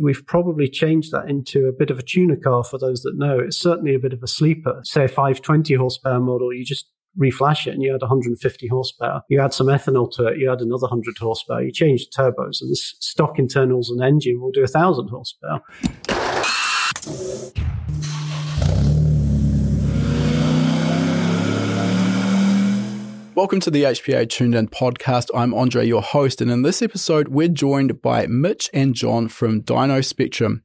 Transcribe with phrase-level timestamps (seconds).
[0.00, 3.38] We've probably changed that into a bit of a tuner car for those that know.
[3.38, 4.80] It's certainly a bit of a sleeper.
[4.82, 9.22] Say a 520 horsepower model, you just reflash it and you had 150 horsepower.
[9.28, 12.60] You add some ethanol to it, you add another 100 horsepower, you change the turbos,
[12.60, 15.60] and the stock internals and engine will do 1,000 horsepower.
[23.36, 25.28] Welcome to the HPA Tuned In podcast.
[25.34, 29.60] I'm Andre, your host, and in this episode, we're joined by Mitch and John from
[29.62, 30.62] Dyno Spectrum.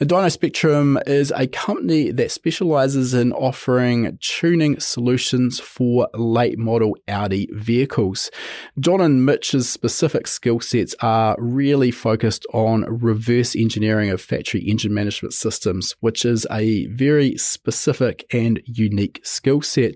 [0.00, 7.48] Dyno Spectrum is a company that specializes in offering tuning solutions for late model Audi
[7.52, 8.32] vehicles.
[8.80, 14.92] John and Mitch's specific skill sets are really focused on reverse engineering of factory engine
[14.92, 19.94] management systems, which is a very specific and unique skill set.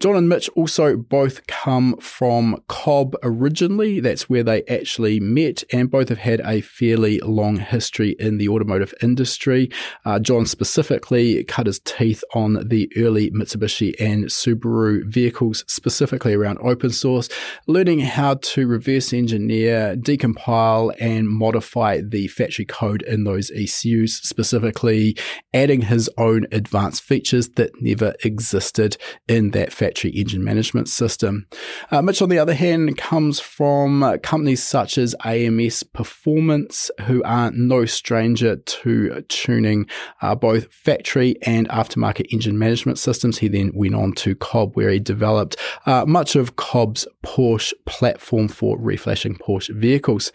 [0.00, 3.98] John and Mitch also both come from Cobb originally.
[3.98, 8.48] That's where they actually met, and both have had a fairly long history in the
[8.48, 9.68] automotive industry.
[10.04, 16.58] Uh, John specifically cut his teeth on the early Mitsubishi and Subaru vehicles, specifically around
[16.62, 17.28] open source,
[17.66, 25.16] learning how to reverse engineer, decompile, and modify the factory code in those ECUs, specifically
[25.52, 31.46] adding his own advanced features that never existed in that factory battery engine management system.
[31.90, 37.22] Uh, Mitch, on the other hand, comes from uh, companies such as AMS Performance, who
[37.22, 39.86] are no stranger to tuning
[40.20, 43.38] uh, both factory and aftermarket engine management systems.
[43.38, 48.48] He then went on to Cobb, where he developed uh, much of Cobb's Porsche platform
[48.48, 50.32] for reflashing Porsche vehicles.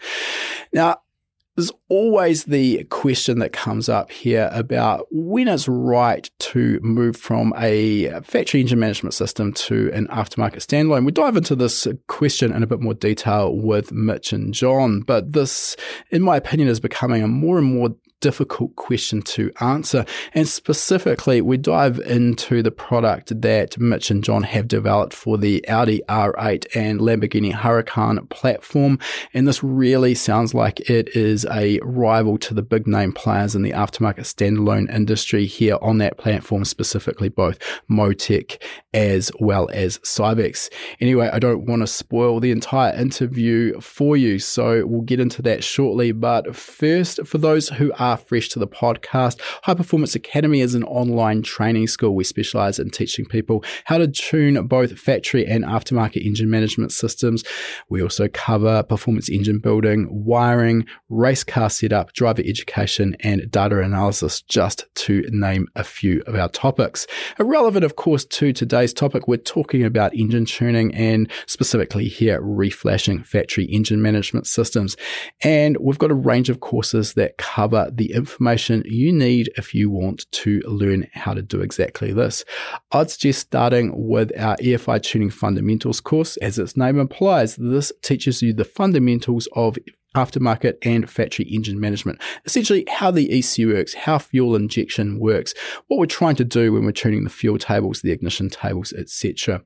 [0.72, 0.96] Now,
[1.56, 7.52] there's always the question that comes up here about when it's right to move from
[7.56, 11.04] a factory engine management system to an aftermarket standalone.
[11.04, 15.32] We dive into this question in a bit more detail with Mitch and John, but
[15.32, 15.76] this,
[16.10, 17.90] in my opinion, is becoming a more and more
[18.24, 20.02] difficult question to answer.
[20.32, 25.62] And specifically, we dive into the product that Mitch and John have developed for the
[25.68, 28.98] Audi R8 and Lamborghini Huracan platform.
[29.34, 33.60] And this really sounds like it is a rival to the big name players in
[33.60, 37.58] the aftermarket standalone industry here on that platform, specifically both
[37.90, 38.58] Motec
[38.94, 40.72] as well as Syvecs.
[40.98, 45.42] Anyway, I don't want to spoil the entire interview for you, so we'll get into
[45.42, 46.12] that shortly.
[46.12, 50.76] But first, for those who are are fresh to the podcast, High Performance Academy is
[50.76, 52.14] an online training school.
[52.14, 57.42] We specialize in teaching people how to tune both factory and aftermarket engine management systems.
[57.88, 64.42] We also cover performance engine building, wiring, race car setup, driver education, and data analysis,
[64.42, 67.08] just to name a few of our topics.
[67.40, 73.26] Relevant, of course, to today's topic, we're talking about engine tuning and specifically here, reflashing
[73.26, 74.96] factory engine management systems.
[75.42, 79.90] And we've got a range of courses that cover the information you need if you
[79.90, 82.44] want to learn how to do exactly this.
[82.92, 86.36] I'd suggest starting with our EFI Tuning Fundamentals course.
[86.38, 89.78] As its name implies, this teaches you the fundamentals of
[90.14, 92.20] aftermarket and factory engine management.
[92.44, 95.54] Essentially, how the ECU works, how fuel injection works,
[95.88, 99.62] what we're trying to do when we're tuning the fuel tables, the ignition tables, etc.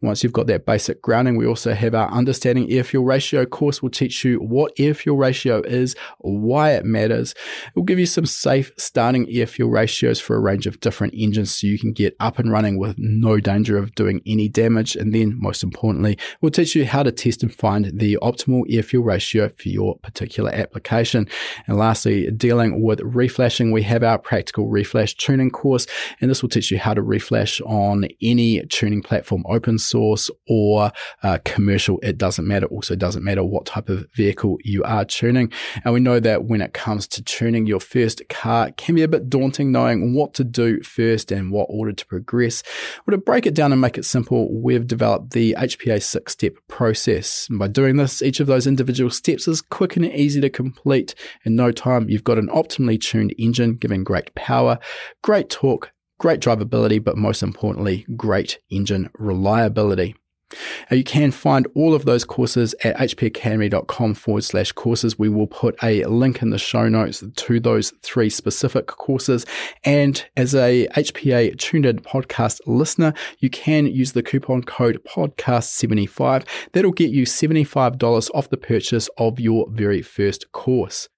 [0.00, 3.82] Once you've got that basic grounding, we also have our understanding air fuel ratio course.
[3.82, 7.32] Will teach you what air fuel ratio is, why it matters.
[7.66, 11.14] It will give you some safe starting air fuel ratios for a range of different
[11.16, 14.96] engines so you can get up and running with no danger of doing any damage.
[14.96, 18.82] And then, most importantly, we'll teach you how to test and find the optimal air
[18.82, 21.28] fuel ratio for your particular application.
[21.66, 25.86] And lastly, dealing with reflashing, we have our practical reflash tuning course,
[26.20, 30.90] and this will teach you how to reflash on any tuning platform, open source or
[31.22, 31.98] uh, commercial.
[32.02, 32.66] It doesn't matter.
[32.66, 35.52] Also, doesn't matter what type of vehicle you are tuning.
[35.84, 39.08] And we know that when it comes to tuning your first car, can be a
[39.08, 42.62] bit daunting knowing what to do first and what order to progress.
[43.04, 46.54] Well, to break it down and make it simple, we've developed the HPA six step
[46.68, 47.48] process.
[47.50, 50.48] And by doing this, each of those individual steps is quick quick and easy to
[50.48, 51.12] complete.
[51.44, 54.78] In no time, you've got an optimally tuned engine giving great power,
[55.24, 55.90] great torque,
[56.20, 60.14] great drivability, but most importantly, great engine reliability.
[60.90, 65.18] Now you can find all of those courses at hpacademy.com forward slash courses.
[65.18, 69.46] We will put a link in the show notes to those three specific courses.
[69.84, 76.46] And as a HPA tuned in podcast listener, you can use the coupon code podcast75.
[76.72, 81.08] That'll get you $75 off the purchase of your very first course.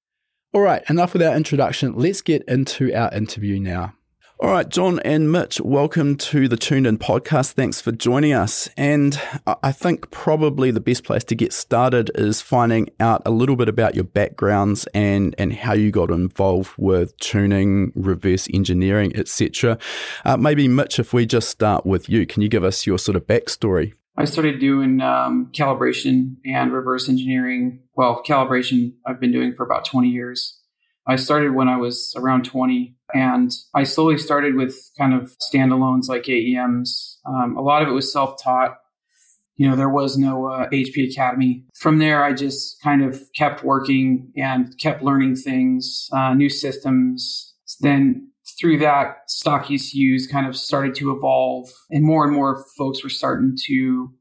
[0.53, 1.95] All right, enough with our introduction.
[1.95, 3.95] Let's get into our interview now.
[4.41, 7.53] All right, John and Mitch, welcome to the Tuned In podcast.
[7.53, 8.69] Thanks for joining us.
[8.77, 9.19] And
[9.63, 13.69] I think probably the best place to get started is finding out a little bit
[13.69, 19.79] about your backgrounds and, and how you got involved with tuning, reverse engineering, etc.
[20.25, 23.15] Uh, maybe, Mitch, if we just start with you, can you give us your sort
[23.15, 23.95] of backstory?
[24.17, 27.85] I started doing um, calibration and reverse engineering.
[27.95, 30.59] Well, calibration I've been doing for about 20 years.
[31.07, 36.09] I started when I was around 20 and I slowly started with kind of standalones
[36.09, 37.17] like AEMs.
[37.27, 38.79] Um, a lot of it was self taught.
[39.57, 41.65] You know, there was no uh, HP Academy.
[41.75, 47.55] From there, I just kind of kept working and kept learning things, uh, new systems.
[47.81, 53.05] Then through that, stock ECUs kind of started to evolve, and more and more folks
[53.05, 54.13] were starting to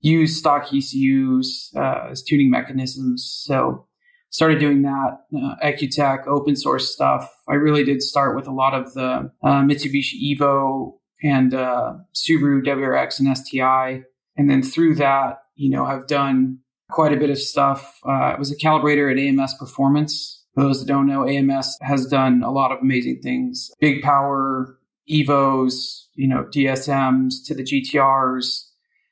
[0.00, 3.24] use stock ECUs uh, as tuning mechanisms.
[3.46, 3.86] So
[4.34, 5.20] started doing that.
[5.32, 7.30] Uh, EcuTek, open source stuff.
[7.48, 12.60] I really did start with a lot of the uh, Mitsubishi Evo and uh, Subaru
[12.66, 14.02] WRX and STI,
[14.36, 16.58] and then through that, you know, I've done
[16.90, 18.00] quite a bit of stuff.
[18.04, 20.44] Uh, I was a calibrator at AMS Performance.
[20.54, 23.70] For those that don't know, AMS has done a lot of amazing things.
[23.80, 24.76] Big power,
[25.08, 28.64] Evos, you know, DSMs to the GTRs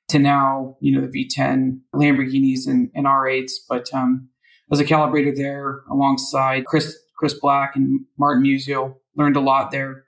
[0.08, 3.52] to now, you know, the V10 Lamborghinis and, and R8s.
[3.68, 4.28] But um,
[4.72, 8.96] as a calibrator there alongside Chris Chris Black and Martin Musial.
[9.16, 10.04] Learned a lot there.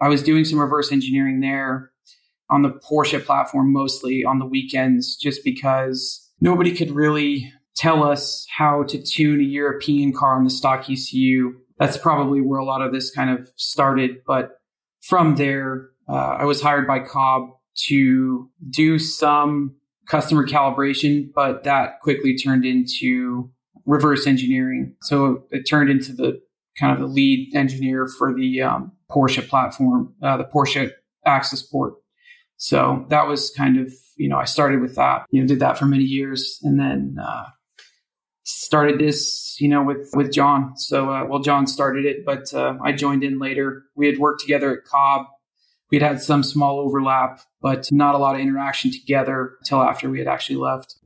[0.00, 1.90] I was doing some reverse engineering there
[2.50, 8.46] on the Porsche platform mostly on the weekends just because nobody could really tell us
[8.56, 11.54] how to tune a European car on the stock ECU.
[11.78, 14.18] That's probably where a lot of this kind of started.
[14.26, 14.60] But
[15.00, 17.48] from there, uh, I was hired by Cobb
[17.86, 19.74] to do some
[20.06, 23.50] customer calibration, but that quickly turned into
[23.86, 24.94] reverse engineering.
[25.02, 26.40] So it turned into the
[26.78, 30.90] kind of the lead engineer for the um, Porsche platform, uh, the Porsche
[31.24, 31.94] Access Port.
[32.56, 35.78] So that was kind of, you know, I started with that, you know, did that
[35.78, 37.44] for many years and then uh,
[38.44, 40.76] started this, you know, with, with John.
[40.76, 43.84] So, uh, well, John started it, but uh, I joined in later.
[43.96, 45.26] We had worked together at Cobb.
[45.90, 50.18] We'd had some small overlap, but not a lot of interaction together until after we
[50.18, 50.96] had actually left.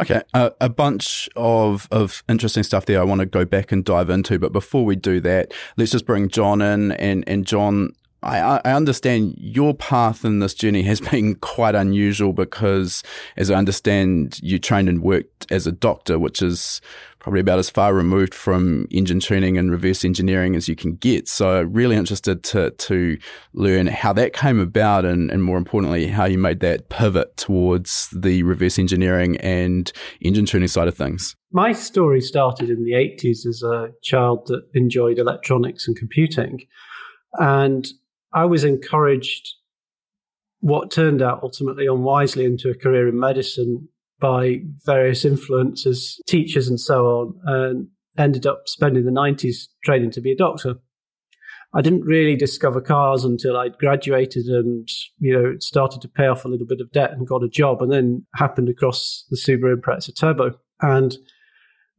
[0.00, 3.84] Okay, uh, a bunch of, of interesting stuff there I want to go back and
[3.84, 4.38] dive into.
[4.38, 6.92] But before we do that, let's just bring John in.
[6.92, 7.94] And, and John,
[8.24, 13.02] I, I understand your path in this journey has been quite unusual because,
[13.36, 16.80] as I understand, you trained and worked as a doctor, which is
[17.18, 21.26] probably about as far removed from engine tuning and reverse engineering as you can get.
[21.26, 23.18] So really interested to to
[23.54, 28.08] learn how that came about and, and more importantly how you made that pivot towards
[28.12, 29.90] the reverse engineering and
[30.20, 31.34] engine tuning side of things.
[31.50, 36.66] My story started in the 80s as a child that enjoyed electronics and computing.
[37.38, 37.86] And
[38.34, 39.48] I was encouraged
[40.60, 43.88] what turned out ultimately unwisely into a career in medicine
[44.20, 50.20] by various influences, teachers, and so on, and ended up spending the 90s training to
[50.20, 50.76] be a doctor.
[51.74, 54.88] I didn't really discover cars until I'd graduated and,
[55.18, 57.82] you know, started to pay off a little bit of debt and got a job
[57.82, 60.52] and then happened across the Subaru Impreza Turbo.
[60.80, 61.16] And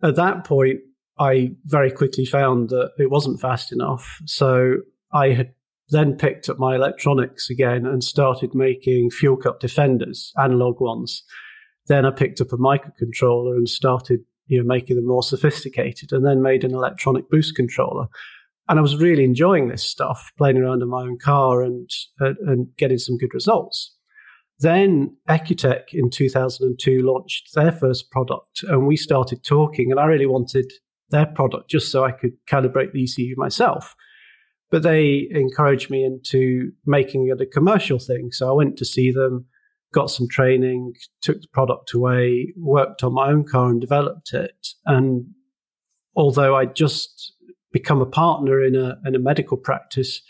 [0.01, 0.79] at that point,
[1.19, 4.19] I very quickly found that it wasn't fast enough.
[4.25, 4.75] So
[5.11, 5.53] I had
[5.89, 11.23] then picked up my electronics again and started making fuel cut defenders, analog ones.
[11.87, 16.25] Then I picked up a microcontroller and started, you know, making them more sophisticated and
[16.25, 18.07] then made an electronic boost controller.
[18.67, 21.87] And I was really enjoying this stuff, playing around in my own car and,
[22.19, 23.95] uh, and getting some good results.
[24.59, 30.25] Then EcuTek in 2002 launched their first product and we started talking and I really
[30.25, 30.71] wanted
[31.09, 33.95] their product just so I could calibrate the ECU myself.
[34.71, 38.31] But they encouraged me into making it a commercial thing.
[38.31, 39.45] So I went to see them
[39.95, 44.67] got some training, took the product away, worked on my own car and developed it.
[44.85, 45.27] And
[46.17, 47.33] although I just
[47.71, 50.21] become a partner in a in a medical practice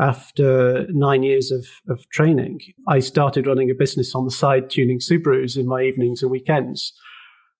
[0.00, 4.98] after nine years of, of training, I started running a business on the side tuning
[4.98, 6.92] Subarus in my evenings and weekends.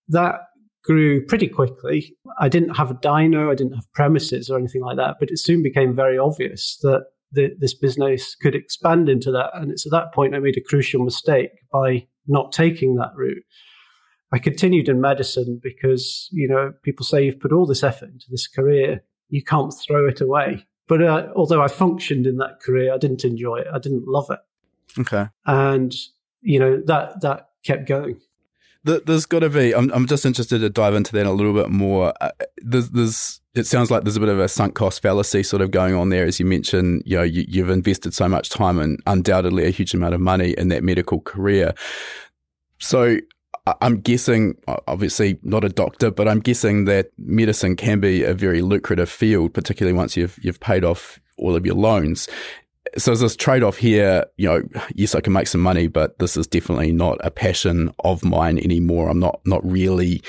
[0.08, 0.40] That
[0.85, 2.16] grew pretty quickly.
[2.40, 5.38] I didn't have a dyno, I didn't have premises or anything like that, but it
[5.38, 9.50] soon became very obvious that the, this business could expand into that.
[9.54, 13.42] And it's at that point I made a crucial mistake by not taking that route.
[14.32, 18.26] I continued in medicine because, you know, people say you've put all this effort into
[18.30, 20.66] this career, you can't throw it away.
[20.87, 23.66] But uh, although I functioned in that career, I didn't enjoy it.
[23.73, 24.38] I didn't love it.
[25.00, 25.26] Okay.
[25.47, 25.94] And,
[26.40, 28.20] you know, that, that kept going.
[28.85, 29.75] There's got to be.
[29.75, 32.14] I'm, I'm just interested to dive into that a little bit more.
[32.20, 35.61] Uh, there's, there's, it sounds like there's a bit of a sunk cost fallacy sort
[35.61, 37.02] of going on there, as you mentioned.
[37.04, 40.54] You know, you, you've invested so much time and undoubtedly a huge amount of money
[40.56, 41.75] in that medical career.
[42.78, 43.18] So
[43.80, 44.54] I'm guessing,
[44.87, 49.54] obviously not a doctor, but I'm guessing that medicine can be a very lucrative field,
[49.54, 52.28] particularly once you've you've paid off all of your loans.
[52.97, 54.25] So there's this trade off here.
[54.37, 54.62] You know,
[54.95, 58.59] yes, I can make some money, but this is definitely not a passion of mine
[58.59, 59.09] anymore.
[59.09, 60.23] I'm not not really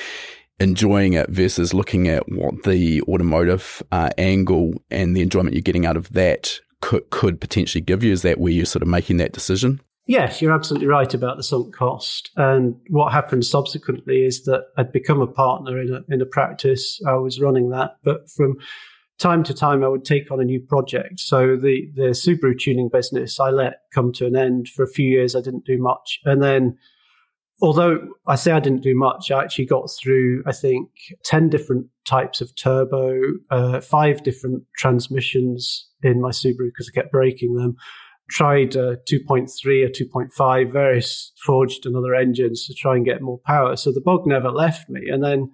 [0.60, 5.86] enjoying it versus looking at what the automotive uh, angle and the enjoyment you're getting
[5.86, 8.12] out of that could could potentially give you.
[8.12, 9.82] Is that where you're sort of making that decision?
[10.10, 12.32] Yes, you're absolutely right about the sunk cost.
[12.36, 17.00] And what happened subsequently is that I'd become a partner in a, in a practice.
[17.08, 18.58] I was running that, but from
[19.20, 21.20] time to time, I would take on a new project.
[21.20, 25.10] So the, the Subaru tuning business I let come to an end for a few
[25.10, 25.36] years.
[25.36, 26.20] I didn't do much.
[26.26, 26.78] And then,
[27.62, 30.90] although I say I didn't do much, I actually got through, I think,
[31.26, 33.22] 10 different types of turbo,
[33.52, 37.76] uh, five different transmissions in my Subaru because I kept breaking them
[38.30, 39.50] tried a 2.3
[39.86, 43.76] or 2.5, various forged and other engines to try and get more power.
[43.76, 45.10] So the bug never left me.
[45.10, 45.52] And then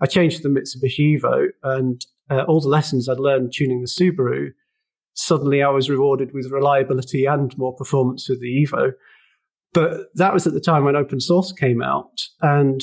[0.00, 4.50] I changed the Mitsubishi Evo and uh, all the lessons I'd learned tuning the Subaru,
[5.14, 8.92] suddenly I was rewarded with reliability and more performance with the Evo.
[9.72, 12.80] But that was at the time when open source came out and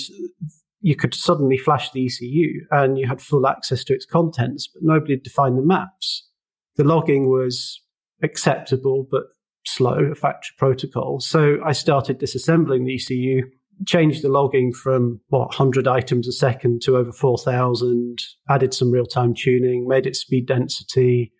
[0.81, 4.83] you could suddenly flash the ECU and you had full access to its contents, but
[4.83, 6.27] nobody defined the maps.
[6.75, 7.81] The logging was
[8.21, 9.23] acceptable but
[9.65, 11.19] slow, a factory protocol.
[11.19, 13.49] So I started disassembling the ECU,
[13.85, 19.05] changed the logging from what 100 items a second to over 4,000, added some real
[19.05, 21.31] time tuning, made it speed density,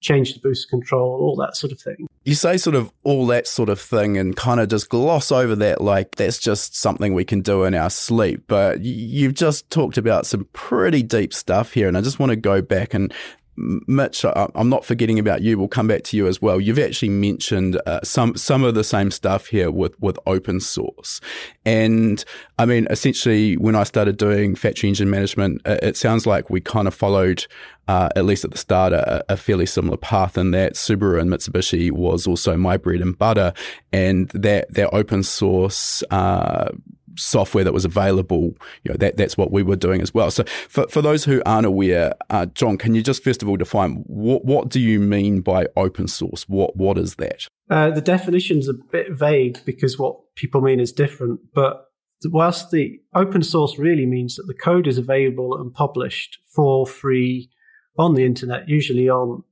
[0.00, 2.06] changed the boost control, all that sort of thing.
[2.24, 5.54] You say sort of all that sort of thing and kind of just gloss over
[5.56, 8.44] that like that's just something we can do in our sleep.
[8.46, 11.88] But you've just talked about some pretty deep stuff here.
[11.88, 13.12] And I just want to go back and
[13.56, 15.58] Mitch, I'm not forgetting about you.
[15.58, 16.60] We'll come back to you as well.
[16.60, 21.20] You've actually mentioned uh, some some of the same stuff here with with open source,
[21.64, 22.24] and
[22.58, 26.60] I mean, essentially, when I started doing factory engine management, it, it sounds like we
[26.60, 27.46] kind of followed,
[27.88, 30.36] uh, at least at the start, a, a, fairly similar path.
[30.36, 33.54] In that Subaru and Mitsubishi was also my bread and butter,
[33.92, 36.02] and that that open source.
[36.10, 36.68] Uh,
[37.16, 38.54] software that was available,
[38.84, 40.30] you know, that, that's what we were doing as well.
[40.30, 43.56] So for, for those who aren't aware, uh, John, can you just first of all
[43.56, 46.48] define what, what do you mean by open source?
[46.48, 47.46] What, what is that?
[47.70, 51.86] Uh, the definition's a bit vague because what people mean is different, but
[52.24, 57.50] whilst the open source really means that the code is available and published for free
[57.98, 59.42] on the internet, usually on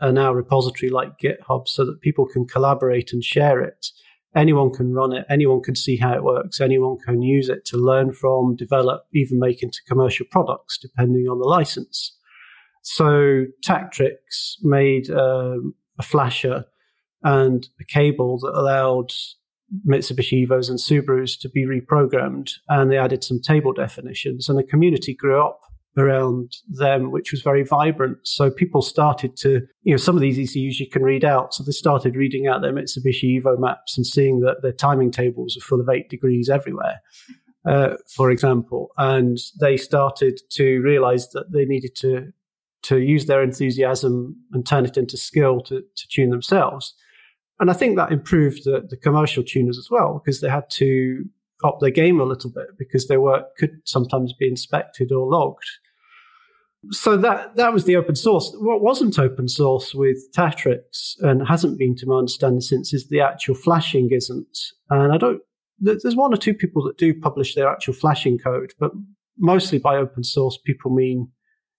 [0.00, 3.86] a now repository like GitHub, so that people can collaborate and share it
[4.36, 7.76] anyone can run it, anyone can see how it works, anyone can use it to
[7.76, 12.16] learn from, develop, even make into commercial products, depending on the license.
[12.82, 16.66] So Tactrix made um, a flasher
[17.24, 19.10] and a cable that allowed
[19.88, 24.62] Mitsubishi Evos and Subarus to be reprogrammed, and they added some table definitions, and the
[24.62, 25.60] community grew up
[25.96, 28.18] around them, which was very vibrant.
[28.22, 31.54] So people started to, you know, some of these ECUs you can read out.
[31.54, 35.56] So they started reading out their Mitsubishi Evo maps and seeing that their timing tables
[35.56, 37.00] are full of eight degrees everywhere,
[37.66, 38.90] uh, for example.
[38.98, 42.32] And they started to realize that they needed to
[42.82, 46.94] to use their enthusiasm and turn it into skill to, to tune themselves.
[47.58, 51.24] And I think that improved the, the commercial tuners as well, because they had to
[51.64, 55.64] up their game a little bit because their work could sometimes be inspected or logged
[56.90, 58.54] so that that was the open source.
[58.58, 63.20] What wasn't open source with Tactrix and hasn't been, to my understanding, since is the
[63.20, 64.58] actual flashing isn't.
[64.90, 65.40] And I don't.
[65.78, 68.92] There's one or two people that do publish their actual flashing code, but
[69.38, 71.30] mostly by open source, people mean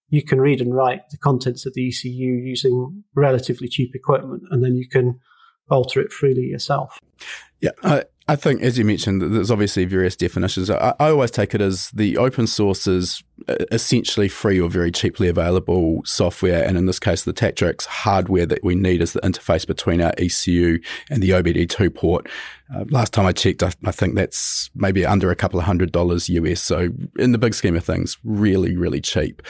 [0.08, 4.64] you can read and write the contents of the ECU using relatively cheap equipment, and
[4.64, 5.18] then you can
[5.70, 6.98] alter it freely yourself.
[7.60, 10.70] Yeah, uh, I think, as you mentioned, there's obviously various definitions.
[10.70, 13.22] I, I, always take it as the open source is
[13.70, 18.64] essentially free or very cheaply available software, and in this case, the Tactrix hardware that
[18.64, 20.78] we need is the interface between our ECU
[21.10, 22.28] and the OBD2 port.
[22.74, 25.90] Uh, last time I checked, I, I, think that's maybe under a couple of hundred
[25.90, 26.60] dollars US.
[26.60, 29.40] So, in the big scheme of things, really, really cheap.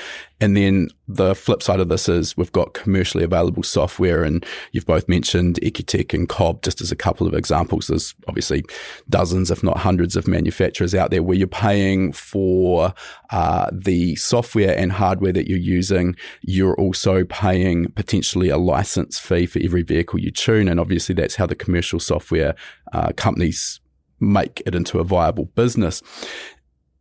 [0.40, 4.86] And then the flip side of this is we've got commercially available software, and you've
[4.86, 7.88] both mentioned EcuTek and Cobb just as a couple of examples.
[7.88, 8.64] There's obviously
[9.08, 12.94] dozens, if not hundreds, of manufacturers out there where you're paying for
[13.30, 16.16] uh, the software and hardware that you're using.
[16.42, 21.36] You're also paying potentially a license fee for every vehicle you tune, and obviously that's
[21.36, 22.54] how the commercial software
[22.92, 23.80] uh, companies
[24.20, 26.02] make it into a viable business.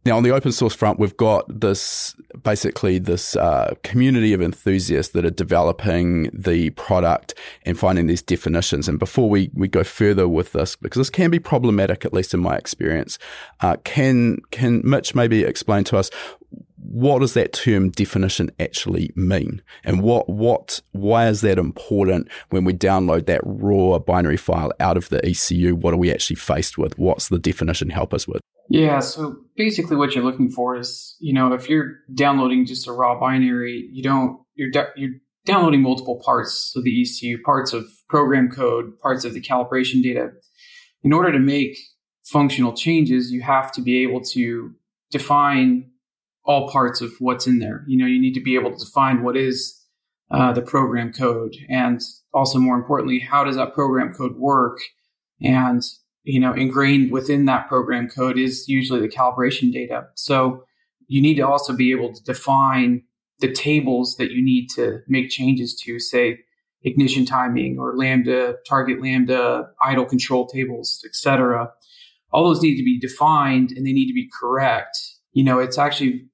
[0.08, 5.12] Now, on the open source front, we've got this basically this uh, community of enthusiasts
[5.12, 7.34] that are developing the product
[7.66, 8.88] and finding these definitions.
[8.88, 12.34] And before we, we go further with this, because this can be problematic, at least
[12.34, 13.20] in my experience,
[13.60, 16.10] uh, can can Mitch maybe explain to us
[16.90, 19.62] what does that term definition actually mean?
[19.84, 24.98] And what, what, why is that important when we download that raw binary file out
[24.98, 25.76] of the ECU?
[25.76, 26.98] What are we actually faced with?
[26.98, 28.42] What's the definition help us with?
[28.70, 32.92] Yeah, so basically what you're looking for is, you know, if you're downloading just a
[32.92, 35.16] raw binary, you don't, you're, you're
[35.46, 40.32] downloading multiple parts of the ECU, parts of program code, parts of the calibration data.
[41.04, 41.78] In order to make
[42.26, 44.74] functional changes, you have to be able to
[45.12, 45.90] define
[46.48, 47.84] all parts of what's in there.
[47.88, 49.80] You know, you need to be able to define what is
[50.32, 52.02] uh, the program code and
[52.34, 54.80] also more importantly, how does that program code work?
[55.42, 55.84] And
[56.24, 60.08] you know, ingrained within that program code is usually the calibration data.
[60.16, 60.66] So
[61.08, 63.04] you need to also be able to define
[63.40, 66.40] the tables that you need to make changes to, say
[66.84, 71.72] ignition timing or lambda, target lambda, idle control tables, etc.
[72.32, 74.98] All those need to be defined and they need to be correct.
[75.32, 76.28] You know, it's actually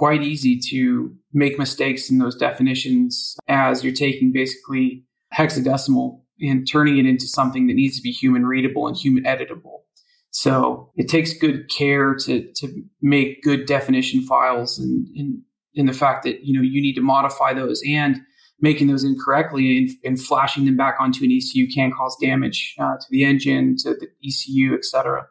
[0.00, 5.04] quite easy to make mistakes in those definitions as you're taking basically
[5.34, 9.80] hexadecimal and turning it into something that needs to be human readable and human editable.
[10.30, 15.42] So it takes good care to to make good definition files and in
[15.74, 18.22] in the fact that you know you need to modify those and
[18.58, 22.96] making those incorrectly and, and flashing them back onto an ECU can cause damage uh,
[22.96, 25.28] to the engine, to the ECU, etc.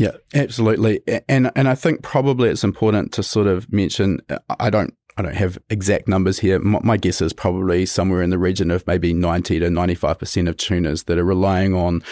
[0.00, 1.02] Yeah, absolutely.
[1.28, 5.20] And and I think probably it's important to sort of mention uh, I don't I
[5.20, 6.58] don't have exact numbers here.
[6.58, 11.02] My, guess is probably somewhere in the region of maybe 90 to 95% of tuners
[11.02, 12.02] that are relying on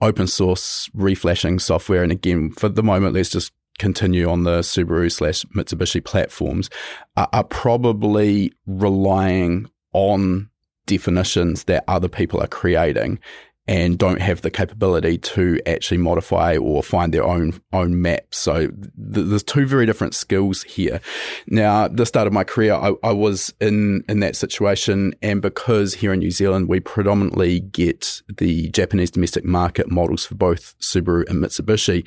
[0.00, 2.02] open source reflashing software.
[2.02, 6.70] And again, for the moment, let's just continue on the Subaru slash Mitsubishi platforms,
[7.18, 10.48] are, are probably relying on
[10.86, 13.18] definitions that other people are creating
[13.66, 18.36] and don't have the capability to actually modify or find their own own maps.
[18.36, 21.00] So th- there's two very different skills here.
[21.46, 25.94] Now, the start of my career, I, I, was in in that situation, and because
[25.94, 31.28] here in New Zealand we predominantly get the Japanese domestic market models for both Subaru
[31.28, 32.06] and Mitsubishi,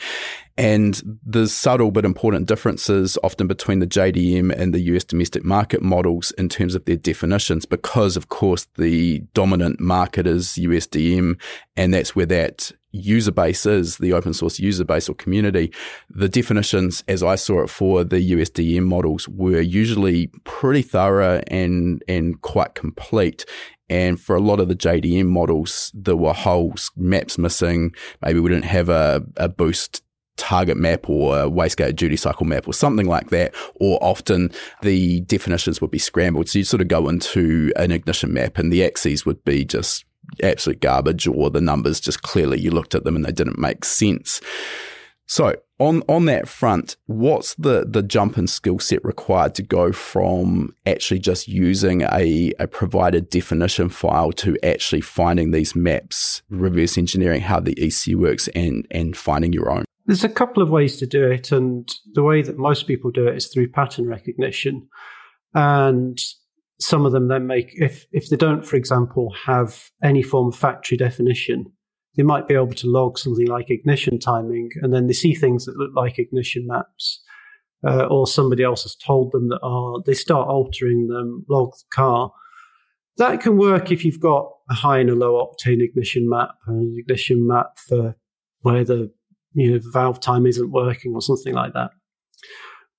[0.57, 5.83] and there's subtle but important differences often between the JDM and the US domestic market
[5.83, 11.39] models in terms of their definitions, because of course the dominant market is USDM,
[11.75, 15.71] and that's where that user base is, the open source user base or community.
[16.09, 22.03] The definitions, as I saw it for the USDM models, were usually pretty thorough and
[22.07, 23.45] and quite complete.
[23.89, 27.93] And for a lot of the JDM models, there were holes, maps missing.
[28.21, 30.01] Maybe we didn't have a, a boost
[30.37, 33.53] target map or a wastegate duty cycle map or something like that.
[33.75, 36.49] Or often the definitions would be scrambled.
[36.49, 40.05] So you sort of go into an ignition map and the axes would be just
[40.43, 43.85] absolute garbage or the numbers just clearly you looked at them and they didn't make
[43.85, 44.41] sense.
[45.27, 49.91] So on on that front, what's the the jump in skill set required to go
[49.91, 56.97] from actually just using a, a provided definition file to actually finding these maps, reverse
[56.97, 59.83] engineering how the EC works and and finding your own?
[60.07, 63.27] There's a couple of ways to do it, and the way that most people do
[63.27, 64.87] it is through pattern recognition.
[65.53, 66.17] And
[66.79, 70.55] some of them then make, if, if they don't, for example, have any form of
[70.55, 71.65] factory definition,
[72.15, 75.65] they might be able to log something like ignition timing, and then they see things
[75.65, 77.21] that look like ignition maps.
[77.87, 81.95] Uh, or somebody else has told them that are, they start altering them, log the
[81.95, 82.31] car.
[83.17, 86.95] That can work if you've got a high and a low octane ignition map, an
[86.97, 88.15] ignition map for
[88.61, 89.11] where the
[89.57, 91.89] you know, valve time isn't working or something like that.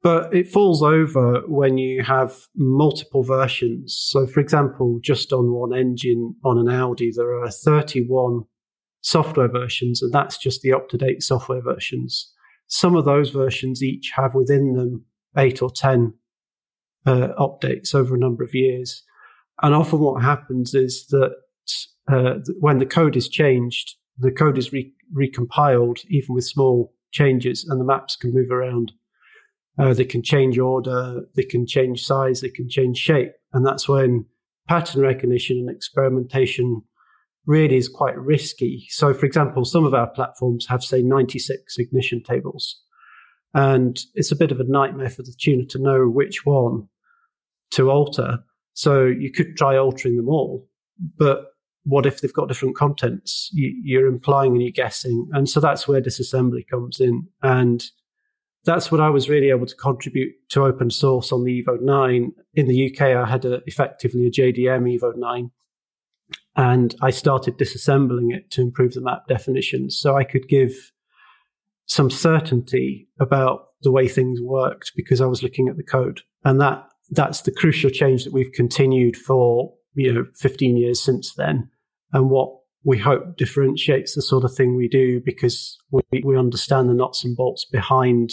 [0.03, 3.97] But it falls over when you have multiple versions.
[3.97, 8.43] So, for example, just on one engine on an Audi, there are 31
[9.01, 12.33] software versions, and that's just the up to date software versions.
[12.67, 15.05] Some of those versions each have within them
[15.37, 16.15] eight or 10
[17.07, 19.05] uh, updates over a number of years.
[19.63, 21.35] And often what happens is that
[22.11, 27.65] uh, when the code is changed, the code is re- recompiled even with small changes,
[27.69, 28.93] and the maps can move around.
[29.79, 33.89] Uh, they can change order, they can change size, they can change shape, and that's
[33.89, 34.25] when
[34.69, 36.83] pattern recognition and experimentation
[37.47, 38.87] really is quite risky.
[38.91, 42.83] So, for example, some of our platforms have, say, 96 ignition tables,
[43.55, 46.89] and it's a bit of a nightmare for the tuner to know which one
[47.71, 48.41] to alter.
[48.75, 50.69] So, you could try altering them all,
[51.17, 51.53] but
[51.89, 53.49] what if they've got different contents?
[53.55, 55.27] You, are implying and you're guessing.
[55.33, 57.27] And so that's where disassembly comes in.
[57.43, 57.83] And
[58.65, 62.33] that's what I was really able to contribute to open source on the Evo 9.
[62.55, 65.51] In the UK, I had a, effectively a JDM Evo 9.
[66.57, 70.93] And I started disassembling it to improve the map definitions so I could give
[71.87, 76.21] some certainty about the way things worked because I was looking at the code.
[76.45, 81.33] And that that's the crucial change that we've continued for, you know, 15 years since
[81.33, 81.71] then.
[82.13, 86.89] And what we hope differentiates the sort of thing we do because we, we understand
[86.89, 88.31] the nuts and bolts behind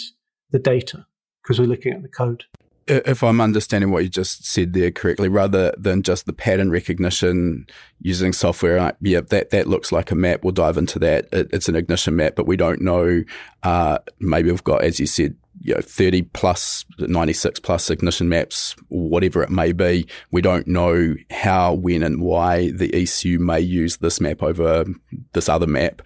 [0.50, 1.06] the data
[1.42, 2.44] because we're looking at the code.
[2.88, 7.66] If I'm understanding what you just said there correctly, rather than just the pattern recognition
[8.00, 10.44] using software, yeah, that, that looks like a map.
[10.44, 11.26] We'll dive into that.
[11.32, 13.24] It, it's an ignition map, but we don't know.
[13.64, 18.76] Uh, maybe we've got, as you said, you know, 30 plus, 96 plus ignition maps,
[18.88, 20.06] whatever it may be.
[20.30, 24.84] We don't know how, when, and why the ECU may use this map over
[25.32, 26.02] this other map.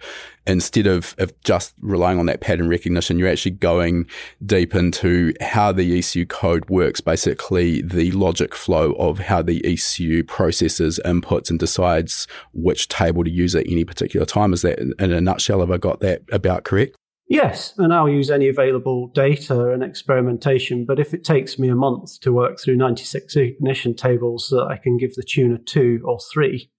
[0.47, 4.07] Instead of, of just relying on that pattern recognition, you're actually going
[4.43, 10.23] deep into how the ECU code works, basically the logic flow of how the ECU
[10.23, 14.51] processes inputs and decides which table to use at any particular time.
[14.53, 15.59] Is that in a nutshell?
[15.59, 16.95] Have I got that about correct?
[17.31, 20.83] Yes, and I'll use any available data and experimentation.
[20.83, 24.75] But if it takes me a month to work through 96 ignition tables that I
[24.75, 26.69] can give the tuner two or three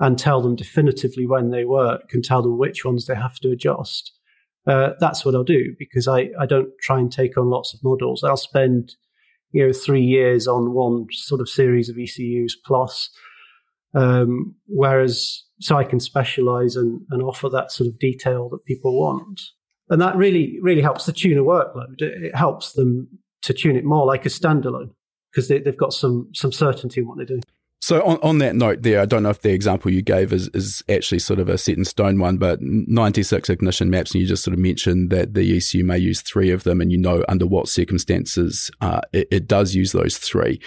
[0.00, 3.52] and tell them definitively when they work and tell them which ones they have to
[3.52, 4.10] adjust,
[4.66, 7.78] uh, that's what I'll do because I, I don't try and take on lots of
[7.84, 8.24] models.
[8.24, 8.96] I'll spend
[9.52, 13.08] you know three years on one sort of series of ECUs plus,
[13.94, 19.00] um, whereas so I can specialize and, and offer that sort of detail that people
[19.00, 19.40] want
[19.92, 22.00] and that really really helps the tuner workload.
[22.00, 23.06] It, helps them
[23.42, 24.90] to tune it more like a standalone
[25.30, 27.42] because they, have got some some certainty in what they're doing.
[27.80, 30.48] So on, on that note there, I don't know if the example you gave is,
[30.54, 34.26] is actually sort of a set in stone one, but 96 ignition maps, and you
[34.26, 37.24] just sort of mentioned that the ECU may use three of them, and you know
[37.28, 40.60] under what circumstances uh, it, it does use those three.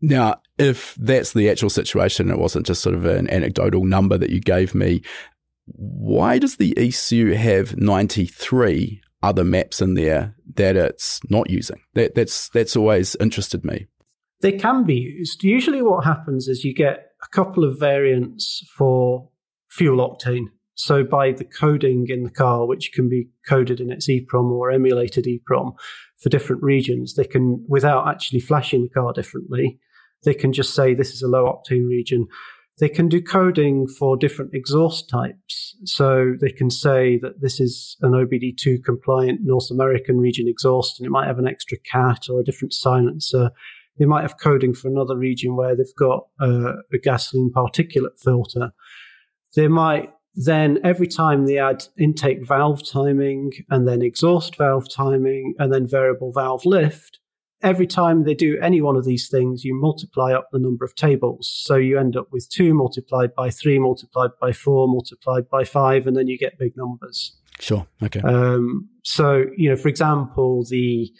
[0.00, 4.30] Now, if that's the actual situation, it wasn't just sort of an anecdotal number that
[4.30, 5.02] you gave me,
[5.66, 11.80] why does the ECU have 93 other maps in there that it's not using?
[11.94, 13.86] That, that's, that's always interested me.
[14.40, 15.44] They can be used.
[15.44, 19.28] Usually, what happens is you get a couple of variants for
[19.68, 20.46] fuel octane.
[20.74, 24.70] So, by the coding in the car, which can be coded in its EEPROM or
[24.70, 25.74] emulated EEPROM
[26.18, 29.78] for different regions, they can, without actually flashing the car differently,
[30.24, 32.26] they can just say this is a low octane region
[32.80, 35.76] they can do coding for different exhaust types.
[35.84, 41.06] So they can say that this is an OBD2 compliant North American region exhaust and
[41.06, 43.50] it might have an extra cat or a different silencer.
[43.98, 48.72] They might have coding for another region where they've got a, gasoline particulate filter.
[49.54, 55.54] They might then every time they add intake valve timing and then exhaust valve timing
[55.58, 57.19] and then variable valve lift,
[57.62, 60.94] every time they do any one of these things, you multiply up the number of
[60.94, 61.50] tables.
[61.64, 66.06] So you end up with two multiplied by three, multiplied by four, multiplied by five,
[66.06, 67.36] and then you get big numbers.
[67.58, 67.86] Sure.
[68.02, 68.20] Okay.
[68.20, 71.12] Um, so, you know, for example, the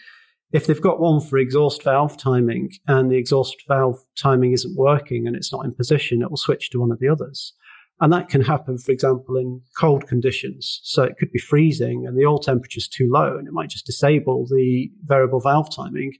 [0.53, 5.27] if they've got one for exhaust valve timing and the exhaust valve timing isn't working
[5.27, 7.53] and it's not in position, it will switch to one of the others.
[8.01, 10.81] And that can happen, for example, in cold conditions.
[10.85, 13.69] So it could be freezing and the oil temperature is too low and it might
[13.69, 16.15] just disable the variable valve timing.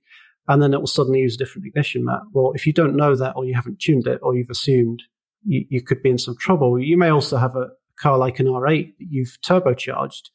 [0.47, 2.23] And then it will suddenly use a different ignition map.
[2.33, 5.03] Well, if you don't know that or you haven't tuned it or you've assumed,
[5.45, 6.79] you, you could be in some trouble.
[6.79, 10.29] You may also have a car like an R8 that you've turbocharged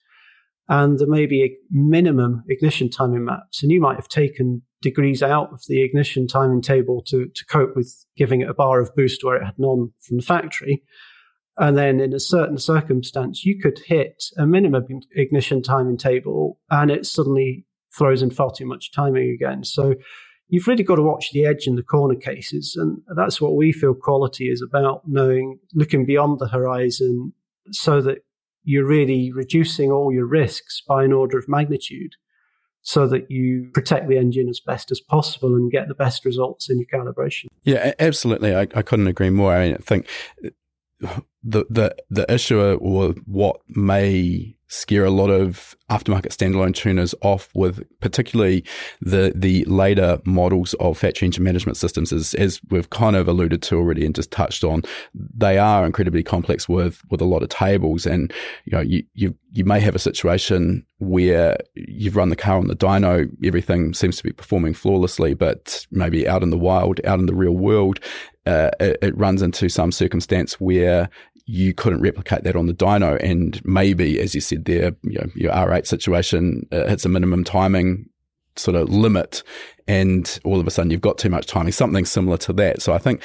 [0.67, 3.61] and there may be a minimum ignition timing maps.
[3.61, 7.75] And you might have taken degrees out of the ignition timing table to, to cope
[7.75, 10.83] with giving it a bar of boost where it had none from the factory.
[11.57, 16.91] And then in a certain circumstance, you could hit a minimum ignition timing table and
[16.91, 17.65] it suddenly
[17.97, 19.63] throws in far too much timing again.
[19.63, 19.95] So
[20.49, 22.75] you've really got to watch the edge and the corner cases.
[22.75, 27.33] And that's what we feel quality is about knowing, looking beyond the horizon
[27.71, 28.19] so that
[28.63, 32.13] you're really reducing all your risks by an order of magnitude
[32.81, 36.69] so that you protect the engine as best as possible and get the best results
[36.69, 37.45] in your calibration.
[37.63, 38.55] Yeah, absolutely.
[38.55, 39.55] I, I couldn't agree more.
[39.55, 40.07] I think
[41.43, 47.49] the the the issue or what may scare a lot of aftermarket standalone tuners off
[47.53, 48.63] with particularly
[48.99, 53.61] the the later models of factory engine management systems is as we've kind of alluded
[53.61, 54.81] to already and just touched on
[55.13, 58.05] they are incredibly complex with with a lot of tables.
[58.05, 58.33] And
[58.65, 62.67] you know you you, you may have a situation where you've run the car on
[62.67, 67.19] the dyno everything seems to be performing flawlessly but maybe out in the wild out
[67.19, 67.99] in the real world
[68.45, 71.09] uh, it, it runs into some circumstance where
[71.45, 73.21] you couldn't replicate that on the dyno.
[73.23, 77.43] And maybe, as you said there, you know, your R8 situation uh, hits a minimum
[77.43, 78.09] timing
[78.55, 79.43] sort of limit
[79.87, 82.81] and all of a sudden you've got too much timing, something similar to that.
[82.81, 83.21] So I think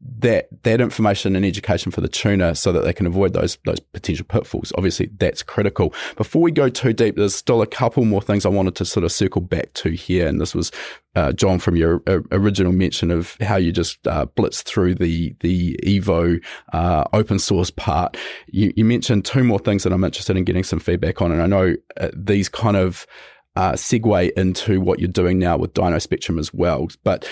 [0.00, 3.80] that that information and education for the tuner so that they can avoid those those
[3.80, 4.72] potential pitfalls.
[4.76, 5.92] Obviously, that's critical.
[6.16, 9.04] Before we go too deep, there's still a couple more things I wanted to sort
[9.04, 10.70] of circle back to here, and this was
[11.14, 15.34] uh, John from your uh, original mention of how you just uh, blitzed through the
[15.40, 18.16] the Evo uh, open source part.
[18.48, 21.42] You, you, mentioned two more things that I'm interested in getting some feedback on, and
[21.42, 23.06] I know uh, these kind of
[23.56, 26.88] uh, segue into what you're doing now with Dyno Spectrum as well.
[27.02, 27.26] But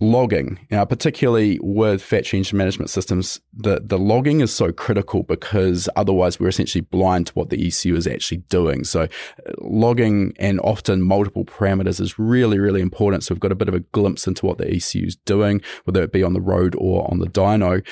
[0.00, 5.88] logging, now particularly with fat change management systems, the, the logging is so critical because
[5.96, 8.84] otherwise we're essentially blind to what the ECU is actually doing.
[8.84, 13.24] So uh, logging and often multiple parameters is really, really important.
[13.24, 16.02] So we've got a bit of a glimpse into what the ECU is doing, whether
[16.02, 17.84] it be on the road or on the dyno.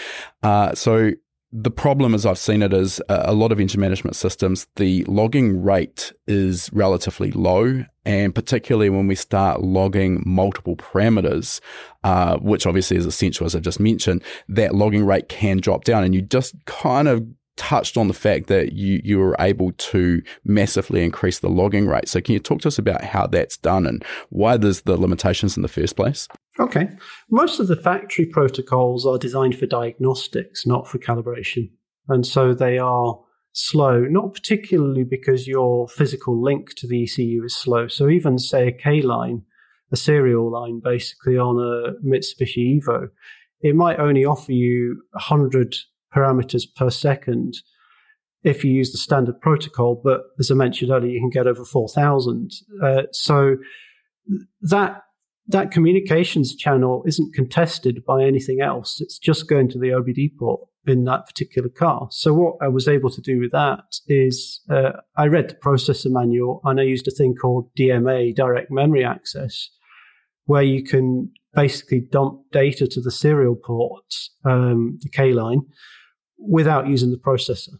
[0.42, 1.12] Uh, so
[1.52, 5.62] the problem, as I've seen it, is a lot of engine management systems, the logging
[5.62, 7.84] rate is relatively low.
[8.04, 11.60] And particularly when we start logging multiple parameters,
[12.06, 16.04] uh, which obviously is essential, as I just mentioned, that logging rate can drop down.
[16.04, 20.22] And you just kind of touched on the fact that you you were able to
[20.44, 22.08] massively increase the logging rate.
[22.08, 25.56] So can you talk to us about how that's done and why there's the limitations
[25.56, 26.28] in the first place?
[26.60, 26.90] Okay.
[27.28, 31.72] Most of the factory protocols are designed for diagnostics, not for calibration.
[32.06, 33.18] And so they are
[33.50, 37.88] slow, not particularly because your physical link to the ECU is slow.
[37.88, 39.42] So even say a K line,
[39.92, 43.08] a serial line basically on a Mitsubishi Evo,
[43.60, 45.74] it might only offer you 100
[46.14, 47.54] parameters per second
[48.42, 50.00] if you use the standard protocol.
[50.02, 52.52] But as I mentioned earlier, you can get over 4,000.
[52.82, 53.56] Uh, so
[54.62, 55.02] that
[55.48, 59.00] that communications channel isn't contested by anything else.
[59.00, 62.08] It's just going to the OBD port in that particular car.
[62.10, 66.10] So what I was able to do with that is uh, I read the processor
[66.10, 69.68] manual and I used a thing called DMA, direct memory access,
[70.46, 74.04] where you can basically dump data to the serial port,
[74.44, 75.62] um, the K line,
[76.38, 77.74] without using the processor.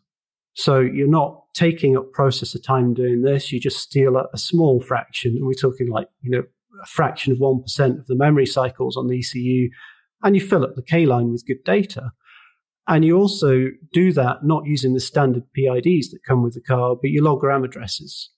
[0.55, 3.53] So you're not taking up processor time doing this.
[3.53, 5.37] You just steal a, small fraction.
[5.37, 6.45] And we're talking like, you know,
[6.83, 9.69] a fraction of 1% of the memory cycles on the ECU.
[10.23, 12.11] And you fill up the K line with good data.
[12.89, 16.97] And you also do that not using the standard PIDs that come with the car,
[16.97, 18.31] but you log RAM addresses.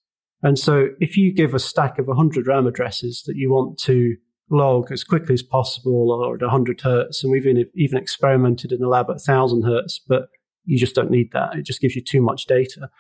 [0.42, 4.16] And so if you give a stack of 100 RAM addresses that you want to
[4.51, 7.22] log as quickly as possible or at 100 hertz.
[7.22, 10.29] And we've even, experimented in the lab at 1000 hertz, but
[10.64, 11.55] you just don't need that.
[11.55, 12.90] It just gives you too much data.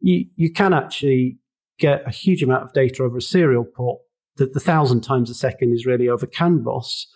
[0.00, 1.38] You, you can actually
[1.78, 4.00] get a huge amount of data over a serial port
[4.36, 7.06] that the thousand times a second is really over CAN bus.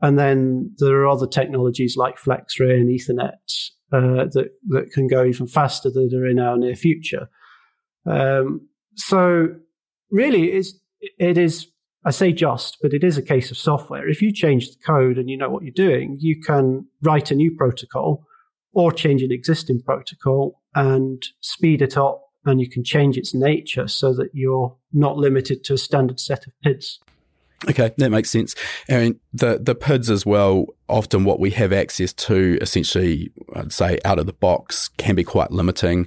[0.00, 5.24] And then there are other technologies like FlexRay and Ethernet uh, that, that can go
[5.24, 7.28] even faster that are in our near future.
[8.06, 8.67] Um,
[8.98, 9.48] so
[10.10, 10.74] really, it's,
[11.18, 11.68] it is
[12.04, 14.08] I say just, but it is a case of software.
[14.08, 17.34] If you change the code and you know what you're doing, you can write a
[17.34, 18.24] new protocol
[18.72, 23.88] or change an existing protocol and speed it up and you can change its nature
[23.88, 26.98] so that you're not limited to a standard set of PIDs.
[27.68, 28.54] Okay, that makes sense.
[28.88, 30.66] And the the PIDs as well.
[30.88, 35.24] Often, what we have access to, essentially, I'd say out of the box, can be
[35.24, 36.06] quite limiting.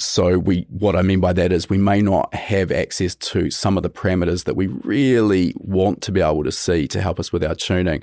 [0.00, 3.76] So we, what I mean by that is we may not have access to some
[3.76, 7.32] of the parameters that we really want to be able to see to help us
[7.32, 8.02] with our tuning.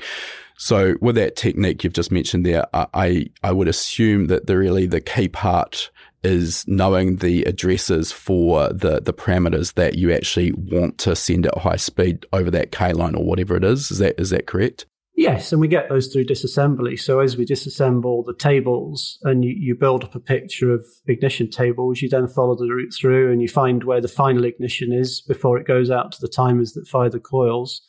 [0.57, 4.85] So with that technique you've just mentioned there, I, I would assume that the really
[4.85, 5.89] the key part
[6.23, 11.57] is knowing the addresses for the, the parameters that you actually want to send at
[11.57, 13.89] high speed over that K line or whatever it is.
[13.89, 14.85] Is that, is that correct?
[15.17, 16.97] Yes, and we get those through disassembly.
[16.99, 21.49] So as we disassemble the tables and you, you, build up a picture of ignition
[21.49, 25.21] tables, you then follow the route through and you find where the final ignition is
[25.21, 27.81] before it goes out to the timers that fire the coils.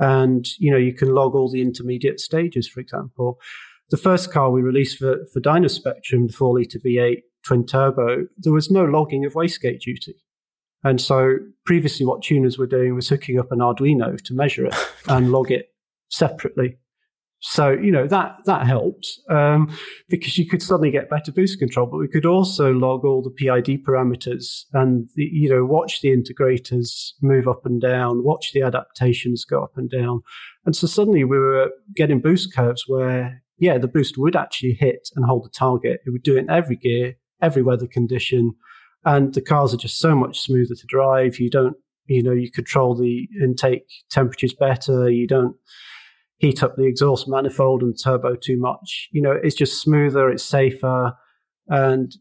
[0.00, 3.38] And, you know, you can log all the intermediate stages, for example.
[3.90, 8.26] The first car we released for, for Dyno Spectrum, the 4 litre V8 twin turbo,
[8.38, 10.16] there was no logging of wastegate duty.
[10.82, 14.74] And so previously what tuners were doing was hooking up an Arduino to measure it
[15.08, 15.68] and log it
[16.08, 16.78] separately.
[17.40, 19.70] So you know that that helped um,
[20.08, 23.30] because you could suddenly get better boost control, but we could also log all the
[23.30, 28.62] PID parameters and the, you know watch the integrators move up and down, watch the
[28.62, 30.22] adaptations go up and down,
[30.64, 35.08] and so suddenly we were getting boost curves where yeah the boost would actually hit
[35.14, 36.00] and hold the target.
[36.06, 38.54] It would do it in every gear, every weather condition,
[39.04, 41.38] and the cars are just so much smoother to drive.
[41.38, 45.10] You don't you know you control the intake temperatures better.
[45.10, 45.54] You don't
[46.38, 49.08] heat up the exhaust manifold and turbo too much.
[49.12, 51.14] You know, it's just smoother, it's safer,
[51.68, 52.14] and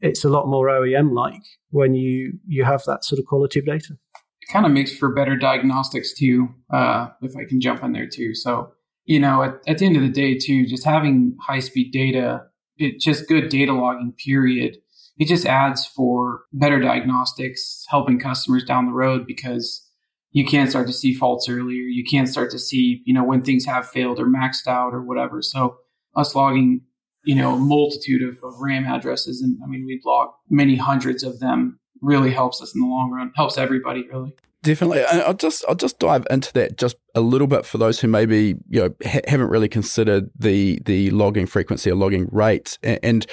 [0.00, 3.66] it's a lot more OEM like when you you have that sort of quality of
[3.66, 3.94] data.
[4.42, 8.08] It kind of makes for better diagnostics too, uh, if I can jump in there
[8.08, 8.34] too.
[8.34, 8.72] So,
[9.04, 12.42] you know, at, at the end of the day too, just having high speed data,
[12.76, 14.78] it just good data logging period.
[15.18, 19.88] It just adds for better diagnostics, helping customers down the road because
[20.32, 21.82] you can start to see faults earlier.
[21.82, 25.02] You can start to see, you know, when things have failed or maxed out or
[25.02, 25.42] whatever.
[25.42, 25.76] So
[26.16, 26.80] us logging,
[27.24, 31.22] you know, a multitude of, of RAM addresses, and I mean, we'd log many hundreds
[31.22, 34.34] of them really helps us in the long run, helps everybody really.
[34.62, 38.06] Definitely, I'll just I'll just dive into that just a little bit for those who
[38.06, 43.00] maybe you know ha- haven't really considered the the logging frequency or logging rate, and,
[43.02, 43.26] and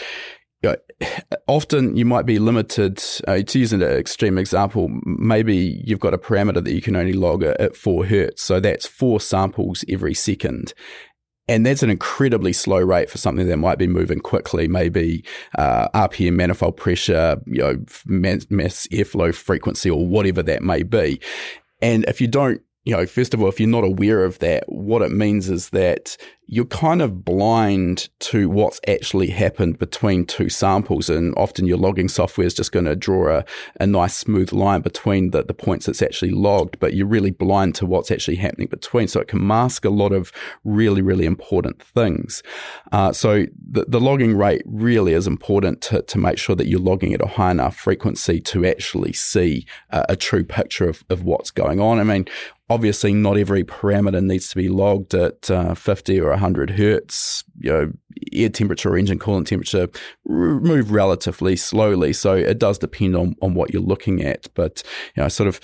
[0.62, 1.08] you know,
[1.48, 3.02] often you might be limited.
[3.28, 7.14] Uh, to use an extreme example, maybe you've got a parameter that you can only
[7.14, 10.74] log at four hertz, so that's four samples every second.
[11.48, 15.26] And that's an incredibly slow rate for something that might be moving quickly, maybe
[15.58, 21.20] uh, RPM, manifold pressure, you know, mass airflow frequency, or whatever that may be.
[21.82, 24.64] And if you don't you know, first of all, if you're not aware of that,
[24.68, 26.18] what it means is that
[26.52, 31.08] you're kind of blind to what's actually happened between two samples.
[31.08, 33.46] And often your logging software is just going to draw a,
[33.80, 37.76] a nice smooth line between the, the points that's actually logged, but you're really blind
[37.76, 39.08] to what's actually happening between.
[39.08, 40.32] So it can mask a lot of
[40.64, 42.42] really, really important things.
[42.92, 46.80] Uh, so the, the logging rate really is important to, to make sure that you're
[46.80, 51.24] logging at a high enough frequency to actually see a, a true picture of, of
[51.24, 52.00] what's going on.
[52.00, 52.26] I mean,
[52.70, 57.44] obviously not every parameter needs to be logged at uh, 50 or 100 hertz.
[57.60, 57.92] You know,
[58.32, 59.88] air temperature or engine coolant temperature
[60.26, 64.48] move relatively slowly, so it does depend on on what you're looking at.
[64.54, 64.84] But
[65.16, 65.60] you know, sort of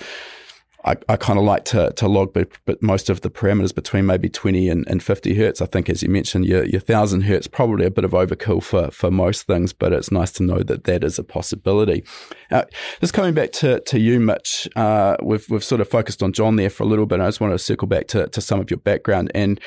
[0.86, 4.06] I, I kind of like to, to log, but, but most of the parameters between
[4.06, 5.60] maybe 20 and, and 50 hertz.
[5.60, 8.90] I think, as you mentioned, your, your 1000 hertz probably a bit of overkill for,
[8.92, 12.04] for most things, but it's nice to know that that is a possibility.
[12.52, 12.64] Uh,
[13.00, 16.54] just coming back to, to you, Mitch, uh, we've, we've sort of focused on John
[16.54, 17.20] there for a little bit.
[17.20, 19.32] I just want to circle back to, to some of your background.
[19.34, 19.60] And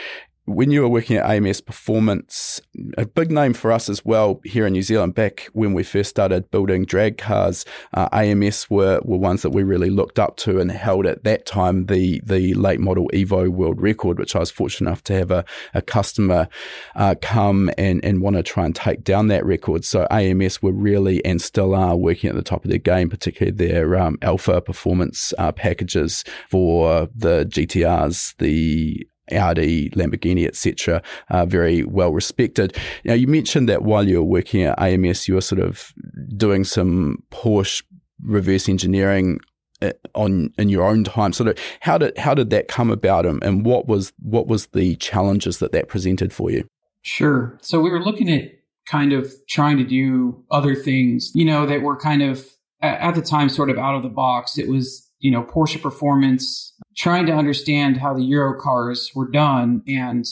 [0.49, 2.59] when you were working at AMS Performance,
[2.97, 6.09] a big name for us as well here in New Zealand, back when we first
[6.09, 10.59] started building drag cars, uh, AMS were, were ones that we really looked up to
[10.59, 14.49] and held at that time the, the late model Evo world record, which I was
[14.49, 16.47] fortunate enough to have a, a customer
[16.95, 19.85] uh, come and, and want to try and take down that record.
[19.85, 23.55] So AMS were really and still are working at the top of their game, particularly
[23.55, 31.83] their um, alpha performance uh, packages for the GTRs, the Audi, Lamborghini, etc., are very
[31.83, 32.75] well respected.
[33.05, 35.93] Now, you mentioned that while you were working at AMS, you were sort of
[36.35, 37.83] doing some Porsche
[38.21, 39.39] reverse engineering
[39.81, 41.33] uh, on in your own time.
[41.33, 44.67] Sort of how did how did that come about, and, and what was what was
[44.67, 46.67] the challenges that that presented for you?
[47.01, 47.57] Sure.
[47.61, 48.51] So we were looking at
[48.89, 52.45] kind of trying to do other things, you know, that were kind of
[52.81, 54.57] at the time sort of out of the box.
[54.57, 59.81] It was you know Porsche performance trying to understand how the Euro cars were done.
[59.87, 60.25] And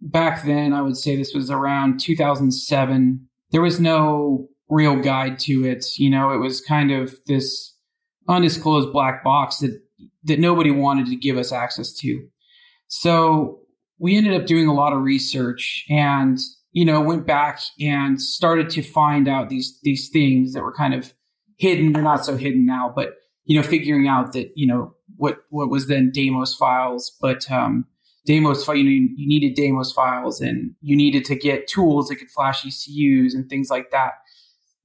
[0.00, 3.28] back then, I would say this was around 2007.
[3.50, 5.84] There was no real guide to it.
[5.96, 7.76] You know, it was kind of this
[8.28, 9.80] undisclosed black box that
[10.24, 12.26] that nobody wanted to give us access to.
[12.88, 13.60] So
[13.98, 16.38] we ended up doing a lot of research and
[16.72, 20.94] you know went back and started to find out these these things that were kind
[20.94, 21.12] of
[21.56, 23.14] hidden they're not so hidden now but
[23.44, 27.86] you know figuring out that you know what what was then DAMOS files, but um,
[28.28, 32.30] DAMOS you know you needed DAMOS files and you needed to get tools that could
[32.30, 34.12] flash ECUs and things like that.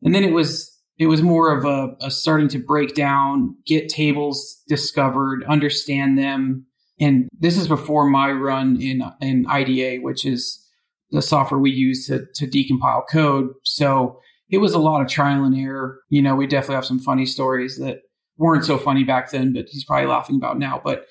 [0.02, 3.88] And then it was it was more of a, a starting to break down, get
[3.88, 6.66] tables discovered, understand them.
[7.00, 10.66] And this is before my run in in IDA, which is
[11.12, 13.52] the software we use to, to decompile code.
[13.64, 14.20] So
[14.50, 16.02] it was a lot of trial and error.
[16.10, 18.02] You know, we definitely have some funny stories that
[18.40, 20.82] weren't so funny back then, but he's probably laughing about now.
[20.84, 21.06] But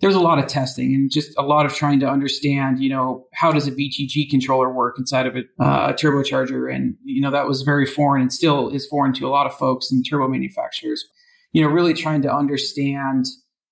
[0.00, 3.26] there's a lot of testing and just a lot of trying to understand, you know,
[3.32, 6.74] how does a VTG controller work inside of a, uh, turbocharger?
[6.74, 9.54] And, you know, that was very foreign and still is foreign to a lot of
[9.54, 11.04] folks and turbo manufacturers.
[11.52, 13.26] You know, really trying to understand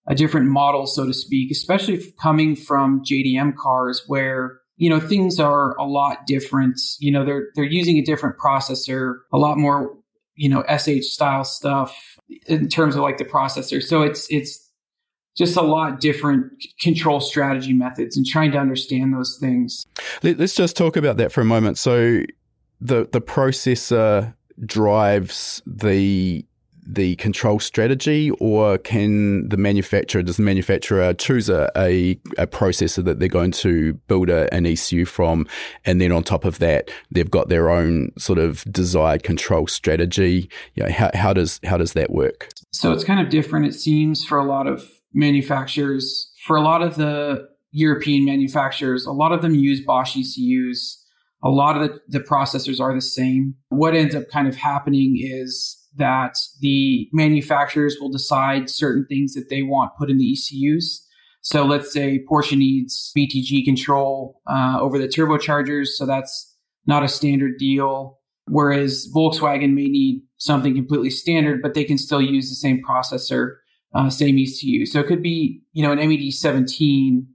[0.06, 5.38] a different model, so to speak, especially coming from JDM cars where you know things
[5.38, 9.94] are a lot different you know they're they're using a different processor a lot more
[10.34, 12.16] you know sh style stuff
[12.46, 13.82] in terms of like the processor.
[13.82, 14.68] So it's it's
[15.36, 19.86] just a lot different control strategy methods and trying to understand those things.
[20.22, 21.78] Let's just talk about that for a moment.
[21.78, 22.22] So
[22.80, 24.34] the the processor
[24.66, 26.44] drives the
[26.94, 33.04] the control strategy, or can the manufacturer does the manufacturer choose a, a, a processor
[33.04, 35.46] that they're going to build a, an ECU from,
[35.84, 40.48] and then on top of that, they've got their own sort of desired control strategy.
[40.74, 42.48] You know, how, how does how does that work?
[42.72, 43.66] So it's kind of different.
[43.66, 49.12] It seems for a lot of manufacturers, for a lot of the European manufacturers, a
[49.12, 50.96] lot of them use Bosch ECUs.
[51.42, 53.54] A lot of the, the processors are the same.
[53.70, 59.48] What ends up kind of happening is that the manufacturers will decide certain things that
[59.48, 61.06] they want put in the ECUs.
[61.42, 65.88] So let's say Porsche needs VTG control uh, over the turbochargers.
[65.88, 66.54] So that's
[66.86, 68.18] not a standard deal.
[68.46, 73.56] Whereas Volkswagen may need something completely standard, but they can still use the same processor,
[73.94, 74.86] uh, same ECU.
[74.86, 77.26] So it could be, you know, an MED 17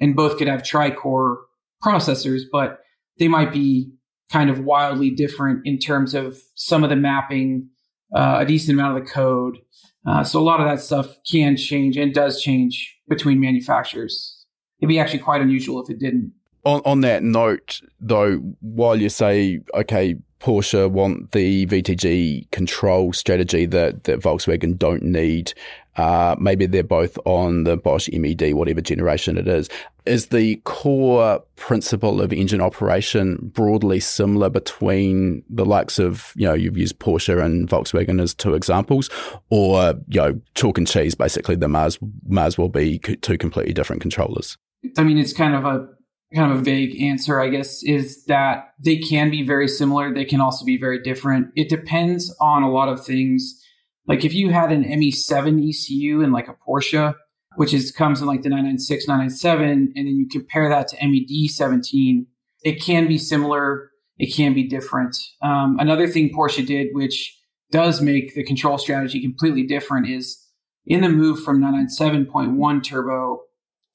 [0.00, 1.38] and both could have tri-core
[1.82, 2.80] processors, but
[3.18, 3.92] they might be
[4.32, 7.68] kind of wildly different in terms of some of the mapping,
[8.14, 9.58] uh, a decent amount of the code.
[10.06, 14.44] Uh, so a lot of that stuff can change and does change between manufacturers.
[14.80, 16.32] It'd be actually quite unusual if it didn't.
[16.64, 23.66] On, on that note, though, while you say, okay, Porsche want the VTG control strategy
[23.66, 25.54] that, that Volkswagen don't need,
[25.96, 29.68] uh, maybe they're both on the Bosch MED, whatever generation it is.
[30.06, 36.52] Is the core principle of engine operation broadly similar between the likes of, you know,
[36.52, 39.08] you've used Porsche and Volkswagen as two examples,
[39.48, 44.02] or, you know, chalk and cheese, basically, the Mars, Mars will be two completely different
[44.02, 44.58] controllers?
[44.98, 45.88] I mean, it's kind of a
[46.34, 50.12] kind of a vague answer, I guess, is that they can be very similar.
[50.12, 51.48] They can also be very different.
[51.54, 53.63] It depends on a lot of things
[54.06, 57.14] like if you had an ME7 ECU in like a Porsche,
[57.56, 61.50] which is comes in like the 996, 997, and then you compare that to MED
[61.50, 62.26] 17,
[62.64, 63.90] it can be similar.
[64.18, 65.16] It can be different.
[65.42, 67.36] Um, another thing Porsche did, which
[67.70, 70.40] does make the control strategy completely different, is
[70.86, 73.40] in the move from 997.1 turbo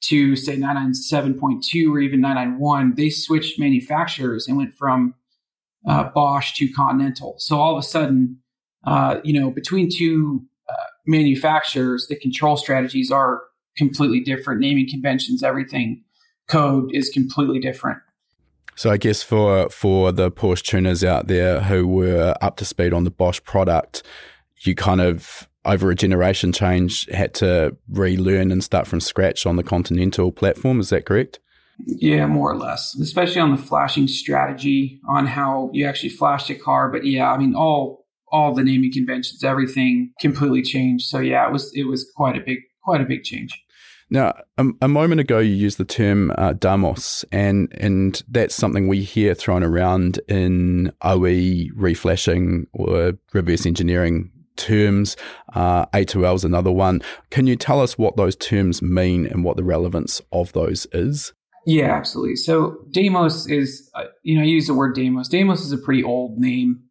[0.01, 5.13] to say 997.2 or even 991, they switched manufacturers and went from
[5.87, 7.35] uh, Bosch to Continental.
[7.37, 8.37] So all of a sudden,
[8.85, 10.73] uh, you know, between two uh,
[11.05, 13.41] manufacturers, the control strategies are
[13.77, 14.59] completely different.
[14.59, 16.03] Naming conventions, everything,
[16.47, 17.99] code is completely different.
[18.75, 22.93] So I guess for for the Porsche tuners out there who were up to speed
[22.93, 24.03] on the Bosch product,
[24.61, 29.57] you kind of over a generation change had to relearn and start from scratch on
[29.57, 30.79] the Continental platform.
[30.79, 31.39] Is that correct?
[31.85, 36.55] Yeah, more or less, especially on the flashing strategy on how you actually flash the
[36.55, 36.89] car.
[36.89, 37.98] But yeah, I mean, all
[38.31, 41.05] all the naming conventions, everything completely changed.
[41.05, 43.51] So yeah, it was it was quite a big quite a big change.
[44.11, 48.87] Now, a, a moment ago, you used the term uh, DAMOS, and and that's something
[48.87, 55.15] we hear thrown around in OE reflashing or reverse engineering terms.
[55.53, 57.01] Uh, A2L is another one.
[57.29, 61.33] Can you tell us what those terms mean and what the relevance of those is?
[61.65, 62.35] Yeah, absolutely.
[62.35, 65.29] So Damos is, uh, you know, I use the word Damos.
[65.29, 66.81] Damos is a pretty old name.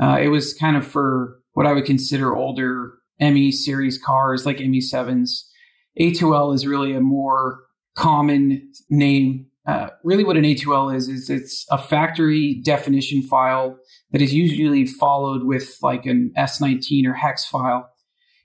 [0.00, 4.58] Uh, it was kind of for what I would consider older ME series cars like
[4.58, 5.44] ME7s.
[5.98, 7.60] A2L is really a more
[7.96, 9.46] common name.
[9.66, 13.78] Uh, really, what an A2L is, is it's a factory definition file
[14.12, 17.88] that is usually followed with like an S19 or hex file.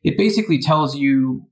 [0.03, 1.47] It basically tells you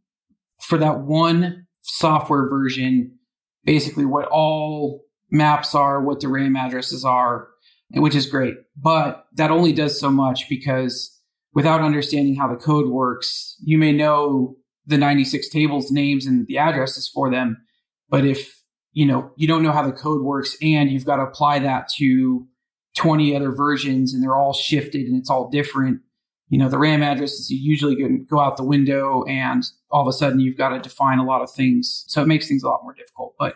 [0.62, 3.20] for that one software version,
[3.64, 7.50] basically what all maps are, what the RAM addresses are,
[7.92, 8.56] which is great.
[8.76, 11.18] But that only does so much because
[11.54, 16.58] without understanding how the code works, you may know the 96 tables names and the
[16.58, 17.58] addresses for them.
[18.10, 18.62] But if,
[18.92, 21.90] you know, you don't know how the code works and you've got to apply that
[21.98, 22.48] to
[22.98, 26.02] 20 other versions and they're all shifted and it's all different,
[26.50, 27.96] you know, the RAM addresses usually
[28.30, 31.42] go out the window and all of a sudden you've got to define a lot
[31.42, 32.04] of things.
[32.08, 33.36] So it makes things a lot more difficult.
[33.38, 33.56] But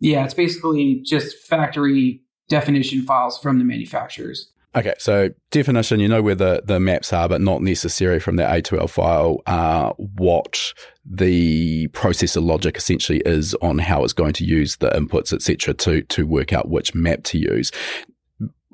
[0.00, 2.21] yeah, it's basically just factory
[2.52, 4.50] definition files from the manufacturers.
[4.74, 8.42] Okay, so definition, you know where the, the maps are, but not necessary from the
[8.42, 10.74] A2L file, uh, what
[11.04, 16.02] the processor logic essentially is on how it's going to use the inputs, etc., to
[16.02, 17.70] to work out which map to use.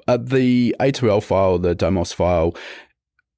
[0.08, 2.54] Uh, the A2L file, the DAMOS file,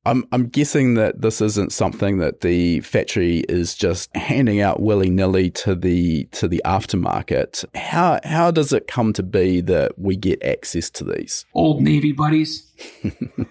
[0.06, 5.10] I'm I'm guessing that this isn't something that the factory is just handing out willy
[5.10, 7.64] nilly to the to the aftermarket.
[7.74, 11.44] How how does it come to be that we get access to these?
[11.54, 12.72] Old Navy buddies.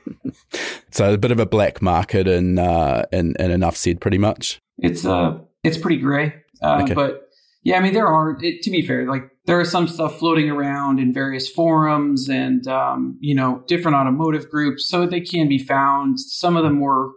[0.91, 4.60] so a bit of a black market and uh and, and enough said pretty much.
[4.80, 6.34] It's uh it's pretty gray.
[6.64, 6.93] Uh, okay.
[6.95, 7.30] but
[7.62, 10.47] yeah, I mean there are it, to be fair, like there is some stuff floating
[10.47, 15.58] around in various forums and um, you know different automotive groups, so they can be
[15.58, 16.20] found.
[16.20, 17.14] Some of the more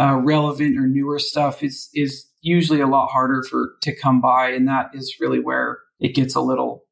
[0.00, 4.52] uh, relevant or newer stuff is is usually a lot harder for to come by,
[4.52, 6.84] and that is really where it gets a little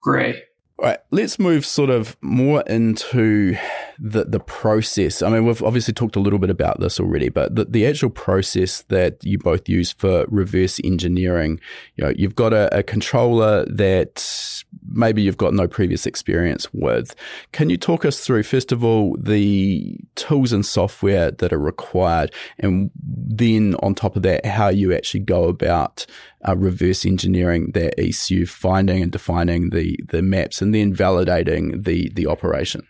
[0.00, 0.42] gray.
[0.80, 3.54] All right, let's move sort of more into
[3.98, 5.20] the the process.
[5.20, 8.08] I mean, we've obviously talked a little bit about this already, but the, the actual
[8.08, 11.60] process that you both use for reverse engineering,
[11.96, 17.14] you know, you've got a, a controller that maybe you've got no previous experience with.
[17.52, 22.32] Can you talk us through, first of all, the tools and software that are required,
[22.58, 26.06] and then on top of that, how you actually go about
[26.46, 32.10] uh, reverse engineering that ECU, finding and defining the the maps, and then validating the
[32.14, 32.86] the operation?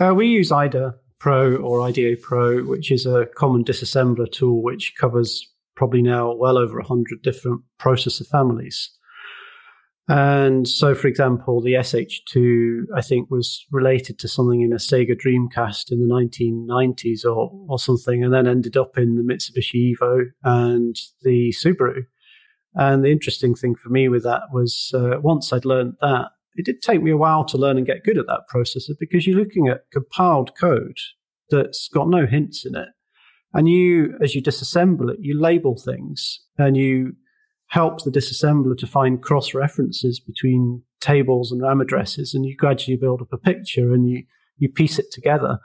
[0.00, 4.94] Uh, we use IDA Pro or IDA Pro, which is a common disassembler tool which
[4.98, 8.90] covers probably now well over 100 different processor families.
[10.06, 15.18] And so, for example, the SH2, I think, was related to something in a Sega
[15.18, 20.26] Dreamcast in the 1990s or, or something, and then ended up in the Mitsubishi Evo
[20.42, 22.02] and the Subaru.
[22.74, 26.64] And the interesting thing for me with that was uh, once I'd learned that, it
[26.64, 29.38] did take me a while to learn and get good at that processor because you're
[29.38, 30.98] looking at compiled code
[31.50, 32.88] that's got no hints in it.
[33.52, 37.14] And you, as you disassemble it, you label things and you
[37.68, 42.34] help the disassembler to find cross references between tables and RAM addresses.
[42.34, 44.24] And you gradually build up a picture and you,
[44.58, 45.58] you piece it together.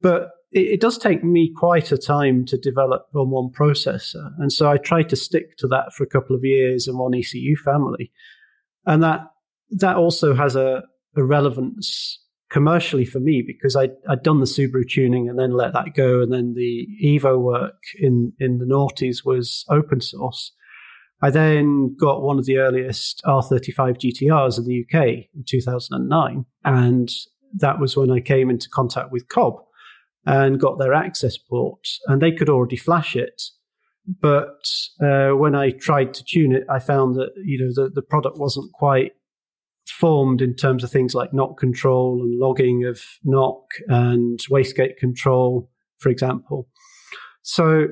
[0.00, 4.30] But it, it does take me quite a time to develop on one processor.
[4.38, 7.14] And so I tried to stick to that for a couple of years in one
[7.14, 8.10] ECU family.
[8.86, 9.22] And that
[9.70, 10.82] that also has a,
[11.16, 15.72] a relevance commercially for me because I, I'd done the Subaru tuning and then let
[15.72, 16.20] that go.
[16.20, 20.52] And then the Evo work in, in the noughties was open source.
[21.22, 26.44] I then got one of the earliest R35 GTRs in the UK in 2009.
[26.64, 27.10] And
[27.54, 29.63] that was when I came into contact with Cobb
[30.26, 31.86] and got their access port.
[32.06, 33.42] And they could already flash it.
[34.20, 34.68] But
[35.02, 38.38] uh, when I tried to tune it, I found that you know the, the product
[38.38, 39.12] wasn't quite
[39.86, 45.70] formed in terms of things like knock control and logging of knock and wastegate control,
[45.98, 46.68] for example.
[47.42, 47.86] So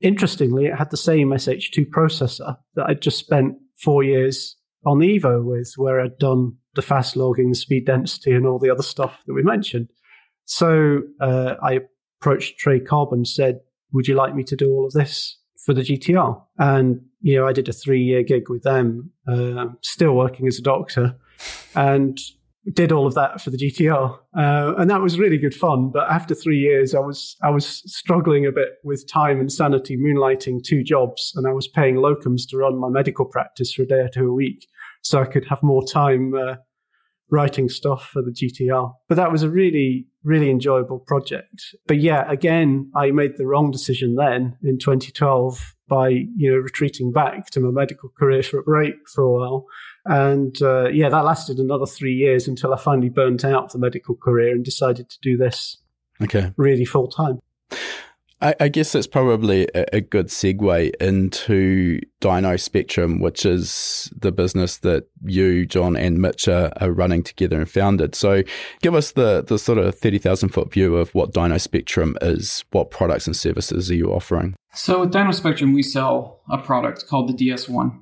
[0.00, 5.18] interestingly, it had the same SH2 processor that I'd just spent four years on the
[5.18, 8.82] Evo with, where I'd done the fast logging, the speed density, and all the other
[8.82, 9.88] stuff that we mentioned.
[10.48, 11.80] So uh, I
[12.20, 13.60] approached Trey Cobb and said,
[13.92, 16.42] Would you like me to do all of this for the GTR?
[16.58, 20.58] And, you know, I did a three year gig with them, uh, still working as
[20.58, 21.16] a doctor
[21.74, 22.18] and
[22.72, 25.90] did all of that for the GTR, uh, and that was really good fun.
[25.90, 29.96] But after three years, I was I was struggling a bit with time and sanity,
[29.96, 33.86] moonlighting two jobs, and I was paying locums to run my medical practice for a
[33.86, 34.66] day or two a week,
[35.02, 36.56] so I could have more time uh,
[37.30, 38.92] writing stuff for the GTR.
[39.08, 41.74] But that was a really really enjoyable project.
[41.86, 47.12] But yeah, again, I made the wrong decision then in 2012 by you know retreating
[47.12, 49.66] back to my medical career for a break for a while
[50.08, 54.14] and uh, yeah, that lasted another three years until I finally burnt out the medical
[54.16, 55.76] career and decided to do this
[56.22, 56.52] okay.
[56.56, 57.40] really full time.
[58.40, 64.30] I, I, guess that's probably a, a, good segue into Dyno Spectrum, which is the
[64.30, 68.14] business that you, John, and Mitch are, are running together and founded.
[68.14, 68.44] So,
[68.80, 72.64] give us the, the sort of 30,000 foot view of what Dyno Spectrum is.
[72.70, 74.54] What products and services are you offering?
[74.72, 78.00] So, with Dyno Spectrum, we sell a product called the DS1.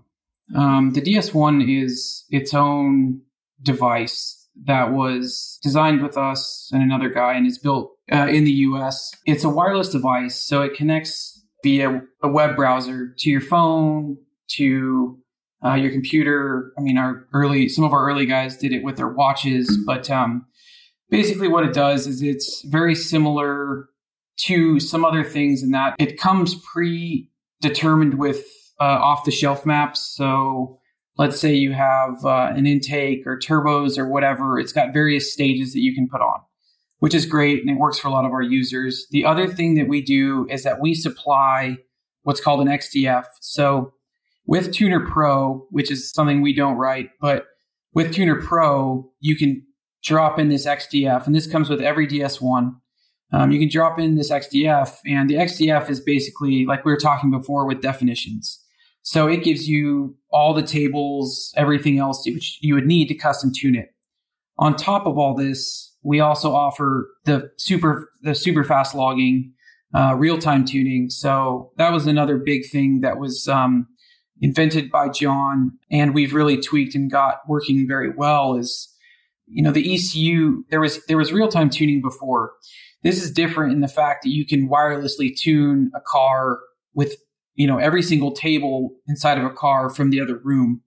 [0.54, 3.22] Um, the DS1 is its own
[3.62, 8.52] device that was designed with us and another guy and is built uh, in the
[8.52, 9.12] US.
[9.26, 14.16] It's a wireless device, so it connects via a web browser to your phone,
[14.52, 15.18] to
[15.64, 16.72] uh, your computer.
[16.78, 20.10] I mean, our early, some of our early guys did it with their watches, but
[20.10, 20.46] um,
[21.10, 23.88] basically what it does is it's very similar
[24.38, 28.44] to some other things in that it comes predetermined with
[28.80, 30.00] uh, off the shelf maps.
[30.14, 30.78] So
[31.16, 35.72] let's say you have uh, an intake or turbos or whatever, it's got various stages
[35.72, 36.40] that you can put on,
[36.98, 39.06] which is great and it works for a lot of our users.
[39.10, 41.76] The other thing that we do is that we supply
[42.22, 43.24] what's called an XDF.
[43.40, 43.92] So
[44.46, 47.46] with Tuner Pro, which is something we don't write, but
[47.94, 49.62] with Tuner Pro, you can
[50.02, 52.74] drop in this XDF, and this comes with every DS1
[53.32, 56.98] um, you can drop in this XDF, and the XDF is basically like we were
[56.98, 58.62] talking before with definitions.
[59.02, 63.52] So it gives you all the tables, everything else which you would need to custom
[63.54, 63.90] tune it.
[64.58, 69.52] On top of all this, we also offer the super the super fast logging,
[69.94, 71.10] uh, real time tuning.
[71.10, 73.88] So that was another big thing that was um,
[74.40, 78.54] invented by John, and we've really tweaked and got working very well.
[78.54, 78.92] Is
[79.46, 82.52] you know the ECU there was there was real time tuning before
[83.06, 86.58] this is different in the fact that you can wirelessly tune a car
[86.92, 87.14] with,
[87.54, 90.82] you know, every single table inside of a car from the other room.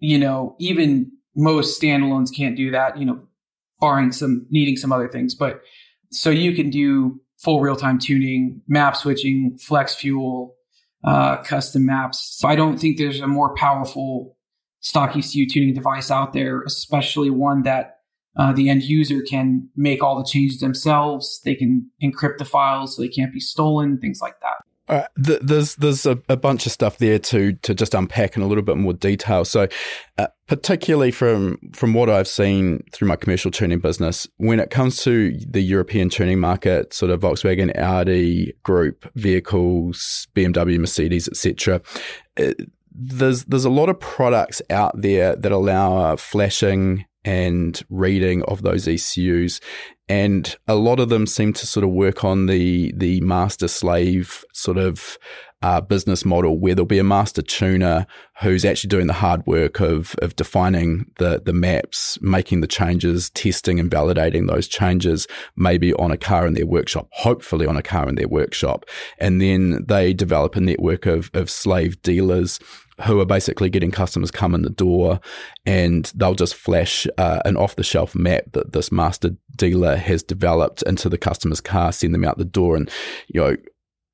[0.00, 3.24] You know, even most standalones can't do that, you know,
[3.80, 5.34] barring some needing some other things.
[5.34, 5.62] But
[6.10, 10.54] so you can do full real time tuning, map switching, flex fuel,
[11.04, 12.36] uh, custom maps.
[12.38, 14.36] So I don't think there's a more powerful
[14.80, 17.98] stock ECU tuning device out there, especially one that
[18.36, 21.40] uh, the end user can make all the changes themselves.
[21.44, 24.64] They can encrypt the files so they can't be stolen, things like that.
[24.90, 28.42] Uh, th- there's there's a, a, bunch of stuff there to to just unpack in
[28.42, 29.44] a little bit more detail.
[29.44, 29.68] So,
[30.18, 35.00] uh, particularly from from what I've seen through my commercial tuning business, when it comes
[35.04, 41.80] to the European tuning market, sort of Volkswagen, Audi group vehicles, BMW, Mercedes, etc.
[42.36, 42.54] Uh,
[42.92, 48.88] there's there's a lot of products out there that allow flashing and reading of those
[48.88, 49.60] ECUs.
[50.08, 54.44] And a lot of them seem to sort of work on the the master slave
[54.52, 55.18] sort of
[55.62, 58.06] uh, business model where there'll be a master tuner
[58.40, 63.30] who's actually doing the hard work of of defining the the maps, making the changes,
[63.30, 67.82] testing and validating those changes, maybe on a car in their workshop, hopefully on a
[67.82, 68.84] car in their workshop,
[69.18, 72.58] and then they develop a network of of slave dealers
[73.02, 75.20] who are basically getting customers come in the door
[75.66, 80.22] and they'll just flash uh, an off the shelf map that this master dealer has
[80.22, 82.76] developed into the customer's car, send them out the door.
[82.76, 82.90] And,
[83.28, 83.56] you know,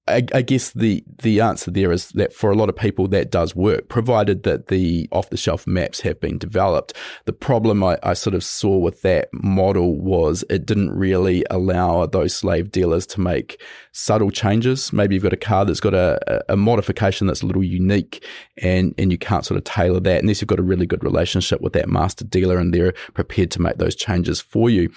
[0.09, 3.31] I, I, guess the the answer there is that for a lot of people that
[3.31, 6.93] does work, provided that the off the shelf maps have been developed.
[7.25, 12.07] The problem I, I, sort of saw with that model was it didn't really allow
[12.07, 14.93] those slave dealers to make subtle changes.
[14.93, 18.25] Maybe you've got a car that's got a, a modification that's a little unique,
[18.63, 21.61] and and you can't sort of tailor that unless you've got a really good relationship
[21.61, 24.89] with that master dealer and they're prepared to make those changes for you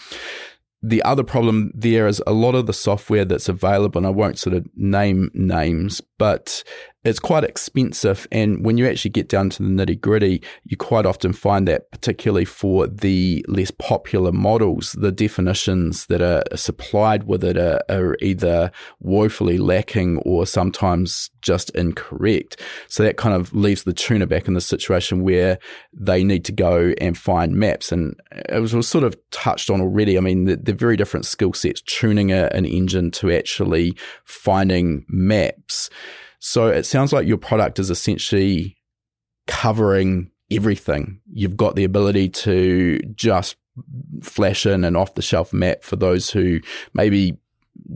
[0.82, 4.40] the other problem there is a lot of the software that's available, and I won't
[4.40, 6.64] sort of name names, but
[7.06, 8.28] it's quite expensive.
[8.32, 11.92] And when you actually get down to the nitty gritty, you quite often find that,
[11.92, 18.18] particularly for the less popular models, the definitions that are supplied with it are, are
[18.22, 22.60] either woefully lacking or sometimes just incorrect.
[22.90, 25.58] So that kind of leaves the tuner back in the situation where
[25.94, 27.94] they need to go and find maps.
[27.94, 30.18] And it was, was sort of touched on already.
[30.18, 35.90] I mean, they're, very different skill sets, tuning a, an engine to actually finding maps.
[36.40, 38.78] So it sounds like your product is essentially
[39.48, 41.20] covering everything.
[41.32, 43.56] You've got the ability to just
[44.22, 46.60] flash in an off the shelf map for those who
[46.94, 47.38] maybe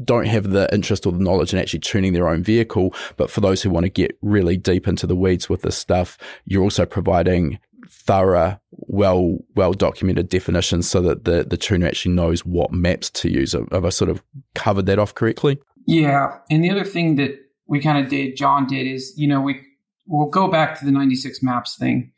[0.04, 2.94] don't have the interest or the knowledge in actually tuning their own vehicle.
[3.18, 6.18] But for those who want to get really deep into the weeds with this stuff,
[6.46, 12.46] you're also providing thorough, well, well documented definitions so that the, the tuner actually knows
[12.46, 13.54] what maps to use.
[13.54, 14.24] Have I sort of
[14.56, 15.60] covered that off correctly?
[15.86, 16.38] Yeah.
[16.50, 17.38] And the other thing that
[17.68, 19.62] we kind of did, John did, is, you know, we,
[20.08, 22.12] we'll go back to the 96 maps thing.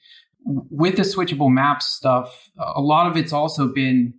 [0.44, 4.14] With the switchable maps stuff, a lot of it's also been,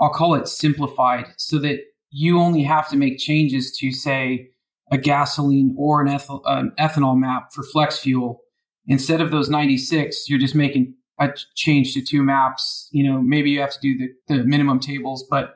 [0.00, 4.48] I'll call it simplified so that you only have to make changes to, say,
[4.90, 8.42] a gasoline or an, eth- an ethanol map for flex fuel.
[8.86, 12.88] Instead of those 96, you're just making a change to two maps.
[12.92, 15.54] You know, maybe you have to do the, the minimum tables, but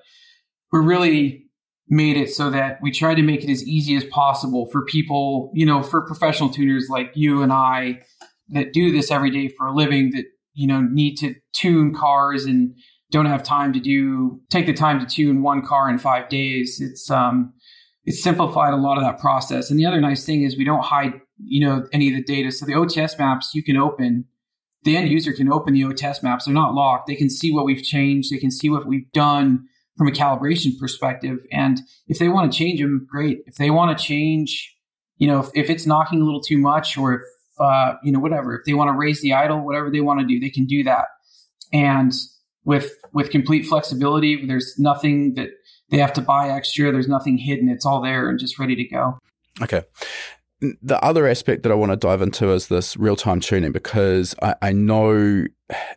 [0.72, 1.49] we're really
[1.90, 5.50] made it so that we try to make it as easy as possible for people,
[5.52, 8.00] you know, for professional tuners like you and I
[8.50, 10.24] that do this every day for a living that,
[10.54, 12.74] you know, need to tune cars and
[13.10, 16.80] don't have time to do take the time to tune one car in 5 days.
[16.80, 17.52] It's um
[18.04, 19.68] it's simplified a lot of that process.
[19.68, 22.52] And the other nice thing is we don't hide, you know, any of the data.
[22.52, 24.26] So the OTS maps you can open
[24.84, 26.44] the end user can open the OTS maps.
[26.44, 27.08] They're not locked.
[27.08, 28.32] They can see what we've changed.
[28.32, 29.66] They can see what we've done
[30.00, 31.40] from a calibration perspective.
[31.52, 31.78] And
[32.08, 33.42] if they want to change them, great.
[33.44, 34.74] If they want to change,
[35.18, 37.22] you know, if, if it's knocking a little too much or if,
[37.58, 40.26] uh, you know, whatever, if they want to raise the idle, whatever they want to
[40.26, 41.04] do, they can do that.
[41.70, 42.14] And
[42.64, 45.50] with, with complete flexibility, there's nothing that
[45.90, 46.90] they have to buy extra.
[46.90, 47.68] There's nothing hidden.
[47.68, 49.18] It's all there and just ready to go.
[49.60, 49.82] Okay
[50.82, 54.34] the other aspect that I want to dive into is this real time tuning because
[54.42, 55.46] I, I know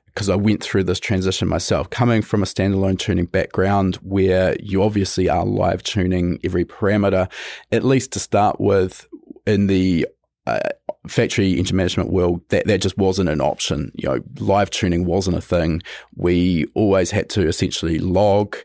[0.06, 4.84] because I went through this transition myself, coming from a standalone tuning background where you
[4.84, 7.32] obviously are live tuning every parameter,
[7.72, 9.08] at least to start with
[9.46, 10.08] in the
[10.46, 10.60] uh,
[11.08, 13.92] factory engine management world, that, that just wasn't an option.
[13.96, 15.82] You know, live tuning wasn't a thing.
[16.16, 18.58] We always had to essentially log,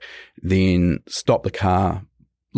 [0.42, 2.02] then stop the car,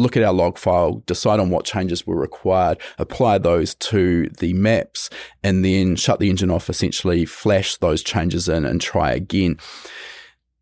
[0.01, 4.53] look at our log file, decide on what changes were required, apply those to the
[4.55, 5.11] maps,
[5.43, 9.59] and then shut the engine off, essentially flash those changes in and try again.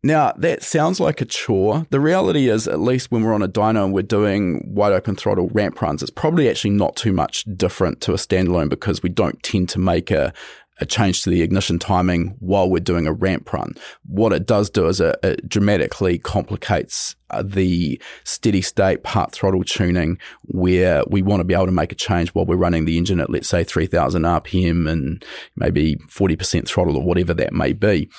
[0.01, 1.85] Now, that sounds like a chore.
[1.89, 5.15] The reality is, at least when we're on a dyno and we're doing wide open
[5.17, 9.09] throttle ramp runs, it's probably actually not too much different to a standalone because we
[9.09, 10.31] don't tend to make a,
[10.79, 13.73] a change to the ignition timing while we're doing a ramp run.
[14.05, 19.63] What it does do is it, it dramatically complicates uh, the steady state part throttle
[19.63, 22.97] tuning where we want to be able to make a change while we're running the
[22.97, 25.23] engine at, let's say, 3000 RPM and
[25.55, 28.09] maybe 40% throttle or whatever that may be.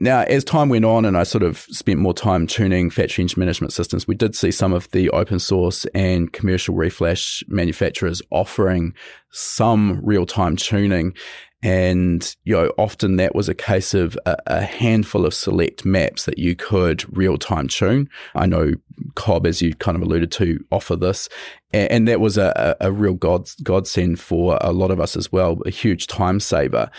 [0.00, 3.40] Now, as time went on and I sort of spent more time tuning factory engine
[3.40, 8.94] management systems, we did see some of the open source and commercial reflash manufacturers offering
[9.32, 11.14] some real time tuning.
[11.62, 16.24] And, you know, often that was a case of a, a handful of select maps
[16.24, 18.08] that you could real time tune.
[18.34, 18.74] I know
[19.16, 21.28] Cobb, as you kind of alluded to, offer this.
[21.72, 25.32] And, and that was a, a real god, godsend for a lot of us as
[25.32, 26.90] well, a huge time saver.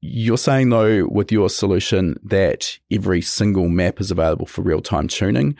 [0.00, 5.08] You're saying though, with your solution, that every single map is available for real time
[5.08, 5.56] tuning.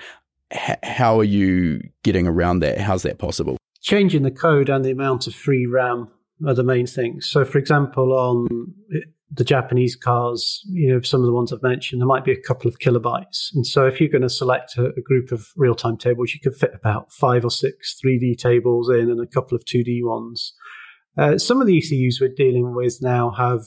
[0.52, 2.78] H- how are you getting around that?
[2.78, 3.56] How's that possible?
[3.80, 6.08] Changing the code and the amount of free RAM
[6.46, 7.30] are the main things.
[7.30, 8.74] So, for example, on
[9.32, 12.40] the Japanese cars, you know, some of the ones I've mentioned, there might be a
[12.40, 13.50] couple of kilobytes.
[13.54, 16.40] And so, if you're going to select a, a group of real time tables, you
[16.40, 20.54] could fit about five or six 3D tables in and a couple of 2D ones.
[21.16, 23.62] Uh, some of the ECUs we're dealing with now have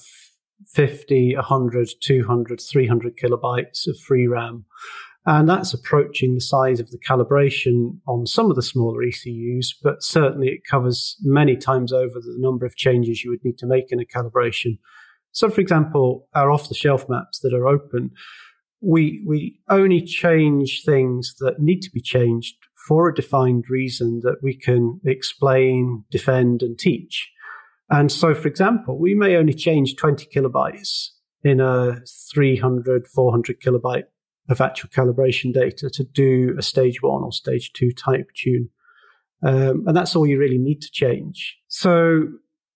[0.68, 4.66] 50, 100, 200, 300 kilobytes of free RAM.
[5.30, 10.02] And that's approaching the size of the calibration on some of the smaller ECUs, but
[10.02, 13.92] certainly it covers many times over the number of changes you would need to make
[13.92, 14.78] in a calibration.
[15.34, 18.12] So, for example, our off the shelf maps that are open,
[18.80, 22.56] we, we only change things that need to be changed
[22.88, 27.30] for a defined reason that we can explain, defend, and teach.
[27.90, 31.10] And so, for example, we may only change 20 kilobytes
[31.44, 32.00] in a
[32.34, 34.04] 300, 400 kilobyte
[34.50, 38.70] of actual calibration data to do a stage one or stage two type tune.
[39.44, 41.58] Um, and that's all you really need to change.
[41.68, 42.28] So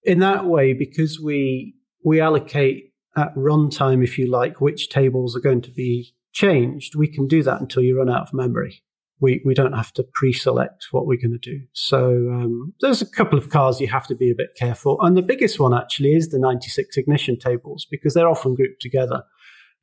[0.03, 5.41] in that way, because we, we allocate at runtime, if you like, which tables are
[5.41, 8.83] going to be changed, we can do that until you run out of memory
[9.21, 11.61] we, we don't have to pre-select what we're going to do.
[11.73, 14.97] So um, there's a couple of cars you have to be a bit careful.
[14.99, 19.23] And the biggest one actually is the 96 ignition tables because they're often grouped together.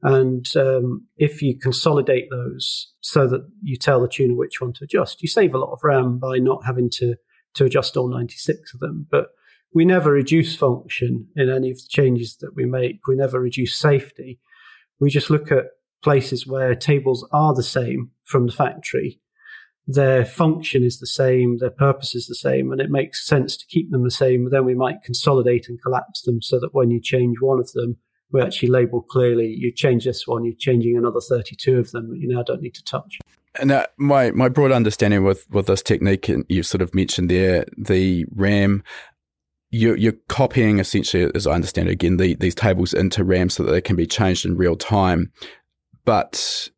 [0.03, 4.85] And um, if you consolidate those so that you tell the tuner which one to
[4.85, 7.17] adjust, you save a lot of RAM by not having to,
[7.55, 9.07] to adjust all 96 of them.
[9.11, 9.29] But
[9.75, 13.07] we never reduce function in any of the changes that we make.
[13.07, 14.39] We never reduce safety.
[15.01, 15.65] We just look at
[16.03, 19.21] places where tables are the same from the factory
[19.91, 23.67] their function is the same, their purpose is the same, and it makes sense to
[23.67, 24.51] keep them the same.
[24.51, 27.97] Then we might consolidate and collapse them so that when you change one of them,
[28.33, 32.19] we actually label clearly you change this one, you're changing another 32 of them that
[32.19, 33.19] you now don't need to touch.
[33.59, 37.31] And uh, my, my broad understanding with, with this technique, and you've sort of mentioned
[37.31, 38.85] there, the RAM,
[39.71, 43.63] you're, you're copying essentially, as I understand it, again, the, these tables into RAM so
[43.65, 45.33] that they can be changed in real time.
[46.05, 46.71] But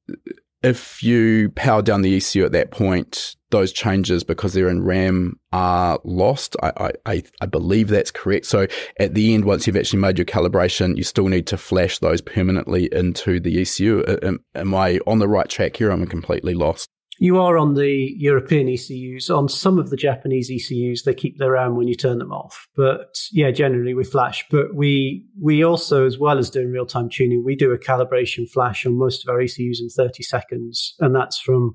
[0.63, 5.39] if you power down the ECU at that point, those changes because they're in RAM
[5.53, 6.57] are lost.
[6.63, 8.47] I, I, I believe that's correct.
[8.47, 8.67] So
[8.99, 12.21] at the end, once you've actually made your calibration, you still need to flash those
[12.21, 14.05] permanently into the ECU.
[14.23, 15.91] Am, am I on the right track here?
[15.91, 16.89] I'm completely lost.
[17.23, 19.29] You are on the European ECUs.
[19.29, 22.67] On some of the Japanese ECUs, they keep their RAM when you turn them off.
[22.75, 24.47] But yeah, generally we flash.
[24.51, 28.49] But we we also, as well as doing real time tuning, we do a calibration
[28.49, 31.75] flash on most of our ECUs in 30 seconds, and that's from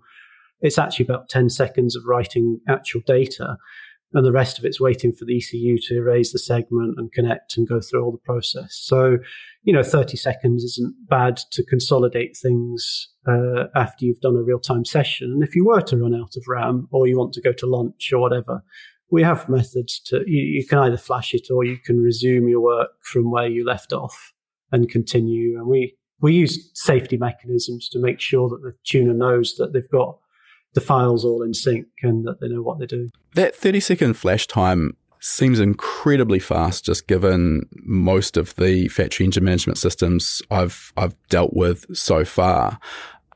[0.61, 3.57] it's actually about 10 seconds of writing actual data
[4.15, 7.57] and the rest of it's waiting for the ECU to erase the segment and connect
[7.57, 8.69] and go through all the process.
[8.71, 9.17] So,
[9.63, 14.59] you know, 30 seconds isn't bad to consolidate things uh, after you've done a real
[14.59, 15.31] time session.
[15.33, 17.65] And if you were to run out of RAM or you want to go to
[17.65, 18.63] lunch or whatever,
[19.11, 22.61] we have methods to, you, you can either flash it or you can resume your
[22.61, 24.33] work from where you left off
[24.71, 25.57] and continue.
[25.57, 29.89] And we, we use safety mechanisms to make sure that the tuner knows that they've
[29.89, 30.19] got
[30.75, 33.09] the files all in sync and that they know what they're doing.
[33.33, 39.43] That 30 second flash time seems incredibly fast just given most of the factory engine
[39.43, 42.79] management systems I've I've dealt with so far.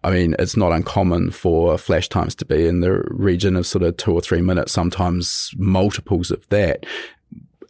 [0.03, 3.83] I mean, it's not uncommon for flash times to be in the region of sort
[3.83, 6.85] of two or three minutes, sometimes multiples of that.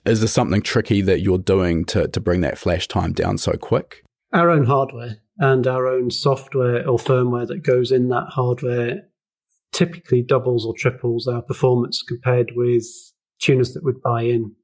[0.05, 3.53] Is there something tricky that you're doing to, to bring that flash time down so
[3.53, 4.03] quick?
[4.31, 9.08] Our own hardware and our own software or firmware that goes in that hardware
[9.71, 12.85] typically doubles or triples our performance compared with
[13.39, 14.55] tuners that would buy in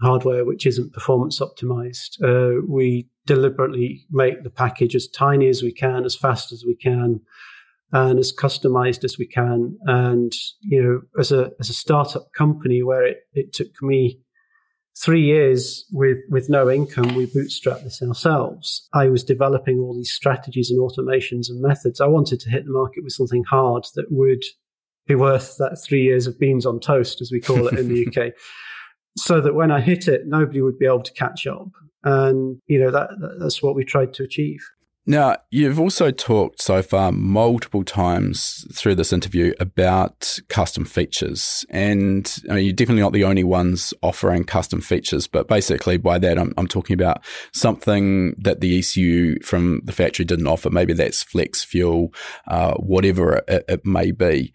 [0.00, 2.22] hardware which isn't performance optimized.
[2.22, 6.74] Uh, we deliberately make the package as tiny as we can, as fast as we
[6.74, 7.20] can,
[7.92, 9.76] and as customized as we can.
[9.86, 14.20] And you know, as a as a startup company where it, it took me
[15.02, 18.88] three years with with no income, we bootstrapped this ourselves.
[18.92, 22.00] I was developing all these strategies and automations and methods.
[22.00, 24.42] I wanted to hit the market with something hard that would
[25.06, 28.06] be worth that three years of beans on toast, as we call it in the
[28.06, 28.32] UK.
[29.16, 31.66] So that when I hit it, nobody would be able to catch up.
[32.04, 33.08] And, you know, that,
[33.40, 34.60] that's what we tried to achieve.
[35.08, 41.64] Now, you've also talked so far multiple times through this interview about custom features.
[41.70, 46.18] And I mean, you're definitely not the only ones offering custom features, but basically by
[46.18, 50.68] that, I'm, I'm talking about something that the ECU from the factory didn't offer.
[50.68, 52.12] Maybe that's flex fuel,
[52.46, 54.52] uh, whatever it, it may be.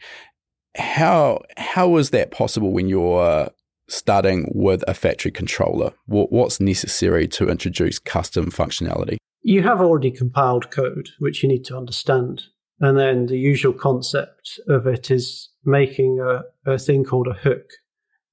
[0.77, 3.49] How, how is that possible when you're
[3.89, 5.93] starting with a factory controller?
[6.05, 9.17] What's necessary to introduce custom functionality?
[9.43, 12.43] You have already compiled code, which you need to understand.
[12.79, 17.69] And then the usual concept of it is making a, a thing called a hook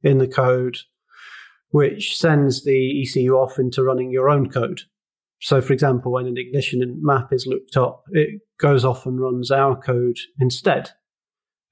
[0.02, 0.78] in the code,
[1.70, 4.82] which sends the ECU off into running your own code.
[5.40, 9.50] So, for example, when an ignition map is looked up, it goes off and runs
[9.50, 10.90] our code instead,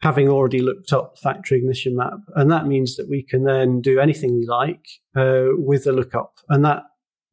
[0.00, 2.18] having already looked up the factory ignition map.
[2.34, 6.38] And that means that we can then do anything we like uh, with the lookup.
[6.48, 6.84] And that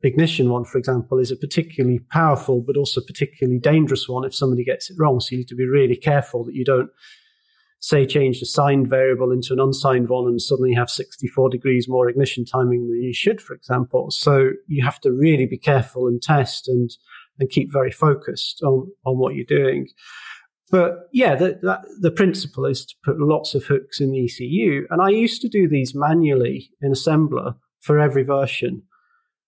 [0.03, 4.63] ignition one, for example, is a particularly powerful but also particularly dangerous one if somebody
[4.63, 5.19] gets it wrong.
[5.19, 6.89] So you need to be really careful that you don't
[7.79, 12.09] say change a signed variable into an unsigned one and suddenly have 64 degrees more
[12.09, 14.09] ignition timing than you should, for example.
[14.09, 16.89] So you have to really be careful and test and
[17.37, 19.87] and keep very focused on on what you're doing.
[20.71, 24.87] But yeah, the, that, the principle is to put lots of hooks in the ECU.
[24.89, 28.81] And I used to do these manually in assembler for every version.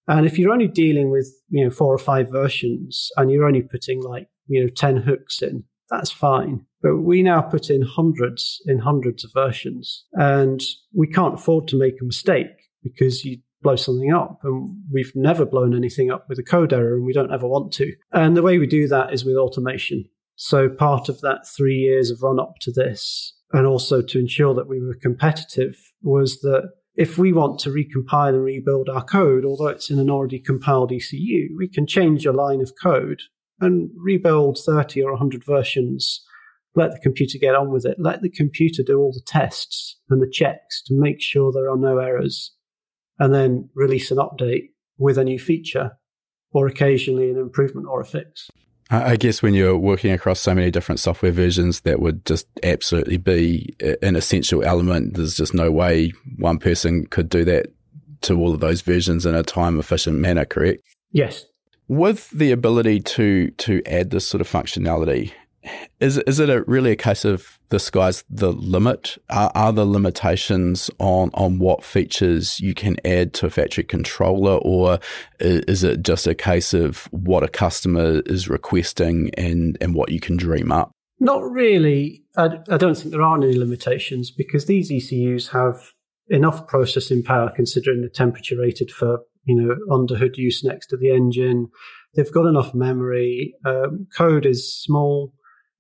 [0.08, 3.62] And if you're only dealing with, you know, four or five versions and you're only
[3.62, 6.66] putting like, you know, 10 hooks in, that's fine.
[6.82, 10.62] But we now put in hundreds in hundreds of versions and
[10.94, 12.48] we can't afford to make a mistake
[12.84, 14.40] because you blow something up.
[14.44, 17.74] And we've never blown anything up with a code error and we don't ever want
[17.74, 17.94] to.
[18.14, 20.06] And the way we do that is with automation.
[20.36, 24.54] So part of that three years of run up to this and also to ensure
[24.54, 29.46] that we were competitive was that if we want to recompile and rebuild our code,
[29.46, 33.22] although it's in an already compiled ECU, we can change a line of code
[33.62, 36.26] and rebuild 30 or 100 versions.
[36.76, 37.98] Let the computer get on with it.
[38.00, 41.78] Let the computer do all the tests and the checks to make sure there are
[41.78, 42.54] no errors.
[43.20, 45.92] And then release an update with a new feature
[46.52, 48.50] or occasionally an improvement or a fix.
[48.90, 53.18] I guess when you're working across so many different software versions, that would just absolutely
[53.18, 55.16] be an essential element.
[55.16, 57.68] There's just no way one person could do that
[58.22, 60.84] to all of those versions in a time efficient manner, correct?
[61.12, 61.46] Yes.
[61.90, 65.32] With the ability to to add this sort of functionality,
[66.00, 69.18] is is it a, really a case of the sky's the limit?
[69.30, 74.58] Are, are the limitations on on what features you can add to a factory controller,
[74.62, 75.00] or
[75.40, 80.20] is it just a case of what a customer is requesting and and what you
[80.20, 80.92] can dream up?
[81.20, 82.24] Not really.
[82.38, 85.94] I, I don't think there are any limitations because these ECUs have
[86.30, 90.98] enough processing power considering the temperature rated for you know under hood use next to
[90.98, 91.70] the engine.
[92.16, 93.54] They've got enough memory.
[93.66, 95.34] Um, code is small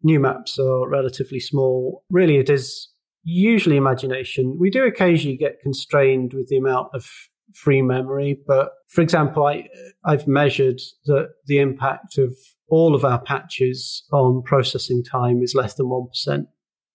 [0.07, 2.03] new maps are relatively small.
[2.09, 2.89] Really, it is
[3.23, 4.57] usually imagination.
[4.59, 7.05] We do occasionally get constrained with the amount of
[7.53, 9.67] free memory, but for example, I,
[10.05, 12.35] I've measured that the impact of
[12.69, 16.47] all of our patches on processing time is less than 1%.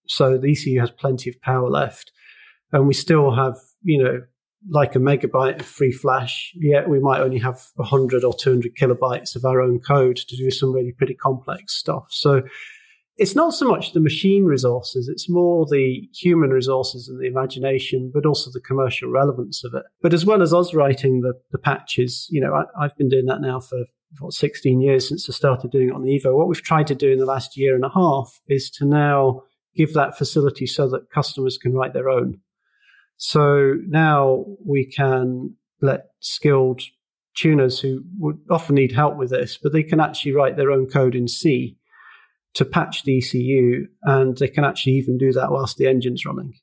[0.06, 2.12] So the ECU has plenty of power left.
[2.72, 4.22] And we still have, you know,
[4.70, 9.34] like a megabyte of free flash, yet we might only have 100 or 200 kilobytes
[9.34, 12.06] of our own code to do some really pretty complex stuff.
[12.10, 12.42] So
[13.16, 18.10] it's not so much the machine resources, it's more the human resources and the imagination,
[18.12, 19.84] but also the commercial relevance of it.
[20.00, 23.26] But as well as us writing the, the patches, you know, I, have been doing
[23.26, 23.84] that now for
[24.18, 26.36] what, 16 years since I started doing it on the Evo.
[26.36, 29.42] What we've tried to do in the last year and a half is to now
[29.76, 32.40] give that facility so that customers can write their own.
[33.18, 36.82] So now we can let skilled
[37.34, 40.86] tuners who would often need help with this, but they can actually write their own
[40.86, 41.76] code in C
[42.54, 46.54] to patch the ECU, and they can actually even do that whilst the engine's running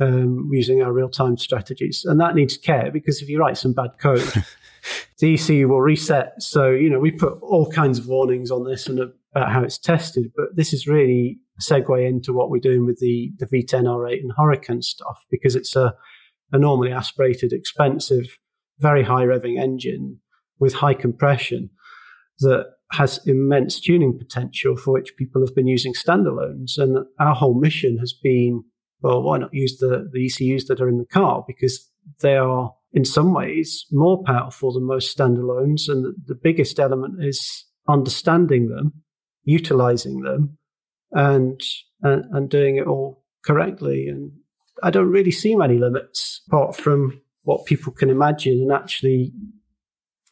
[0.00, 2.04] um, using our real time strategies.
[2.04, 4.32] And that needs care because if you write some bad code,
[5.18, 6.40] the ECU will reset.
[6.42, 9.78] So, you know, we put all kinds of warnings on this and about how it's
[9.78, 13.84] tested, but this is really a segue into what we're doing with the, the V10
[13.84, 15.94] R8 and Huracan stuff because it's a,
[16.52, 18.38] a normally aspirated, expensive,
[18.78, 20.20] very high revving engine
[20.60, 21.70] with high compression
[22.40, 26.78] that has immense tuning potential for which people have been using standalones.
[26.78, 28.64] And our whole mission has been,
[29.00, 31.44] well, why not use the, the ECUs that are in the car?
[31.46, 35.88] Because they are in some ways more powerful than most standalones.
[35.88, 38.94] And the, the biggest element is understanding them,
[39.44, 40.56] utilizing them,
[41.12, 41.60] and,
[42.02, 44.08] and, and doing it all correctly.
[44.08, 44.32] And
[44.82, 49.32] I don't really see many limits apart from what people can imagine and actually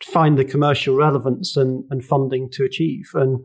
[0.05, 3.11] find the commercial relevance and, and funding to achieve.
[3.15, 3.45] And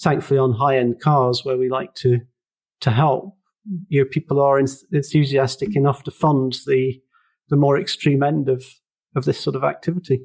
[0.00, 2.20] thankfully, on high end cars where we like to
[2.80, 3.36] to help,
[3.88, 7.00] you know, people are enthusiastic enough to fund the
[7.48, 8.64] the more extreme end of
[9.14, 10.22] of this sort of activity.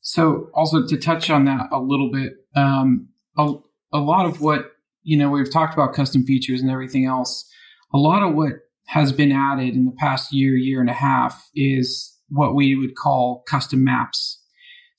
[0.00, 3.08] So, also to touch on that a little bit, um,
[3.38, 3.54] a,
[3.92, 7.48] a lot of what you know we've talked about custom features and everything else.
[7.94, 8.54] A lot of what
[8.86, 12.96] has been added in the past year, year and a half is what we would
[12.96, 14.41] call custom maps.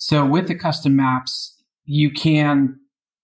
[0.04, 2.78] So with the custom maps, you can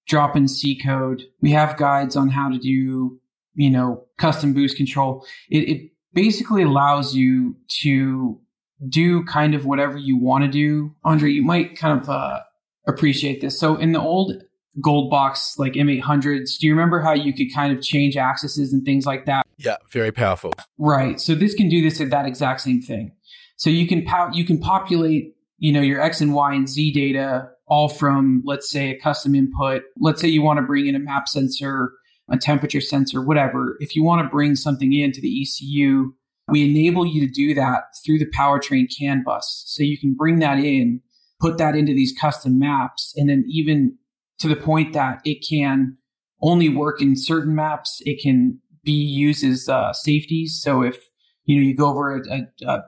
[0.08, 1.24] drop in C code.
[1.42, 3.20] We have guides on how to do,
[3.54, 5.26] you know, custom boost control.
[5.50, 8.40] It, it basically allows you to
[8.88, 10.96] do kind of whatever you want to do.
[11.04, 12.40] Andre, you might kind of uh,
[12.88, 13.60] appreciate this.
[13.60, 14.42] So in the old
[14.82, 18.86] gold box like M800s, do you remember how you could kind of change axes and
[18.86, 19.46] things like that?
[19.58, 20.54] Yeah, very powerful.
[20.78, 21.20] Right.
[21.20, 23.12] So this can do this at that exact same thing.
[23.58, 26.92] So you can po- you can populate you know, your X and Y and Z
[26.92, 29.84] data all from, let's say, a custom input.
[30.00, 31.92] Let's say you want to bring in a map sensor,
[32.32, 33.78] a temperature sensor, whatever.
[33.80, 36.14] If you want to bring something into the ECU,
[36.48, 39.64] we enable you to do that through the powertrain CAN bus.
[39.68, 41.02] So you can bring that in,
[41.40, 43.98] put that into these custom maps, and then even
[44.40, 45.98] to the point that it can
[46.42, 50.60] only work in certain maps, it can be used as uh, safeties.
[50.60, 50.98] So if
[51.46, 52.80] you know you go over a, a, a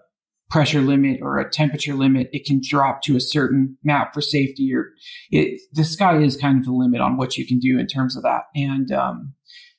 [0.52, 4.72] pressure limit or a temperature limit, it can drop to a certain map for safety.
[4.76, 4.92] Or
[5.32, 8.16] it, the sky is kind of the limit on what you can do in terms
[8.16, 8.44] of that.
[8.54, 9.34] And um,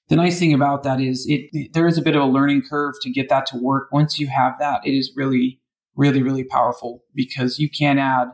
[0.08, 2.62] the nice thing about that is it, it there is a bit of a learning
[2.68, 3.88] curve to get that to work.
[3.92, 5.60] Once you have that, it is really,
[5.94, 8.28] really, really powerful because you can add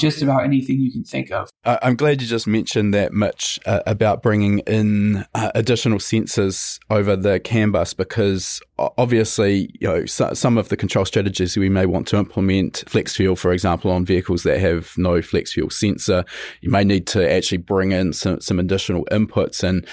[0.00, 1.50] just about anything you can think of.
[1.64, 7.16] I'm glad you just mentioned that, Mitch, uh, about bringing in uh, additional sensors over
[7.16, 11.86] the CAN bus because obviously, you know, so, some of the control strategies we may
[11.86, 16.24] want to implement, flex fuel, for example, on vehicles that have no flex fuel sensor,
[16.60, 19.62] you may need to actually bring in some, some additional inputs.
[19.62, 19.86] And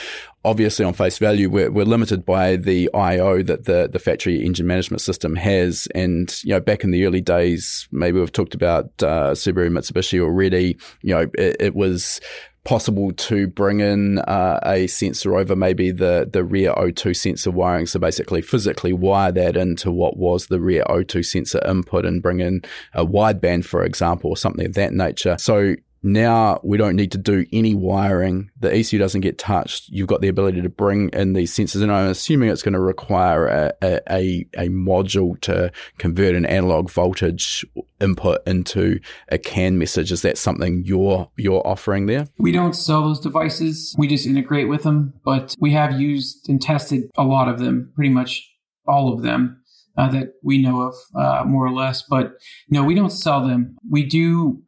[0.47, 4.65] obviously on face value, we're, we're limited by the IO that the, the factory engine
[4.65, 5.87] management system has.
[5.93, 10.21] And, you know, back in the early days, maybe we've talked about uh, Subaru Mitsubishi
[10.21, 12.21] already, you know, it, it was
[12.63, 17.85] possible to bring in uh, a sensor over maybe the, the rear O2 sensor wiring.
[17.85, 22.39] So basically physically wire that into what was the rear O2 sensor input and bring
[22.39, 22.61] in
[22.93, 25.37] a wideband, for example, or something of that nature.
[25.39, 25.75] So
[26.13, 28.49] now we don't need to do any wiring.
[28.59, 29.89] The ECU doesn't get touched.
[29.89, 32.79] You've got the ability to bring in these sensors, and I'm assuming it's going to
[32.79, 37.65] require a, a, a module to convert an analog voltage
[37.99, 38.99] input into
[39.29, 40.11] a CAN message.
[40.11, 42.27] Is that something you're you're offering there?
[42.37, 43.95] We don't sell those devices.
[43.97, 47.91] We just integrate with them, but we have used and tested a lot of them,
[47.95, 48.49] pretty much
[48.87, 49.61] all of them.
[49.97, 52.03] Uh, that we know of, uh, more or less.
[52.03, 52.33] But
[52.69, 53.77] no, we don't sell them.
[53.89, 54.61] We do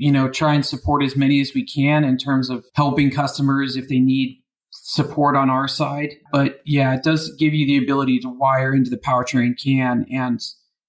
[0.00, 3.76] you know, try and support as many as we can in terms of helping customers
[3.76, 6.08] if they need support on our side.
[6.32, 10.40] But yeah, it does give you the ability to wire into the powertrain CAN and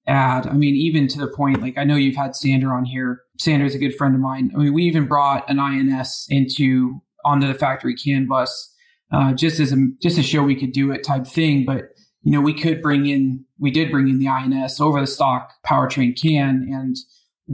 [0.08, 0.48] add.
[0.48, 3.24] I mean, even to the point, like I know you've had Sander on here.
[3.38, 4.50] Sander's a good friend of mine.
[4.56, 8.74] I mean, we even brought an INS into onto the factory CAN bus
[9.12, 11.66] uh, just as a just to show we could do it type thing.
[11.66, 11.90] But
[12.24, 15.52] you know, we could bring in, we did bring in the INS over the stock
[15.66, 16.96] powertrain CAN and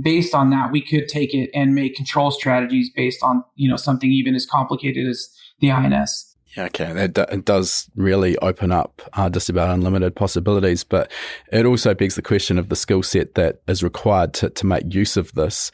[0.01, 3.77] based on that, we could take it and make control strategies based on, you know,
[3.77, 5.29] something even as complicated as
[5.59, 6.35] the INS.
[6.55, 11.11] Yeah, okay, it does really open up uh, just about unlimited possibilities, but
[11.51, 14.91] it also begs the question of the skill set that is required to, to make
[14.93, 15.71] use of this.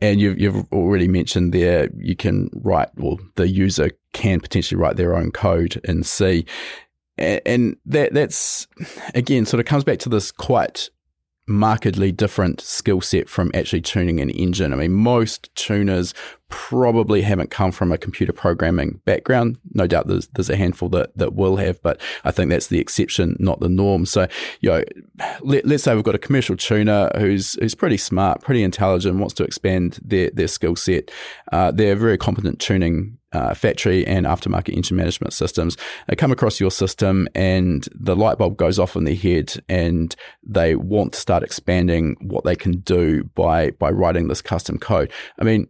[0.00, 4.96] And you've, you've already mentioned there, you can write, well, the user can potentially write
[4.96, 6.46] their own code in C.
[7.18, 8.66] And that that's
[9.14, 10.90] again sort of comes back to this quite
[11.48, 14.72] markedly different skill set from actually tuning an engine.
[14.72, 16.12] I mean, most tuners
[16.48, 19.58] probably haven't come from a computer programming background.
[19.72, 22.78] No doubt there's, there's a handful that, that will have, but I think that's the
[22.78, 24.06] exception, not the norm.
[24.06, 24.28] So,
[24.60, 24.82] you know,
[25.40, 29.34] let, us say we've got a commercial tuner who's, who's pretty smart, pretty intelligent, wants
[29.34, 31.10] to expand their, their skill set.
[31.52, 35.76] Uh, they're very competent tuning uh, factory and aftermarket engine management systems.
[36.08, 40.14] They come across your system and the light bulb goes off in their head and
[40.42, 45.12] they want to start expanding what they can do by, by writing this custom code.
[45.38, 45.68] I mean,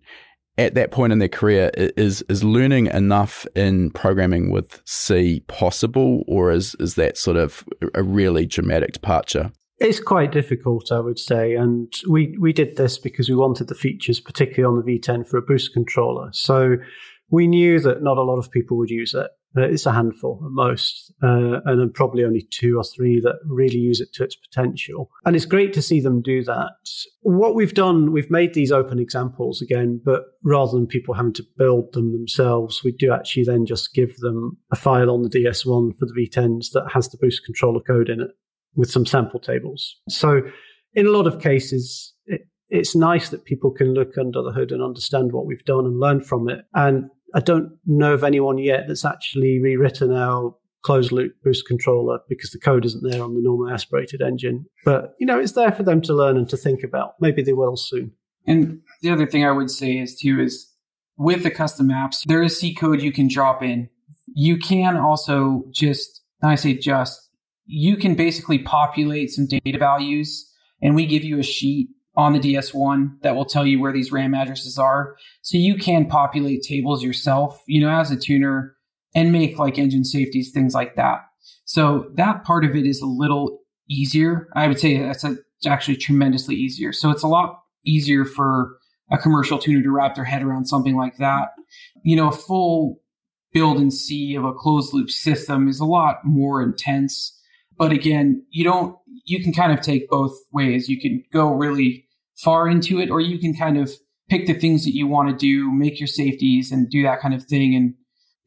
[0.59, 6.25] at that point in their career, is is learning enough in programming with C possible,
[6.27, 7.63] or is is that sort of
[7.95, 9.53] a really dramatic departure?
[9.79, 13.75] It's quite difficult, I would say, and we we did this because we wanted the
[13.75, 16.31] features, particularly on the V10, for a boost controller.
[16.33, 16.77] So
[17.31, 19.31] we knew that not a lot of people would use it.
[19.59, 23.79] It's a handful at most, uh, and then probably only two or three that really
[23.79, 25.11] use it to its potential.
[25.25, 26.73] And it's great to see them do that.
[27.23, 31.45] What we've done, we've made these open examples again, but rather than people having to
[31.57, 35.97] build them themselves, we do actually then just give them a file on the DS1
[35.99, 38.31] for the V10s that has the boost controller code in it
[38.75, 39.97] with some sample tables.
[40.11, 40.43] So
[40.93, 44.71] in a lot of cases, it, it's nice that people can look under the hood
[44.71, 46.65] and understand what we've done and learn from it.
[46.75, 52.19] And I don't know of anyone yet that's actually rewritten our closed loop boost controller
[52.31, 54.65] because the code isn't there on the normal aspirated engine.
[54.87, 57.15] But, you know, it's there for them to learn and to think about.
[57.21, 58.13] Maybe they will soon.
[58.47, 60.73] And the other thing I would say is too is
[61.19, 63.91] with the custom apps, there is C code you can drop in.
[64.35, 67.21] You can also just, I say just,
[67.67, 72.39] you can basically populate some data values and we give you a sheet on the
[72.39, 75.17] DS1 that will tell you where these RAM addresses are.
[75.43, 78.75] So you can populate tables yourself, you know, as a tuner
[79.15, 81.21] and make like engine safeties, things like that.
[81.65, 84.49] So that part of it is a little easier.
[84.55, 85.37] I would say that's a,
[85.67, 86.93] actually tremendously easier.
[86.93, 88.77] So it's a lot easier for
[89.11, 91.51] a commercial tuner to wrap their head around something like that.
[92.03, 93.01] You know, a full
[93.53, 97.33] build and see of a closed loop system is a lot more intense.
[97.79, 100.89] But again, you don't, you can kind of take both ways.
[100.89, 102.06] You can go really
[102.37, 103.91] far into it, or you can kind of
[104.29, 107.35] pick the things that you want to do, make your safeties, and do that kind
[107.35, 107.75] of thing.
[107.75, 107.95] And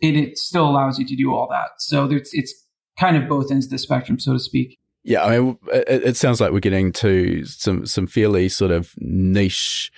[0.01, 1.69] it, it still allows you to do all that.
[1.79, 2.53] So it's it's
[2.97, 4.77] kind of both ends of the spectrum, so to speak.
[5.03, 8.93] Yeah, I mean, it, it sounds like we're getting to some some fairly sort of
[8.97, 9.91] niche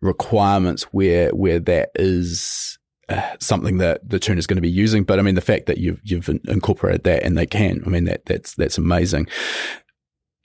[0.00, 2.78] requirements where where that is
[3.08, 5.04] uh, something that the tuner is going to be using.
[5.04, 8.04] But I mean, the fact that you've you've incorporated that and they can, I mean,
[8.04, 9.28] that that's that's amazing.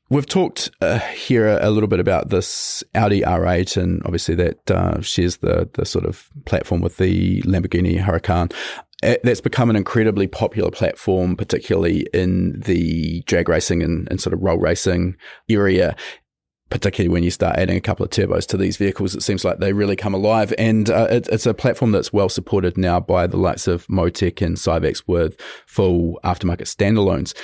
[0.09, 5.01] We've talked uh, here a, little bit about this Audi R8, and obviously that uh,
[5.01, 8.53] shares the the sort of platform with the Lamborghini Huracan.
[9.01, 14.33] Uh, that's become an incredibly popular platform, particularly in the drag racing and, and sort
[14.33, 15.15] of roll racing
[15.49, 15.95] area
[16.73, 19.59] particularly when you start adding a couple of turbos to these vehicles, it seems like
[19.59, 20.51] they really come alive.
[20.57, 24.43] And uh, it, it's a platform that's well supported now by the likes of Motec
[24.43, 27.35] and Syvecs with full aftermarket standalones.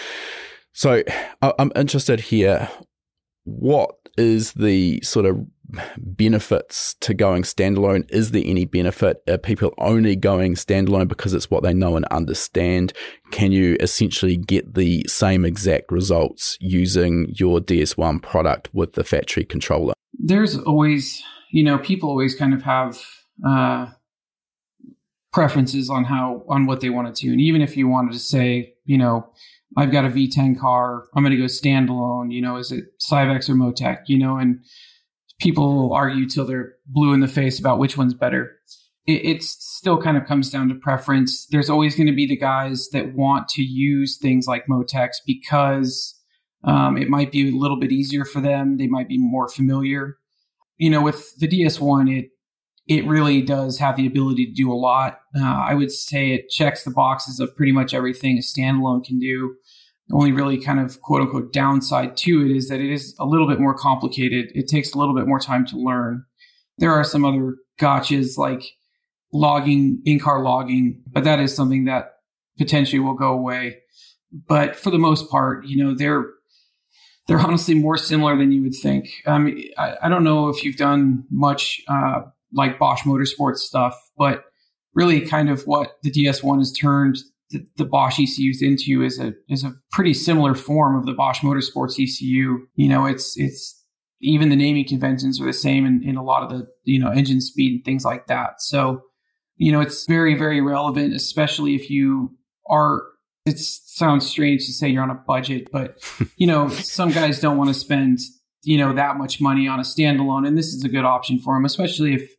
[0.73, 1.03] So
[1.41, 2.69] I'm interested here.
[3.43, 5.45] What is the sort of
[5.97, 8.09] benefits to going standalone?
[8.11, 9.21] Is there any benefit?
[9.27, 12.93] Are people only going standalone because it's what they know and understand?
[13.31, 19.45] Can you essentially get the same exact results using your DS1 product with the factory
[19.45, 19.93] controller?
[20.13, 23.01] There's always, you know, people always kind of have
[23.47, 23.87] uh,
[25.31, 27.27] preferences on how, on what they want to.
[27.29, 29.31] And even if you wanted to say, you know,
[29.77, 31.05] I've got a V10 car.
[31.15, 32.31] I'm going to go standalone.
[32.31, 34.03] You know, is it Syvecs or Motec?
[34.07, 34.59] You know, and
[35.39, 38.57] people argue till they're blue in the face about which one's better.
[39.05, 41.47] It, still kind of comes down to preference.
[41.47, 46.15] There's always going to be the guys that want to use things like Motecs because
[46.63, 48.77] um, it might be a little bit easier for them.
[48.77, 50.17] They might be more familiar.
[50.77, 52.29] You know, with the DS1, it
[52.89, 55.19] it really does have the ability to do a lot.
[55.39, 59.19] Uh, I would say it checks the boxes of pretty much everything a standalone can
[59.19, 59.55] do.
[60.07, 63.25] The only really kind of quote unquote downside to it is that it is a
[63.25, 64.51] little bit more complicated.
[64.55, 66.25] It takes a little bit more time to learn.
[66.79, 68.63] There are some other gotchas like
[69.31, 72.13] logging, in car logging, but that is something that
[72.57, 73.77] potentially will go away.
[74.47, 76.25] But for the most part, you know, they're
[77.27, 79.11] they're honestly more similar than you would think.
[79.27, 82.21] Um, I, I don't know if you've done much uh,
[82.53, 84.43] like Bosch Motorsports stuff, but
[84.93, 87.17] really kind of what the DS1 has turned
[87.51, 91.39] the, the, Bosch ECUs into is a is a pretty similar form of the Bosch
[91.39, 92.67] Motorsports ECU.
[92.75, 93.83] You know, it's it's
[94.21, 97.09] even the naming conventions are the same in, in a lot of the you know
[97.09, 98.61] engine speed and things like that.
[98.61, 99.01] So,
[99.57, 102.35] you know, it's very very relevant, especially if you
[102.69, 103.03] are.
[103.45, 105.97] It sounds strange to say you're on a budget, but
[106.37, 108.19] you know, some guys don't want to spend
[108.63, 111.55] you know that much money on a standalone, and this is a good option for
[111.55, 112.29] them, especially if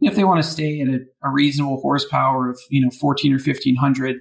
[0.00, 3.36] if they want to stay at a, a, reasonable horsepower of you know 14 or
[3.36, 4.16] 1500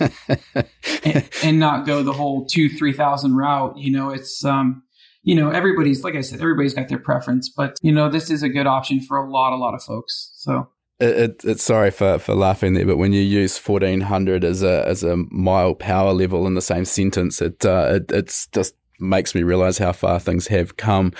[0.00, 4.82] and, and, not go the whole two 3000 route you know it's um
[5.22, 8.42] you know everybody's like i said everybody's got their preference but you know this is
[8.42, 10.68] a good option for a lot a lot of folks so.
[10.98, 14.62] It, it, it's sorry for, for laughing there, but when you use fourteen hundred as
[14.62, 18.74] a as a mile power level in the same sentence, it, uh, it it's just
[18.98, 21.12] makes me realize how far things have come.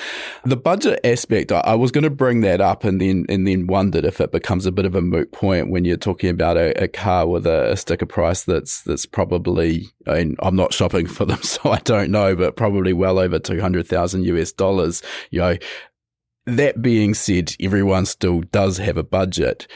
[0.44, 3.66] The budget aspect, I, I was going to bring that up and then and then
[3.66, 6.82] wondered if it becomes a bit of a moot point when you're talking about a,
[6.82, 11.06] a car with a, a, sticker price that's that's probably I mean, I'm not shopping
[11.06, 15.02] for them, so I don't know, but probably well over two hundred thousand US dollars.
[15.30, 15.56] You know,
[16.46, 19.66] that being said, everyone still does have a budget.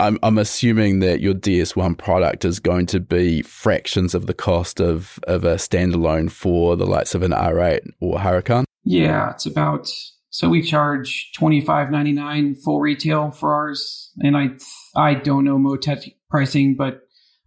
[0.00, 4.80] I'm, I'm assuming that your DS1 product is going to be fractions of the cost
[4.80, 8.64] of, of a standalone for the likes of an R8 or Huracan.
[8.82, 9.88] Yeah, it's about
[10.30, 14.50] so we charge twenty five ninety nine full retail for ours, and I
[14.96, 17.00] I don't know Motec pricing, but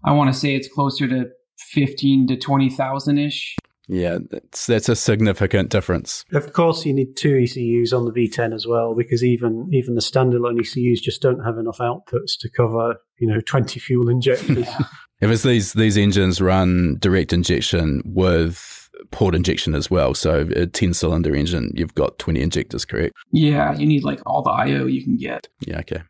[0.06, 3.56] I want to say it's closer to fifteen to twenty thousand ish.
[3.88, 6.24] Yeah, that's that's a significant difference.
[6.32, 10.02] Of course, you need two ECUs on the V10 as well, because even even the
[10.02, 14.68] standalone ECUs just don't have enough outputs to cover you know twenty fuel injectors.
[15.22, 20.66] if it's these these engines run direct injection with port injection as well, so a
[20.66, 23.14] ten cylinder engine, you've got twenty injectors, correct?
[23.32, 25.50] Yeah, you need like all the IO you can get.
[25.60, 26.04] Yeah, okay.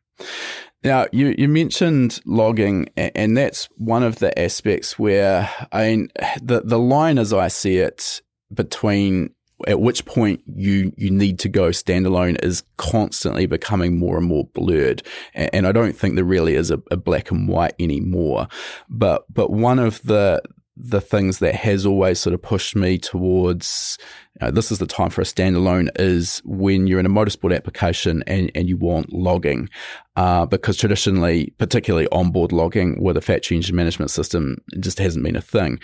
[0.84, 6.10] Now, you, you mentioned logging, and that's one of the aspects where, I mean,
[6.42, 8.22] the, the line as I see it
[8.54, 9.34] between
[9.68, 14.46] at which point you you need to go standalone is constantly becoming more and more
[14.54, 15.04] blurred.
[15.34, 18.48] And, I don't think there really is a, a black and white anymore.
[18.90, 20.42] But but one of the
[20.76, 23.98] the things that has always sort of pushed me towards
[24.40, 27.56] you know, this is the time for a standalone is when you're in a motorsport
[27.56, 29.70] application and, and you want logging.
[30.16, 35.36] Uh, because traditionally, particularly onboard logging with a factory engine management system, just hasn't been
[35.36, 35.80] a thing.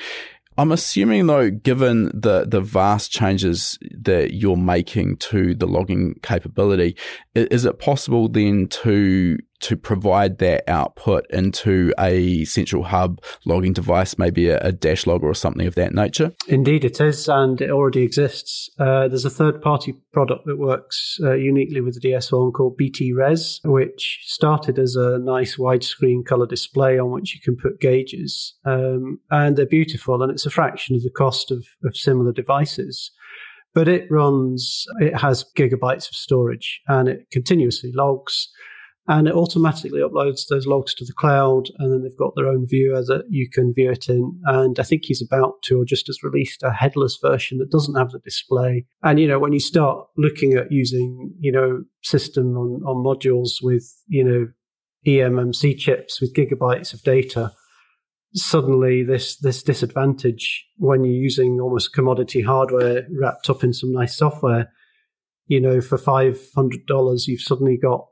[0.57, 6.97] I'm assuming though, given the the vast changes that you're making to the logging capability,
[7.33, 14.17] is it possible then to to provide that output into a central hub logging device,
[14.17, 16.33] maybe a, a dash logger or something of that nature?
[16.47, 18.69] Indeed, it is, and it already exists.
[18.79, 23.13] Uh, there's a third party product that works uh, uniquely with the DS1 called BT
[23.13, 28.55] Res, which started as a nice widescreen color display on which you can put gauges.
[28.65, 33.11] Um, and they're beautiful, and it's a fraction of the cost of, of similar devices
[33.73, 38.49] but it runs, it has gigabytes of storage and it continuously logs
[39.09, 42.67] and it automatically uploads those logs to the cloud and then they've got their own
[42.67, 44.39] viewer that you can view it in.
[44.45, 47.95] And i think he's about to or just has released a headless version that doesn't
[47.95, 48.85] have the display.
[49.03, 53.63] And you know when you start looking at using you know system on, on modules
[53.63, 54.47] with you know
[55.07, 57.51] eMMC chips with gigabytes of data
[58.35, 64.15] suddenly this this disadvantage when you're using almost commodity hardware wrapped up in some nice
[64.15, 64.71] software
[65.47, 68.05] you know for $500 you've suddenly got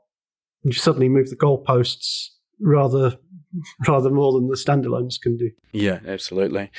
[0.68, 2.28] you suddenly move the goalposts
[2.60, 3.16] rather
[3.88, 5.50] rather more than the standalones can do.
[5.72, 6.70] Yeah, absolutely.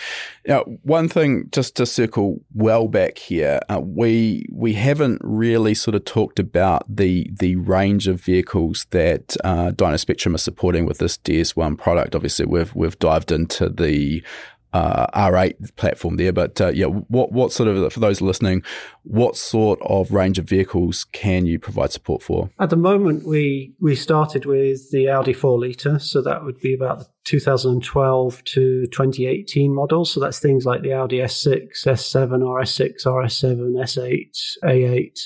[0.47, 5.95] Now, one thing just to circle well back here, uh, we we haven't really sort
[5.95, 10.99] of talked about the the range of vehicles that uh, Dyno Spectrum are supporting with
[10.99, 12.15] this DS1 product.
[12.15, 14.23] Obviously, we've we've dived into the
[14.73, 16.31] uh, R8 platform there.
[16.31, 18.63] But uh, yeah, what what sort of for those listening,
[19.03, 22.49] what sort of range of vehicles can you provide support for?
[22.59, 26.73] At the moment, we we started with the Audi four liter, so that would be
[26.73, 30.11] about the 2012 to 2018 models.
[30.11, 35.19] So that's things like the Audi S6, S7, RS6, RS7, S8, A8,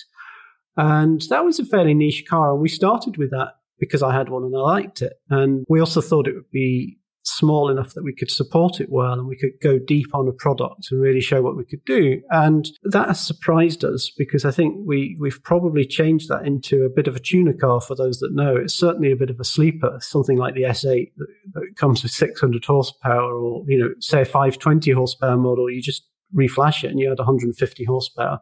[0.78, 2.54] and that was a fairly niche car.
[2.54, 5.82] And we started with that because I had one and I liked it, and we
[5.82, 9.38] also thought it would be small enough that we could support it well and we
[9.38, 12.22] could go deep on a product and really show what we could do.
[12.30, 16.90] And that has surprised us because I think we, we've probably changed that into a
[16.90, 18.56] bit of a tuner car for those that know.
[18.56, 22.12] It's certainly a bit of a sleeper, something like the S8 that, that comes with
[22.12, 26.04] 600 horsepower or, you know, say a 520 horsepower model, you just
[26.36, 28.40] reflash it and you had 150 horsepower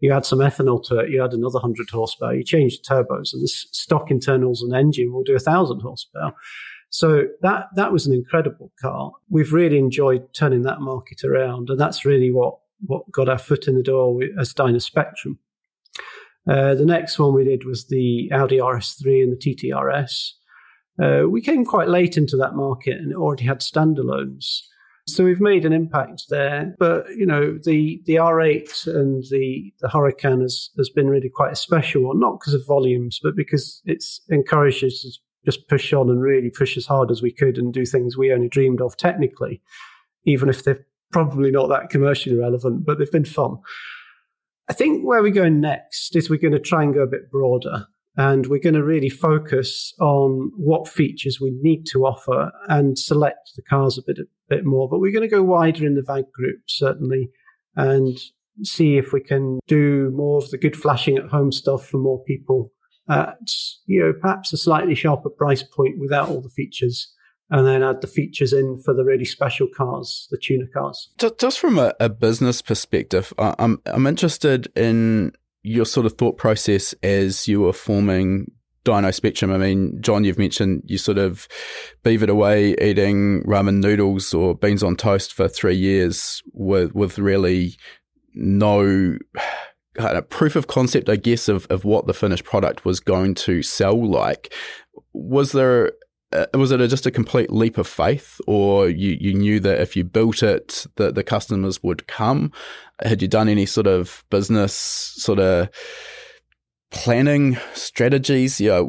[0.00, 3.32] you add some ethanol to it, you add another 100 horsepower, you change the turbos,
[3.32, 6.34] and the stock internals and engine will do 1,000 horsepower.
[6.94, 9.10] So that that was an incredible car.
[9.28, 13.66] We've really enjoyed turning that market around, and that's really what what got our foot
[13.66, 15.40] in the door as Dyno Spectrum.
[16.48, 20.30] Uh, the next one we did was the Audi RS3 and the TTRS.
[21.02, 24.60] Uh, we came quite late into that market and it already had standalones.
[25.08, 26.76] So we've made an impact there.
[26.78, 31.52] But, you know, the, the R8 and the, the Huracan has, has been really quite
[31.52, 36.10] a special one, not because of volumes, but because it's encouraged us just push on
[36.10, 38.96] and really push as hard as we could and do things we only dreamed of
[38.96, 39.60] technically,
[40.24, 43.56] even if they're probably not that commercially relevant, but they've been fun.
[44.68, 47.30] I think where we're going next is we're going to try and go a bit
[47.30, 52.98] broader and we're going to really focus on what features we need to offer and
[52.98, 54.88] select the cars a bit, a bit more.
[54.88, 57.28] But we're going to go wider in the VAG group, certainly,
[57.76, 58.16] and
[58.62, 62.22] see if we can do more of the good flashing at home stuff for more
[62.24, 62.72] people
[63.08, 63.38] at,
[63.86, 67.12] you know, perhaps a slightly sharper price point without all the features
[67.50, 71.10] and then add the features in for the really special cars, the tuner cars.
[71.38, 75.32] Just from a, a business perspective, I'm I'm interested in
[75.62, 78.50] your sort of thought process as you were forming
[78.84, 79.50] Dyno Spectrum.
[79.50, 81.48] I mean, John, you've mentioned you sort of
[82.02, 87.76] beavered away eating ramen noodles or beans on toast for three years with with really
[88.34, 89.16] no
[89.94, 93.34] kind of proof of concept, I guess, of, of what the finished product was going
[93.36, 94.52] to sell like.
[95.12, 95.92] Was there
[96.34, 99.80] uh, was it a, just a complete leap of faith, or you, you knew that
[99.80, 102.50] if you built it, that the customers would come?
[103.00, 105.68] Had you done any sort of business sort of
[106.90, 108.60] planning strategies?
[108.60, 108.82] Yeah,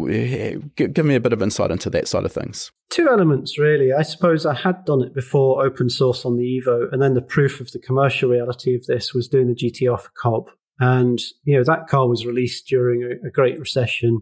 [0.76, 2.72] give, give me a bit of insight into that side of things.
[2.90, 3.94] Two elements, really.
[3.94, 7.22] I suppose I had done it before open source on the Evo, and then the
[7.22, 10.50] proof of the commercial reality of this was doing the GTR for Cobb.
[10.80, 14.22] And, you know, that car was released during a, a great recession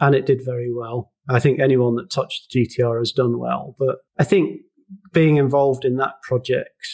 [0.00, 1.12] and it did very well.
[1.28, 3.74] I think anyone that touched the GTR has done well.
[3.78, 4.60] But I think
[5.12, 6.86] being involved in that project,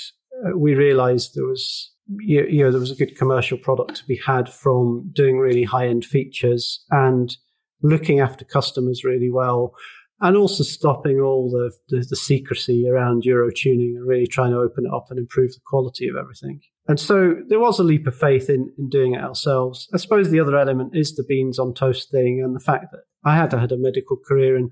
[0.46, 4.06] uh, we realized there was you, you know, there was a good commercial product to
[4.06, 7.36] be had from doing really high end features and
[7.82, 9.74] looking after customers really well,
[10.20, 14.58] and also stopping all the, the, the secrecy around Euro tuning and really trying to
[14.58, 16.60] open it up and improve the quality of everything.
[16.88, 19.88] And so there was a leap of faith in, in doing it ourselves.
[19.94, 23.02] I suppose the other element is the beans on toast thing and the fact that
[23.24, 24.70] I had had a medical career and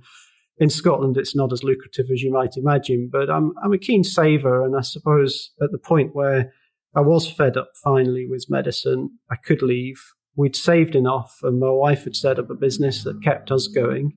[0.58, 4.04] in Scotland, it's not as lucrative as you might imagine, but I'm, I'm a keen
[4.04, 4.62] saver.
[4.62, 6.52] And I suppose at the point where
[6.94, 9.18] I was fed up finally with medicine.
[9.30, 10.02] I could leave.
[10.36, 14.12] We'd saved enough, and my wife had set up a business that kept us going.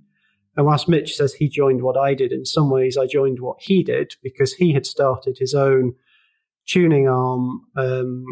[0.56, 3.57] And whilst Mitch says he joined what I did, in some ways I joined what
[3.60, 5.94] he did because he had started his own
[6.68, 8.26] tuning arm um,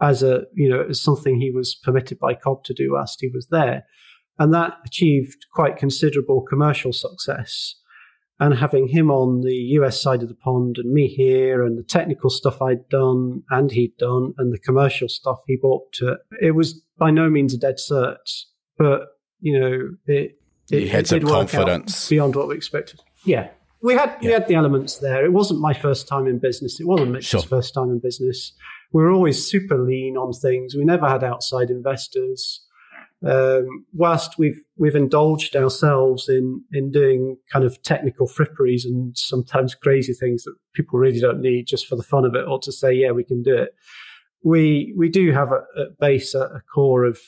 [0.00, 3.28] as a you know as something he was permitted by Cobb to do whilst he
[3.28, 3.84] was there,
[4.38, 7.74] and that achieved quite considerable commercial success
[8.40, 11.82] and having him on the US side of the pond and me here and the
[11.82, 16.54] technical stuff I'd done and he'd done and the commercial stuff he bought to it,
[16.54, 18.16] was by no means a dead cert,
[18.76, 19.08] but
[19.40, 20.38] you know, it,
[20.70, 23.00] it, you had some confidence beyond what we expected.
[23.24, 23.48] Yeah.
[23.80, 24.28] We had yeah.
[24.28, 25.24] we had the elements there.
[25.24, 26.80] It wasn't my first time in business.
[26.80, 27.42] It wasn't Mitch's sure.
[27.42, 28.52] first time in business.
[28.92, 30.74] We were always super lean on things.
[30.74, 32.64] We never had outside investors
[33.26, 39.74] um, whilst we've we've indulged ourselves in in doing kind of technical fripperies and sometimes
[39.74, 42.70] crazy things that people really don't need just for the fun of it or to
[42.70, 43.74] say yeah we can do it
[44.44, 47.18] we we do have a, a base a, a core of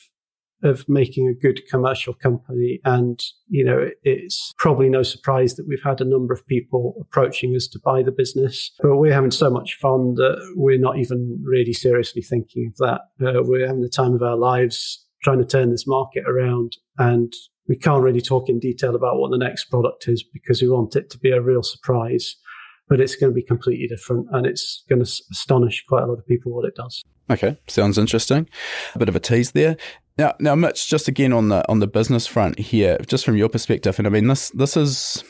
[0.63, 5.83] of making a good commercial company and you know it's probably no surprise that we've
[5.83, 9.49] had a number of people approaching us to buy the business but we're having so
[9.49, 13.89] much fun that we're not even really seriously thinking of that uh, we're having the
[13.89, 16.77] time of our lives trying to turn this market around.
[16.99, 17.33] And
[17.69, 20.97] we can't really talk in detail about what the next product is because we want
[20.97, 22.37] it to be a real surprise.
[22.89, 26.19] But it's going to be completely different and it's going to astonish quite a lot
[26.19, 27.05] of people what it does.
[27.31, 28.49] Okay, sounds interesting.
[28.97, 29.77] A bit of a tease there.
[30.21, 33.49] Now, now, Mitch, just again on the on the business front here, just from your
[33.49, 35.25] perspective, and I mean this this is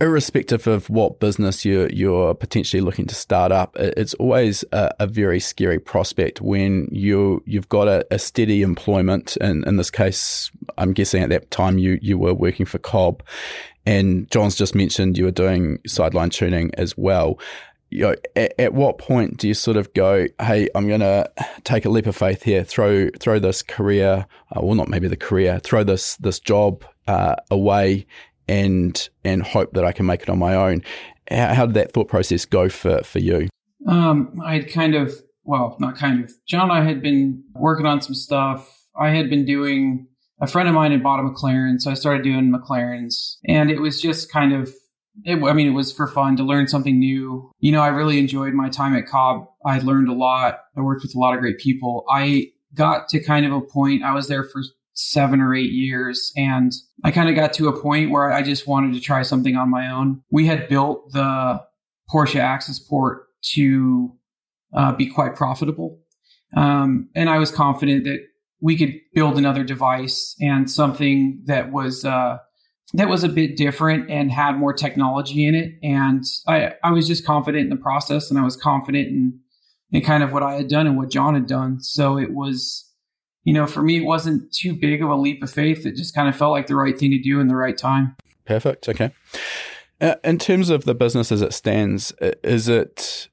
[0.00, 5.06] irrespective of what business you're, you're potentially looking to start up, it's always a, a
[5.06, 9.36] very scary prospect when you you've got a, a, steady employment.
[9.42, 13.22] And in this case, I'm guessing at that time you you were working for Cobb,
[13.84, 17.38] and John's just mentioned you were doing sideline tuning as well.
[17.94, 21.30] You know, at, at what point do you sort of go, "Hey, I'm going to
[21.62, 25.16] take a leap of faith here, throw throw this career, uh, well, not maybe the
[25.16, 28.06] career, throw this this job uh, away
[28.48, 30.82] and and hope that I can make it on my own.
[31.30, 33.48] How, how did that thought process go for for you?
[33.86, 35.12] Um, I had kind of
[35.44, 36.32] well, not kind of.
[36.48, 38.68] John and I had been working on some stuff.
[38.98, 40.08] I had been doing.
[40.40, 43.80] A friend of mine had bought a McLaren, so I started doing McLarens, and it
[43.80, 44.74] was just kind of
[45.24, 47.50] it, I mean, it was for fun to learn something new.
[47.60, 49.46] You know, I really enjoyed my time at Cobb.
[49.64, 50.60] I learned a lot.
[50.76, 52.04] I worked with a lot of great people.
[52.10, 54.62] I got to kind of a point, I was there for
[54.94, 56.32] seven or eight years.
[56.36, 56.72] And
[57.04, 59.70] I kind of got to a point where I just wanted to try something on
[59.70, 60.22] my own.
[60.30, 61.60] We had built the
[62.12, 64.12] Porsche Access Port to
[64.72, 66.00] uh, be quite profitable.
[66.56, 68.20] Um, and I was confident that
[68.60, 72.38] we could build another device and something that was, uh,
[72.92, 75.74] that was a bit different and had more technology in it.
[75.82, 79.40] And I, I was just confident in the process and I was confident in,
[79.90, 81.80] in kind of what I had done and what John had done.
[81.80, 82.88] So it was,
[83.42, 85.86] you know, for me, it wasn't too big of a leap of faith.
[85.86, 88.16] It just kind of felt like the right thing to do in the right time.
[88.44, 88.88] Perfect.
[88.88, 89.12] Okay.
[90.00, 92.12] Uh, in terms of the business as it stands,
[92.42, 93.28] is it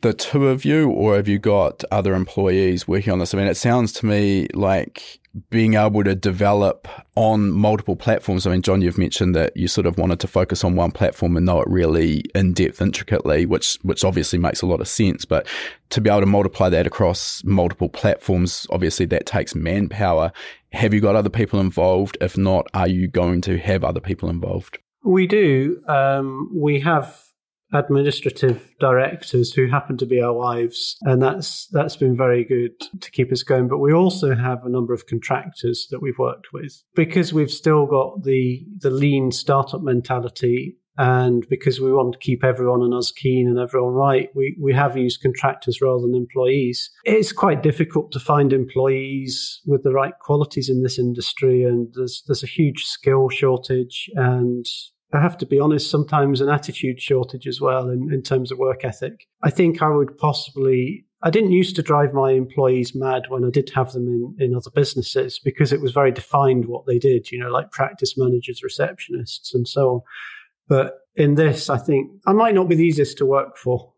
[0.00, 3.34] the two of you, or have you got other employees working on this?
[3.34, 6.86] I mean, it sounds to me like being able to develop
[7.16, 8.46] on multiple platforms.
[8.46, 11.36] I mean, John, you've mentioned that you sort of wanted to focus on one platform
[11.36, 15.24] and know it really in depth, intricately, which which obviously makes a lot of sense.
[15.24, 15.46] But
[15.90, 20.32] to be able to multiply that across multiple platforms, obviously that takes manpower.
[20.72, 22.16] Have you got other people involved?
[22.20, 24.78] If not, are you going to have other people involved?
[25.04, 25.82] We do.
[25.88, 27.21] Um, we have
[27.72, 33.10] administrative directors who happen to be our wives, and that's that's been very good to
[33.10, 33.68] keep us going.
[33.68, 37.86] But we also have a number of contractors that we've worked with because we've still
[37.86, 40.76] got the the lean startup mentality.
[40.98, 44.74] And because we want to keep everyone and us keen and everyone right, we, we
[44.74, 46.90] have used contractors rather than employees.
[47.04, 52.22] It's quite difficult to find employees with the right qualities in this industry, and there's
[52.26, 54.66] there's a huge skill shortage and
[55.12, 58.58] I have to be honest, sometimes an attitude shortage as well in, in terms of
[58.58, 59.26] work ethic.
[59.42, 63.50] I think I would possibly I didn't used to drive my employees mad when I
[63.50, 67.30] did have them in, in other businesses because it was very defined what they did,
[67.30, 70.00] you know, like practice managers, receptionists, and so on.
[70.68, 73.92] But in this, I think I might not be the easiest to work for.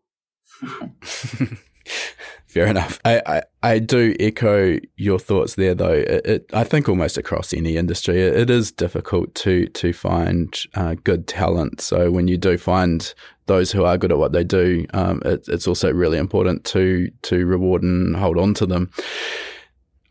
[2.55, 3.01] Fair enough.
[3.03, 5.91] I, I, I, do echo your thoughts there, though.
[5.91, 10.57] It, it, I think almost across any industry, it, it is difficult to to find
[10.73, 11.81] uh, good talent.
[11.81, 13.13] So when you do find
[13.47, 17.45] those who are good at what they do, um, it's also really important to to
[17.45, 18.89] reward and hold on to them.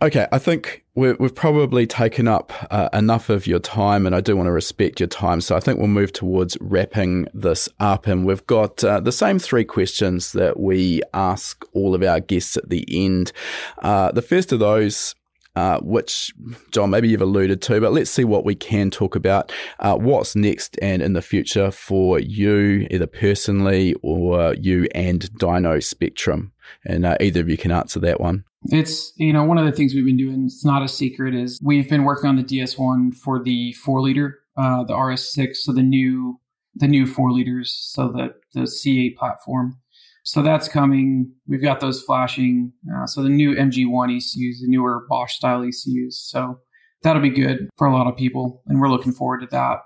[0.05, 4.21] Okay, I think we have probably taken up uh, enough of your time, and I
[4.21, 5.41] do want to respect your time.
[5.41, 8.07] So I think we'll move towards wrapping this up.
[8.07, 12.55] And we've got uh, the same three questions that we ask all of our guests
[12.59, 13.33] at the end.
[13.79, 15.15] Uh, the first of those
[15.57, 16.35] uh, which,
[16.71, 19.53] John, maybe you've alluded to, but let's see what we can talk about.
[19.79, 25.83] Uh, what's next and in the future for you, either personally or you and Dyno
[25.83, 26.53] Spectrum?
[26.85, 28.45] And uh, either of you can answer that one.
[28.67, 31.61] It's, you know, one of the things we've been doing, it's not a secret, is
[31.63, 35.83] we've been working on the DS1 for the four liter, uh, the RS6, so the
[35.83, 36.41] new
[36.77, 39.79] the new four liters, so the the C8 platform.
[40.25, 41.31] So that's coming.
[41.47, 42.73] We've got those flashing.
[42.93, 46.19] Uh, so the new MG1 ECUs, the newer Bosch style ECUs.
[46.19, 46.59] So
[47.03, 49.81] that'll be good for a lot of people, and we're looking forward to that.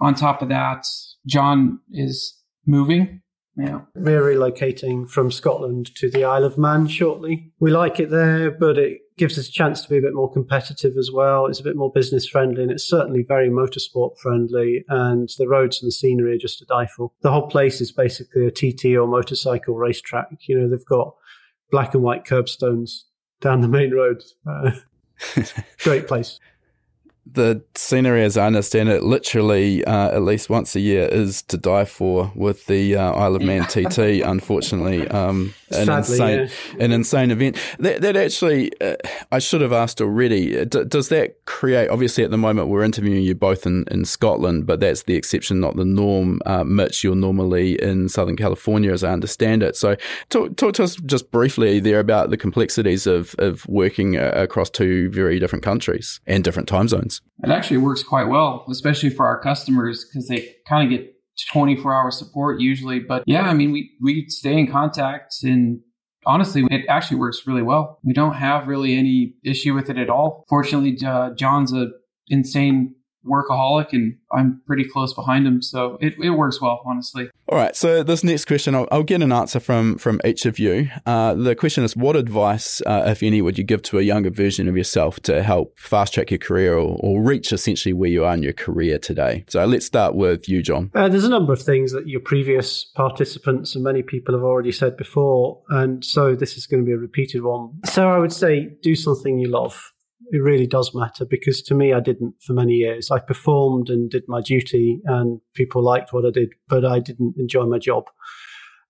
[0.00, 0.84] On top of that,
[1.26, 2.36] John is
[2.66, 3.22] moving.
[3.58, 3.80] Yeah.
[3.96, 7.52] We're relocating from Scotland to the Isle of Man shortly.
[7.58, 10.30] We like it there, but it gives us a chance to be a bit more
[10.30, 11.46] competitive as well.
[11.46, 14.84] It's a bit more business friendly and it's certainly very motorsport friendly.
[14.88, 17.10] And the roads and the scenery are just a die for.
[17.22, 20.28] The whole place is basically a TT or motorcycle racetrack.
[20.46, 21.16] You know, they've got
[21.72, 23.06] black and white curbstones
[23.40, 24.22] down the main road.
[24.48, 24.70] Uh,
[25.82, 26.38] great place
[27.32, 31.56] the scenery, as I understand it, literally uh, at least once a year is to
[31.56, 33.98] die for with the uh, Isle of Man TT.
[34.24, 36.38] Unfortunately, um, an Sadly, insane,
[36.78, 36.84] yeah.
[36.84, 37.56] an insane event.
[37.78, 38.96] That, that actually, uh,
[39.30, 40.64] I should have asked already.
[40.64, 41.88] D- does that create?
[41.88, 45.60] Obviously, at the moment, we're interviewing you both in, in Scotland, but that's the exception,
[45.60, 46.40] not the norm.
[46.46, 49.76] Uh, Mitch, you're normally in Southern California, as I understand it.
[49.76, 49.96] So,
[50.30, 54.70] talk, talk to us just briefly there about the complexities of of working uh, across
[54.70, 57.17] two very different countries and different time zones.
[57.42, 61.14] It actually works quite well, especially for our customers because they kind of get
[61.52, 62.98] 24 hour support usually.
[62.98, 65.80] But yeah, I mean, we, we stay in contact and
[66.26, 67.98] honestly, it actually works really well.
[68.02, 70.44] We don't have really any issue with it at all.
[70.48, 71.88] Fortunately, uh, John's a
[72.28, 72.94] insane
[73.26, 75.62] workaholic and I'm pretty close behind him.
[75.62, 77.30] So it, it works well, honestly.
[77.48, 77.74] All right.
[77.74, 80.90] So this next question, I'll, I'll get an answer from, from each of you.
[81.06, 84.30] Uh, the question is, what advice, uh, if any, would you give to a younger
[84.30, 88.24] version of yourself to help fast track your career or, or reach essentially where you
[88.24, 89.44] are in your career today?
[89.48, 90.90] So let's start with you, John.
[90.94, 94.72] Uh, there's a number of things that your previous participants and many people have already
[94.72, 95.62] said before.
[95.68, 97.80] And so this is going to be a repeated one.
[97.86, 99.92] So I would say do something you love
[100.30, 103.10] it really does matter because to me, I didn't for many years.
[103.10, 107.36] I performed and did my duty, and people liked what I did, but I didn't
[107.38, 108.04] enjoy my job.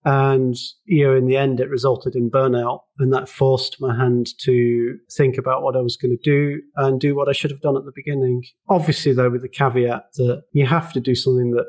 [0.05, 4.29] And, you know, in the end, it resulted in burnout, and that forced my hand
[4.43, 7.61] to think about what I was going to do and do what I should have
[7.61, 8.45] done at the beginning.
[8.69, 11.67] Obviously, though, with the caveat that you have to do something that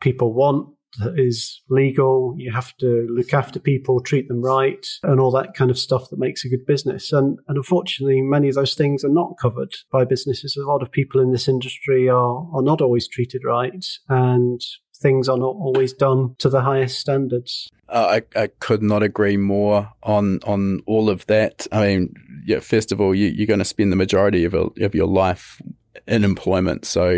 [0.00, 0.68] people want
[0.98, 2.34] that is legal.
[2.38, 6.10] You have to look after people, treat them right, and all that kind of stuff
[6.10, 7.12] that makes a good business.
[7.12, 10.56] And, and unfortunately, many of those things are not covered by businesses.
[10.56, 14.60] A lot of people in this industry are, are not always treated right, and
[15.00, 17.68] things are not always done to the highest standards.
[17.88, 21.66] Uh, I, I could not agree more on on all of that.
[21.72, 22.14] I mean,
[22.46, 25.60] yeah, first of all, you, you're going to spend the majority of, of your life
[26.06, 26.84] in employment.
[26.84, 27.10] So,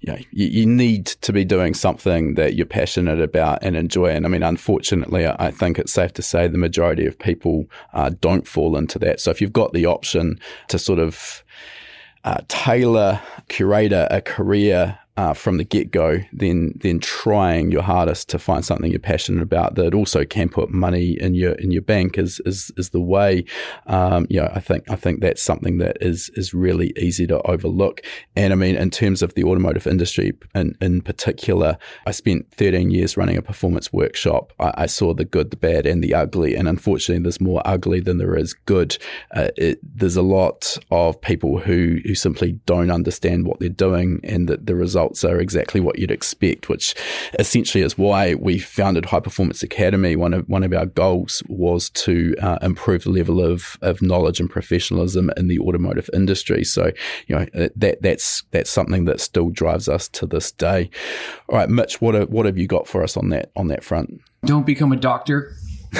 [0.00, 4.08] you know, you, you, need to be doing something that you're passionate about and enjoy.
[4.08, 8.10] And I mean, unfortunately, I think it's safe to say the majority of people uh,
[8.20, 9.20] don't fall into that.
[9.20, 10.38] So if you've got the option
[10.68, 11.44] to sort of
[12.24, 17.82] uh, tailor, curate a, a career uh, from the get go, then then trying your
[17.82, 21.72] hardest to find something you're passionate about that also can put money in your in
[21.72, 23.44] your bank is is, is the way.
[23.88, 27.42] Um, you know, I think I think that's something that is is really easy to
[27.42, 28.00] overlook.
[28.36, 32.90] And I mean, in terms of the automotive industry in, in particular, I spent 13
[32.90, 34.52] years running a performance workshop.
[34.60, 36.54] I, I saw the good, the bad, and the ugly.
[36.54, 38.96] And unfortunately, there's more ugly than there is good.
[39.34, 44.20] Uh, it, there's a lot of people who who simply don't understand what they're doing,
[44.22, 46.94] and that the result results are exactly what you'd expect, which
[47.38, 50.16] essentially is why we founded High Performance Academy.
[50.16, 54.40] One of one of our goals was to uh, improve the level of, of knowledge
[54.40, 56.64] and professionalism in the automotive industry.
[56.64, 56.92] So,
[57.26, 60.90] you know, uh, that that's that's something that still drives us to this day.
[61.48, 63.84] All right, Mitch, what are, what have you got for us on that on that
[63.84, 64.20] front?
[64.44, 65.54] Don't become a doctor.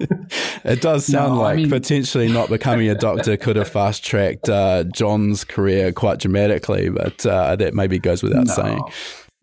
[0.00, 4.04] it does sound no, like I mean, potentially not becoming a doctor could have fast
[4.04, 8.82] tracked uh, John's career quite dramatically, but uh, that maybe goes without no, saying.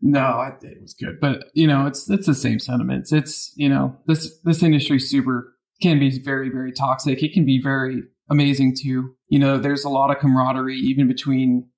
[0.02, 3.12] No, I, it was good, but you know, it's it's the same sentiments.
[3.12, 7.24] It's you know, this this industry super can be very very toxic.
[7.24, 9.16] It can be very amazing too.
[9.30, 11.70] You know, there's a lot of camaraderie even between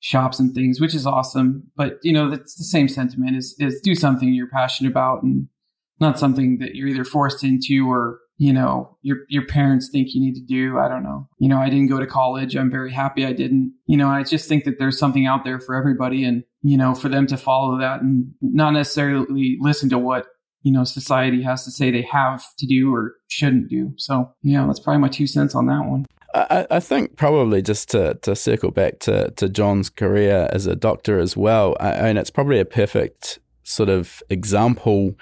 [0.00, 1.64] shops and things, which is awesome.
[1.76, 5.48] But you know, it's the same sentiment: is is do something you're passionate about and
[6.00, 10.20] not something that you're either forced into or you know your your parents think you
[10.20, 11.28] need to do i don't know.
[11.38, 12.56] You know i didn't go to college.
[12.56, 13.74] I'm very happy i didn't.
[13.86, 16.94] You know i just think that there's something out there for everybody and you know
[16.94, 20.26] for them to follow that and not necessarily listen to what
[20.62, 23.92] you know society has to say they have to do or shouldn't do.
[23.96, 26.06] So yeah that's probably my two cents on that one.
[26.34, 30.74] I, I think probably just to, to circle back to, to John's career as a
[30.74, 35.14] doctor as well, I, I mean, it's probably a perfect sort of example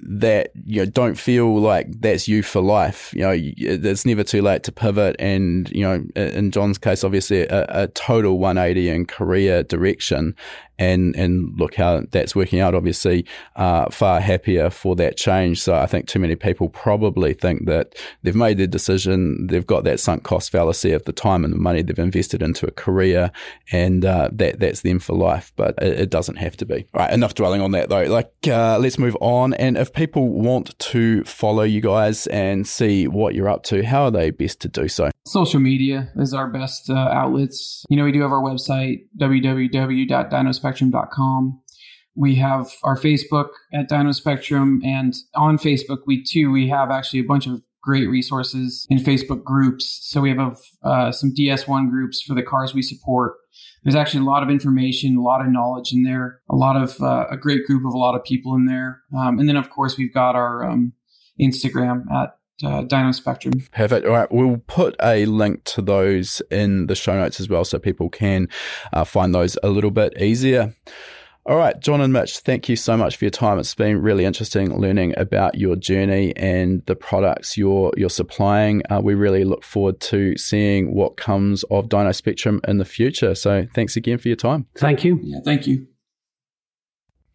[0.00, 3.12] that you know don't feel like that's you for life.
[3.14, 7.42] You know, it's never too late to pivot, and you know, in John's case, obviously
[7.42, 10.34] a, a total 180 in career direction,
[10.82, 12.74] and and look how that's working out.
[12.74, 13.24] Obviously,
[13.56, 15.62] uh, far happier for that change.
[15.62, 19.84] So I think too many people probably think that they've made their decision, they've got
[19.84, 23.30] that sunk cost fallacy of the time and the money they've invested into a career,
[23.70, 25.52] and uh, that that's them for life.
[25.56, 26.86] But it, it, doesn't have to be.
[26.94, 28.04] All right, enough dwelling on that though.
[28.04, 29.54] Like, uh, let's move on.
[29.54, 34.04] And if people want to follow you guys and see what you're up to, how
[34.04, 35.10] are they best to do so?
[35.24, 37.86] Social media is our best uh, outlets.
[37.88, 41.60] You know, we do have our website www.dinospec dynospectrum.com.
[42.14, 47.24] We have our Facebook at Dynospectrum, and on Facebook, we too we have actually a
[47.24, 50.00] bunch of great resources in Facebook groups.
[50.02, 53.34] So we have uh, some DS1 groups for the cars we support.
[53.82, 57.00] There's actually a lot of information, a lot of knowledge in there, a lot of
[57.00, 59.00] uh, a great group of a lot of people in there.
[59.16, 60.92] Um, and then of course we've got our um,
[61.40, 63.54] Instagram at uh, Dyno Spectrum.
[63.72, 64.06] Perfect.
[64.06, 64.30] All right.
[64.30, 68.48] We'll put a link to those in the show notes as well so people can
[68.92, 70.74] uh, find those a little bit easier.
[71.44, 73.58] All right, John and Mitch, thank you so much for your time.
[73.58, 78.82] It's been really interesting learning about your journey and the products you're you're supplying.
[78.88, 83.34] Uh, we really look forward to seeing what comes of Dyno Spectrum in the future.
[83.34, 84.66] So, thanks again for your time.
[84.76, 85.18] Thank you.
[85.20, 85.88] Yeah, thank you.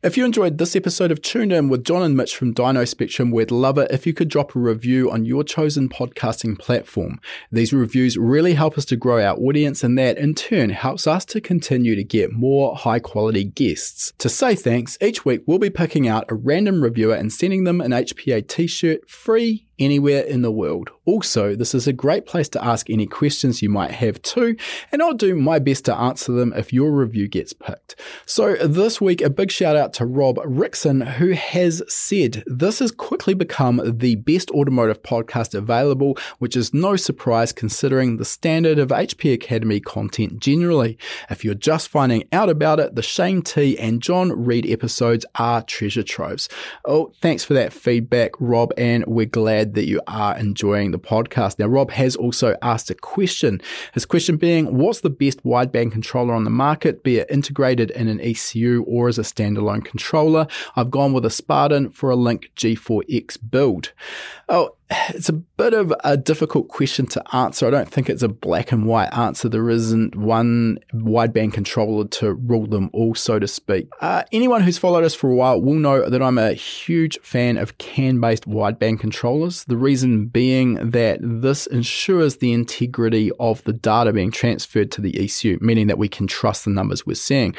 [0.03, 3.31] If you enjoyed this episode of Tuned In with John and Mitch from Dyno Spectrum,
[3.31, 7.19] we'd love it if you could drop a review on your chosen podcasting platform.
[7.51, 11.25] These reviews really help us to grow our audience, and that in turn helps us
[11.25, 14.13] to continue to get more high quality guests.
[14.19, 17.81] To say thanks, each week we'll be picking out a random reviewer and sending them
[17.81, 20.89] an HPA t shirt free anywhere in the world.
[21.05, 24.55] Also, this is a great place to ask any questions you might have too,
[24.91, 27.95] and I'll do my best to answer them if your review gets picked.
[28.25, 32.91] So, this week, a big shout out to Rob Rickson, who has said this has
[32.91, 38.89] quickly become the best automotive podcast available, which is no surprise considering the standard of
[38.89, 40.97] HP Academy content generally.
[41.29, 45.61] If you're just finding out about it, the Shane T and John Reed episodes are
[45.61, 46.49] treasure troves.
[46.85, 50.99] Oh, thanks for that feedback, Rob, and we're glad glad that you are enjoying the
[50.99, 51.59] podcast.
[51.59, 53.61] Now, Rob has also asked a question.
[53.93, 58.07] His question being, what's the best wideband controller on the market, be it integrated in
[58.07, 60.47] an ECU or as a standalone controller?
[60.75, 63.93] I've gone with a Spartan for a Link G4X build.
[64.47, 67.67] Oh, it's a bit of a difficult question to answer.
[67.67, 69.49] I don't think it's a black and white answer.
[69.49, 73.89] There isn't one wideband controller to rule them all, so to speak.
[73.99, 77.57] Uh, anyone who's followed us for a while will know that I'm a huge fan
[77.57, 79.65] of CAN based wideband controllers.
[79.65, 85.19] The reason being that this ensures the integrity of the data being transferred to the
[85.21, 87.55] ECU, meaning that we can trust the numbers we're seeing.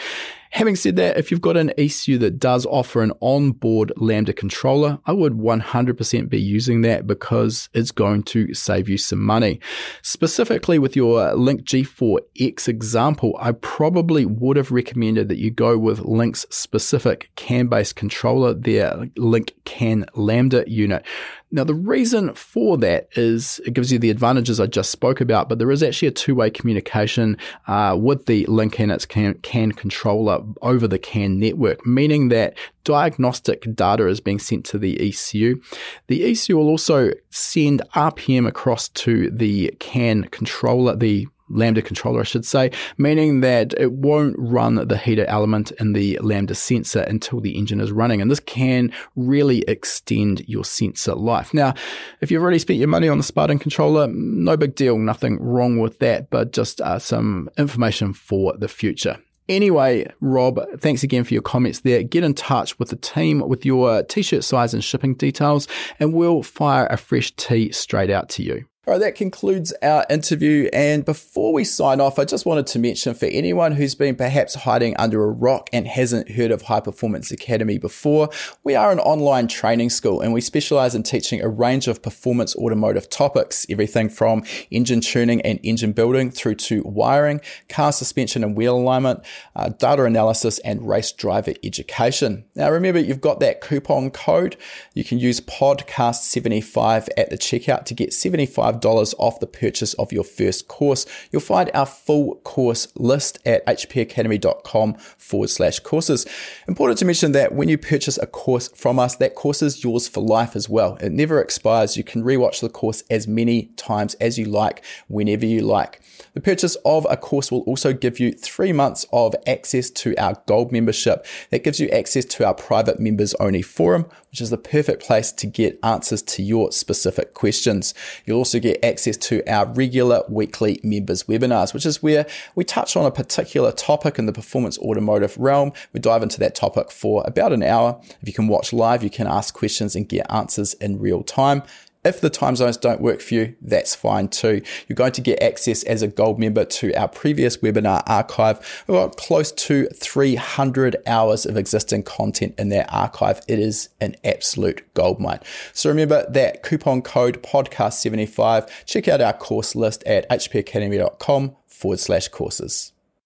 [0.50, 4.98] Having said that, if you've got an ECU that does offer an onboard Lambda controller,
[5.04, 9.60] I would 100% be using that because it's going to save you some money.
[10.02, 16.00] Specifically with your Link G4X example, I probably would have recommended that you go with
[16.00, 21.04] Link's specific CAN based controller, their Link CAN Lambda unit.
[21.50, 25.48] Now, the reason for that is it gives you the advantages I just spoke about,
[25.48, 29.34] but there is actually a two way communication uh, with the link and its CAN,
[29.42, 35.08] CAN controller over the CAN network, meaning that diagnostic data is being sent to the
[35.08, 35.60] ECU.
[36.08, 42.24] The ECU will also send RPM across to the CAN controller, the Lambda controller, I
[42.24, 47.40] should say, meaning that it won't run the heater element in the Lambda sensor until
[47.40, 48.20] the engine is running.
[48.20, 51.52] And this can really extend your sensor life.
[51.52, 51.74] Now,
[52.20, 55.78] if you've already spent your money on the Spartan controller, no big deal, nothing wrong
[55.78, 59.18] with that, but just uh, some information for the future.
[59.48, 62.02] Anyway, Rob, thanks again for your comments there.
[62.02, 65.66] Get in touch with the team with your t shirt size and shipping details,
[65.98, 68.66] and we'll fire a fresh tee straight out to you.
[68.88, 70.70] All right, that concludes our interview.
[70.72, 74.54] And before we sign off, I just wanted to mention for anyone who's been perhaps
[74.54, 78.30] hiding under a rock and hasn't heard of High Performance Academy before,
[78.64, 82.56] we are an online training school and we specialize in teaching a range of performance
[82.56, 88.56] automotive topics, everything from engine tuning and engine building through to wiring, car suspension and
[88.56, 89.20] wheel alignment,
[89.54, 92.46] uh, data analysis, and race driver education.
[92.54, 94.56] Now, remember, you've got that coupon code.
[94.94, 100.12] You can use podcast75 at the checkout to get 75 $25 off the purchase of
[100.12, 101.06] your first course.
[101.30, 106.26] You'll find our full course list at hpacademy.com forward slash courses.
[106.66, 110.08] Important to mention that when you purchase a course from us, that course is yours
[110.08, 110.96] for life as well.
[110.96, 111.96] It never expires.
[111.96, 116.00] You can rewatch the course as many times as you like, whenever you like.
[116.34, 120.40] The purchase of a course will also give you three months of access to our
[120.46, 121.26] gold membership.
[121.50, 125.32] That gives you access to our private members only forum, which is the perfect place
[125.32, 127.94] to get answers to your specific questions.
[128.24, 132.96] You'll also get access to our regular weekly members webinars, which is where we touch
[132.96, 135.72] on a particular topic in the performance automotive realm.
[135.92, 138.00] We dive into that topic for about an hour.
[138.20, 141.62] If you can watch live, you can ask questions and get answers in real time.
[142.04, 144.62] If the time zones don't work for you, that's fine too.
[144.86, 148.84] You're going to get access as a gold member to our previous webinar archive.
[148.86, 153.40] We've got close to 300 hours of existing content in that archive.
[153.48, 155.40] It is an absolute goldmine.
[155.72, 158.68] So remember that coupon code podcast75.
[158.86, 162.92] Check out our course list at hpacademy.com forward slash courses.